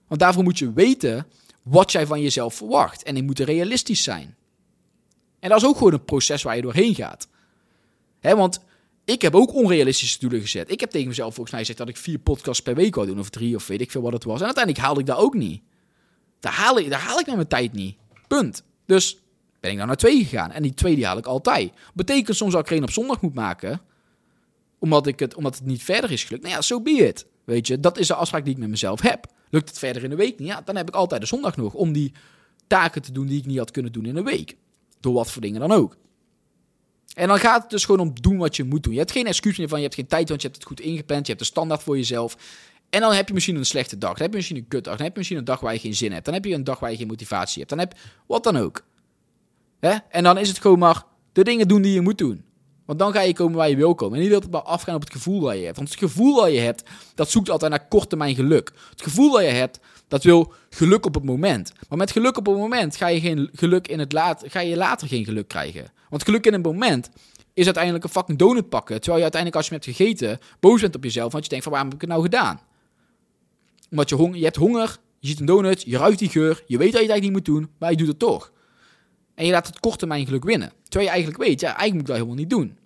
Want 0.08 0.20
daarvoor 0.20 0.44
moet 0.44 0.60
je 0.60 0.74
weten 0.74 1.28
wat 1.64 1.92
jij 1.92 2.06
van 2.06 2.22
jezelf 2.22 2.54
verwacht. 2.54 3.04
En 3.04 3.14
die 3.14 3.24
moeten 3.24 3.46
realistisch 3.46 4.04
zijn. 4.04 4.36
En 5.42 5.50
dat 5.50 5.62
is 5.62 5.68
ook 5.68 5.78
gewoon 5.78 5.94
een 5.94 6.06
proces 6.06 6.44
waar 6.44 6.56
je 6.56 6.62
doorheen 6.62 6.96
gaat. 6.96 7.28
He, 8.20 8.36
want 8.36 8.60
ik 9.06 9.22
heb 9.22 9.36
ook 9.36 9.54
onrealistische 9.54 10.20
doelen 10.20 10.42
gezet. 10.42 10.72
Ik 10.72 10.80
heb 10.80 10.90
tegen 10.90 11.08
mezelf 11.08 11.34
volgens 11.34 11.52
mij 11.52 11.60
gezegd 11.60 11.80
dat 11.80 11.90
ik 11.90 11.98
vier 11.98 12.20
podcasts 12.20 12.62
per 12.62 12.76
week 12.76 12.96
wou 12.96 13.08
doen, 13.08 13.20
of 13.20 13.30
drie, 13.30 13.56
of 13.56 13.68
weet 13.68 13.82
ik 13.82 13.92
veel 13.92 14.02
wat 14.02 14.14
het 14.14 14.24
was. 14.24 14.40
En 14.40 14.46
uiteindelijk 14.46 14.86
haalde 14.86 15.00
ik 15.00 15.06
dat 15.06 15.18
ook 15.18 15.34
niet. 15.34 15.62
Daar 16.40 16.54
haal 16.54 16.80
ik, 16.80 16.90
daar 16.90 17.00
haal 17.00 17.20
ik 17.20 17.26
met 17.26 17.36
mijn 17.36 17.48
tijd 17.48 17.74
niet. 17.74 17.98
Punt. 18.28 18.64
Dus 18.86 19.18
ben 19.60 19.72
ik 19.72 19.78
dan 19.78 19.88
naar 19.88 19.96
twee 19.96 20.24
gegaan. 20.24 20.52
En 20.52 20.62
die 20.62 20.74
twee 20.74 20.96
die 20.96 21.06
haal 21.06 21.18
ik 21.18 21.26
altijd. 21.26 21.72
Betekent 21.94 22.38
soms 22.38 22.52
dat 22.52 22.62
ik 22.62 22.68
er 22.68 22.74
één 22.74 22.84
op 22.84 22.92
zondag 22.92 23.22
moet 23.22 23.34
maken, 23.34 23.82
omdat, 24.80 25.08
ik 25.08 25.20
het, 25.20 25.36
omdat 25.36 25.56
het 25.56 25.66
niet 25.66 25.84
verder 25.84 26.12
is 26.12 26.24
gelukt. 26.24 26.44
Nou 26.44 26.56
ja, 26.56 26.62
zo 26.62 26.76
so 26.76 26.82
be. 26.82 27.14
Weet 27.44 27.68
je, 27.68 27.80
dat 27.80 27.98
is 27.98 28.08
de 28.08 28.16
afspraak 28.16 28.44
die 28.44 28.54
ik 28.54 28.60
met 28.60 28.70
mezelf 28.70 29.02
heb. 29.02 29.26
Lukt 29.50 29.70
het 29.70 29.78
verder 29.78 30.04
in 30.04 30.10
de 30.10 30.16
week 30.16 30.40
niet? 30.40 30.48
Ja, 30.48 30.62
dan 30.62 30.76
heb 30.76 30.88
ik 30.88 30.96
altijd 30.96 31.22
de 31.22 31.28
zondag 31.28 31.58
nog 31.58 31.74
om 31.74 31.92
die 31.94 32.12
taken 32.68 33.02
te 33.02 33.12
doen 33.12 33.28
die 33.28 33.40
ik 33.40 33.46
niet 33.46 33.58
had 33.58 33.72
kunnen 33.72 33.92
doen 33.92 34.06
in 34.06 34.16
een 34.16 34.24
week. 34.24 34.56
Door 35.02 35.14
wat 35.14 35.32
voor 35.32 35.42
dingen 35.42 35.60
dan 35.60 35.72
ook. 35.72 35.98
En 37.14 37.28
dan 37.28 37.40
gaat 37.40 37.62
het 37.62 37.72
dus 37.72 37.86
gewoon 37.86 38.02
om 38.02 38.22
doen 38.22 38.38
wat 38.38 38.56
je 38.56 38.64
moet 38.64 38.84
doen. 38.84 38.94
Je 38.94 39.00
hebt 39.00 39.12
geen 39.12 39.28
excuus 39.28 39.58
meer 39.58 39.68
van 39.68 39.78
je 39.78 39.84
hebt 39.84 39.96
geen 39.96 40.08
tijd, 40.08 40.30
want 40.30 40.42
je 40.42 40.48
hebt 40.48 40.60
het 40.60 40.70
goed 40.70 40.80
ingepland. 40.80 41.26
Je 41.26 41.34
hebt 41.34 41.44
de 41.44 41.52
standaard 41.52 41.84
voor 41.84 41.98
jezelf. 41.98 42.38
En 42.90 43.02
dan 43.02 43.14
heb 43.14 43.28
je 43.28 43.34
misschien 43.34 43.56
een 43.56 43.66
slechte 43.66 43.98
dag. 43.98 44.12
Dan 44.12 44.22
heb 44.22 44.30
je 44.30 44.36
misschien 44.36 44.58
een 44.58 44.68
kutdag. 44.68 44.96
Dan 44.96 45.04
heb 45.04 45.12
je 45.12 45.18
misschien 45.18 45.40
een 45.40 45.46
dag 45.46 45.60
waar 45.60 45.74
je 45.74 45.80
geen 45.80 45.96
zin 45.96 46.12
hebt. 46.12 46.26
Dan 46.26 46.34
heb 46.34 46.46
je 46.46 46.54
een 46.54 46.64
dag 46.64 46.80
waar 46.80 46.92
je 46.92 46.98
geen 46.98 47.08
motivatie 47.08 47.58
hebt. 47.58 47.70
Dan 47.70 47.80
heb 47.80 47.94
wat 48.28 48.44
dan 48.44 48.58
ook. 48.58 48.84
En 50.10 50.24
dan 50.24 50.38
is 50.38 50.48
het 50.48 50.60
gewoon 50.60 50.80
maar 50.80 51.04
de 51.32 51.44
dingen 51.44 51.68
doen 51.68 51.82
die 51.82 51.94
je 51.94 52.02
moet 52.02 52.18
doen. 52.18 52.46
Want 52.86 53.00
dan 53.00 53.14
ga 53.14 53.22
je 53.22 53.34
komen 53.34 53.58
waar 53.58 53.70
je 53.70 53.76
wil 53.76 53.96
komen. 53.96 54.18
En 54.18 54.24
niet 54.24 54.34
het 54.34 54.52
maar 54.52 54.62
afgaan 54.62 54.96
op 54.96 55.02
het 55.02 55.12
gevoel 55.12 55.40
dat 55.40 55.56
je 55.56 55.64
hebt. 55.64 55.76
Want 55.76 55.90
het 55.90 56.00
gevoel 56.00 56.36
dat 56.36 56.52
je 56.52 56.60
hebt, 56.60 56.84
dat 57.16 57.30
zoekt 57.30 57.50
altijd 57.50 57.72
naar 57.72 57.88
korte 57.88 58.08
termijn 58.08 58.36
geluk. 58.36 58.72
Het 58.90 59.02
gevoel 59.02 59.32
dat 59.32 59.42
je 59.42 59.48
hebt, 59.48 59.80
dat 60.12 60.24
wil 60.24 60.54
geluk 60.70 61.06
op 61.06 61.14
het 61.14 61.24
moment. 61.24 61.74
Maar 61.90 61.98
met 61.98 62.12
geluk 62.12 62.38
op 62.38 62.46
het 62.46 62.58
moment 62.58 62.96
ga 62.96 63.08
je, 63.08 63.20
geen 63.20 63.50
geluk 63.54 63.88
in 63.88 64.00
het 64.00 64.12
laat, 64.14 64.44
ga 64.48 64.60
je 64.60 64.76
later 64.76 65.08
geen 65.08 65.26
geluk 65.26 65.48
krijgen. 65.48 65.92
Want 66.10 66.24
geluk 66.24 66.46
in 66.46 66.54
een 66.54 66.62
moment 66.62 67.10
is 67.54 67.66
uiteindelijk 67.66 68.04
een 68.04 68.10
fucking 68.10 68.38
donut 68.38 68.70
pakken. 68.70 68.96
Terwijl 68.96 69.18
je 69.18 69.22
uiteindelijk 69.22 69.56
als 69.56 69.68
je 69.68 69.74
hebt 69.74 69.98
gegeten, 69.98 70.40
boos 70.60 70.82
bent 70.82 70.96
op 70.96 71.04
jezelf. 71.04 71.32
Want 71.32 71.44
je 71.44 71.50
denkt 71.50 71.64
van 71.64 71.74
waarom 71.74 71.92
heb 71.92 72.02
ik 72.02 72.08
het 72.08 72.18
nou 72.18 72.24
gedaan? 72.30 72.62
Omdat 73.90 74.10
je, 74.10 74.16
hong 74.16 74.36
je 74.36 74.44
hebt 74.44 74.56
honger, 74.56 74.98
je 75.20 75.28
ziet 75.28 75.40
een 75.40 75.46
donut, 75.46 75.82
je 75.82 75.98
ruikt 75.98 76.20
die 76.20 76.30
geur. 76.30 76.64
Je 76.68 76.78
weet 76.78 76.92
dat 76.92 77.02
je 77.02 77.08
het 77.08 77.12
eigenlijk 77.12 77.22
niet 77.22 77.32
moet 77.32 77.46
doen, 77.46 77.70
maar 77.78 77.92
je 77.92 77.98
doet 77.98 78.08
het 78.08 78.20
toch. 78.20 78.52
En 79.36 79.46
je 79.46 79.52
laat 79.52 79.68
het 79.68 79.80
korte 79.80 79.98
termijn 79.98 80.26
geluk 80.26 80.44
winnen. 80.44 80.72
Terwijl 80.84 81.06
je 81.06 81.12
eigenlijk 81.12 81.44
weet, 81.44 81.60
ja, 81.60 81.68
eigenlijk 81.68 81.94
moet 81.94 82.02
ik 82.02 82.08
dat 82.08 82.16
helemaal 82.16 82.38
niet 82.38 82.50
doen. 82.50 82.78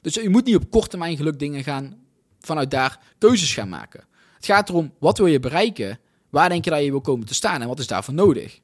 Dus 0.00 0.14
je 0.14 0.30
moet 0.30 0.44
niet 0.44 0.56
op 0.56 0.70
korte 0.70 0.88
termijn 0.88 1.16
geluk 1.16 1.38
dingen 1.38 1.62
gaan, 1.62 1.94
vanuit 2.40 2.70
daar 2.70 3.00
keuzes 3.18 3.54
gaan 3.54 3.68
maken. 3.68 4.08
Het 4.40 4.48
gaat 4.48 4.68
erom, 4.68 4.92
wat 4.98 5.18
wil 5.18 5.26
je 5.26 5.40
bereiken? 5.40 5.98
Waar 6.30 6.48
denk 6.48 6.64
je 6.64 6.70
dat 6.70 6.84
je 6.84 6.90
wil 6.90 7.00
komen 7.00 7.26
te 7.26 7.34
staan 7.34 7.62
en 7.62 7.68
wat 7.68 7.78
is 7.78 7.86
daarvoor 7.86 8.14
nodig? 8.14 8.60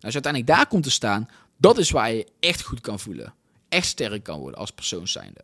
Als 0.00 0.12
je 0.12 0.20
uiteindelijk 0.22 0.46
daar 0.46 0.66
komt 0.66 0.82
te 0.82 0.90
staan, 0.90 1.28
dat 1.56 1.78
is 1.78 1.90
waar 1.90 2.12
je 2.12 2.26
echt 2.40 2.62
goed 2.62 2.80
kan 2.80 3.00
voelen. 3.00 3.34
Echt 3.68 3.86
sterk 3.86 4.22
kan 4.22 4.40
worden 4.40 4.60
als 4.60 4.70
persoon 4.70 5.08
zijnde. 5.08 5.40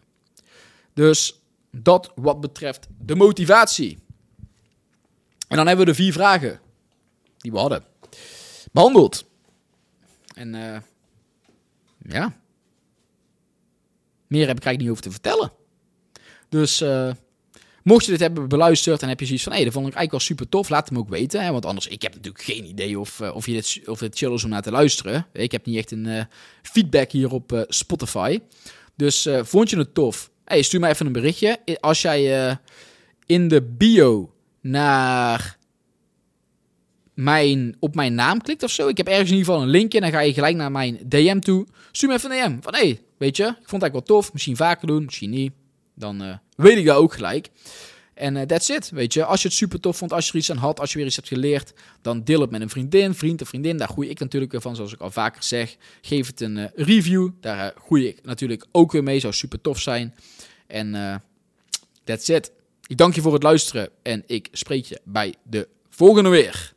Dus 0.92 1.40
dat 1.70 2.12
wat 2.14 2.40
betreft 2.40 2.86
de 2.98 3.14
motivatie. 3.14 3.98
En 5.48 5.56
dan 5.56 5.66
hebben 5.66 5.86
we 5.86 5.90
de 5.90 5.96
vier 5.96 6.12
vragen 6.12 6.60
die 7.36 7.52
we 7.52 7.58
hadden 7.58 7.84
behandeld. 8.72 9.26
En 10.34 10.54
uh, 10.54 10.78
ja, 11.98 12.36
meer 14.26 14.46
heb 14.46 14.56
ik 14.56 14.64
eigenlijk 14.64 14.78
niet 14.78 14.90
over 14.90 15.02
te 15.02 15.10
vertellen. 15.10 15.52
Dus 16.48 16.80
uh, 16.82 17.12
mocht 17.86 18.04
je 18.04 18.10
dit 18.10 18.20
hebben 18.20 18.48
beluisterd 18.48 19.02
en 19.02 19.08
heb 19.08 19.20
je 19.20 19.26
zoiets 19.26 19.44
van, 19.44 19.52
hé, 19.52 19.58
hey, 19.58 19.66
dat 19.66 19.76
vond 19.76 19.88
ik 19.88 19.94
eigenlijk 19.94 20.26
wel 20.26 20.36
super 20.36 20.48
tof, 20.48 20.68
laat 20.68 20.88
hem 20.88 20.98
ook 20.98 21.08
weten. 21.08 21.44
Hè? 21.44 21.52
Want 21.52 21.66
anders, 21.66 21.86
ik 21.86 22.02
heb 22.02 22.14
natuurlijk 22.14 22.44
geen 22.44 22.64
idee 22.64 22.98
of, 22.98 23.20
uh, 23.20 23.34
of, 23.34 23.46
je 23.46 23.52
dit, 23.52 23.80
of 23.84 24.00
het 24.00 24.16
chill 24.18 24.32
is 24.32 24.44
om 24.44 24.50
naar 24.50 24.62
te 24.62 24.70
luisteren. 24.70 25.26
Ik 25.32 25.52
heb 25.52 25.66
niet 25.66 25.76
echt 25.76 25.90
een 25.90 26.06
uh, 26.06 26.22
feedback 26.62 27.10
hier 27.10 27.32
op 27.32 27.66
Spotify. 27.68 28.38
Dus 28.96 29.28
vond 29.42 29.70
je 29.70 29.78
het 29.78 29.94
tof? 29.94 30.30
Hey, 30.44 30.62
stuur 30.62 30.80
mij 30.80 30.90
even 30.90 31.06
een 31.06 31.12
berichtje. 31.12 31.58
Als 31.80 32.02
jij 32.02 32.58
in 33.26 33.48
de 33.48 33.62
bio 33.62 34.32
naar 34.60 35.58
mijn, 37.14 37.76
op 37.78 37.94
mijn 37.94 38.14
naam 38.14 38.42
klikt 38.42 38.62
of 38.62 38.70
zo. 38.70 38.88
Ik 38.88 38.96
heb 38.96 39.06
ergens 39.06 39.30
in 39.30 39.36
ieder 39.36 39.52
geval 39.52 39.66
een 39.66 39.70
linkje. 39.70 40.00
Dan 40.00 40.10
ga 40.10 40.20
je 40.20 40.32
gelijk 40.32 40.56
naar 40.56 40.72
mijn 40.72 40.98
DM 41.06 41.38
toe. 41.38 41.66
Stuur 41.92 42.08
me 42.08 42.14
even 42.14 42.30
een 42.30 42.52
DM. 42.52 42.62
Van 42.62 42.74
hé, 42.74 42.80
hey, 42.80 43.00
weet 43.18 43.36
je, 43.36 43.42
ik 43.42 43.48
vond 43.48 43.82
het 43.82 43.82
eigenlijk 43.82 44.08
wel 44.08 44.18
tof. 44.18 44.32
Misschien 44.32 44.56
vaker 44.56 44.86
doen, 44.86 45.04
misschien 45.04 45.30
niet. 45.30 45.52
Dan 45.96 46.22
uh, 46.22 46.36
weet 46.56 46.76
ik 46.76 46.84
dat 46.86 46.96
ook 46.96 47.12
gelijk. 47.12 47.48
En 48.14 48.36
uh, 48.36 48.42
that's 48.42 48.68
it, 48.68 48.90
weet 48.90 49.12
je. 49.12 49.24
Als 49.24 49.42
je 49.42 49.48
het 49.48 49.56
super 49.56 49.80
tof 49.80 49.96
vond, 49.96 50.12
als 50.12 50.26
je 50.26 50.32
er 50.32 50.38
iets 50.38 50.50
aan 50.50 50.56
had, 50.56 50.80
als 50.80 50.90
je 50.90 50.96
weer 50.96 51.06
iets 51.06 51.16
hebt 51.16 51.28
geleerd, 51.28 51.72
dan 52.02 52.24
deel 52.24 52.40
het 52.40 52.50
met 52.50 52.60
een 52.60 52.68
vriendin, 52.68 53.14
vriend 53.14 53.42
of 53.42 53.48
vriendin. 53.48 53.76
Daar 53.76 53.88
groei 53.88 54.08
ik 54.08 54.18
natuurlijk 54.18 54.52
weer 54.52 54.60
van, 54.60 54.76
zoals 54.76 54.92
ik 54.92 55.00
al 55.00 55.10
vaker 55.10 55.42
zeg. 55.42 55.76
Geef 56.00 56.26
het 56.26 56.40
een 56.40 56.56
uh, 56.56 56.64
review, 56.74 57.30
daar 57.40 57.74
groei 57.84 58.06
ik 58.06 58.18
natuurlijk 58.22 58.66
ook 58.72 58.92
weer 58.92 59.02
mee. 59.02 59.20
Zou 59.20 59.32
super 59.32 59.60
tof 59.60 59.80
zijn. 59.80 60.14
En 60.66 61.22
that's 62.04 62.28
it. 62.28 62.50
Ik 62.86 62.96
dank 62.96 63.14
je 63.14 63.20
voor 63.20 63.32
het 63.32 63.42
luisteren 63.42 63.88
en 64.02 64.22
ik 64.26 64.48
spreek 64.52 64.84
je 64.84 65.00
bij 65.04 65.34
de 65.42 65.68
volgende 65.90 66.28
weer. 66.28 66.74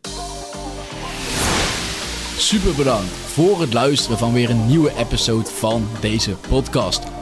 Super 2.37 2.75
bedankt 2.75 3.11
voor 3.11 3.61
het 3.61 3.73
luisteren 3.73 4.17
van 4.17 4.33
weer 4.33 4.49
een 4.49 4.67
nieuwe 4.67 4.95
episode 4.97 5.49
van 5.49 5.87
deze 6.01 6.31
podcast. 6.31 7.18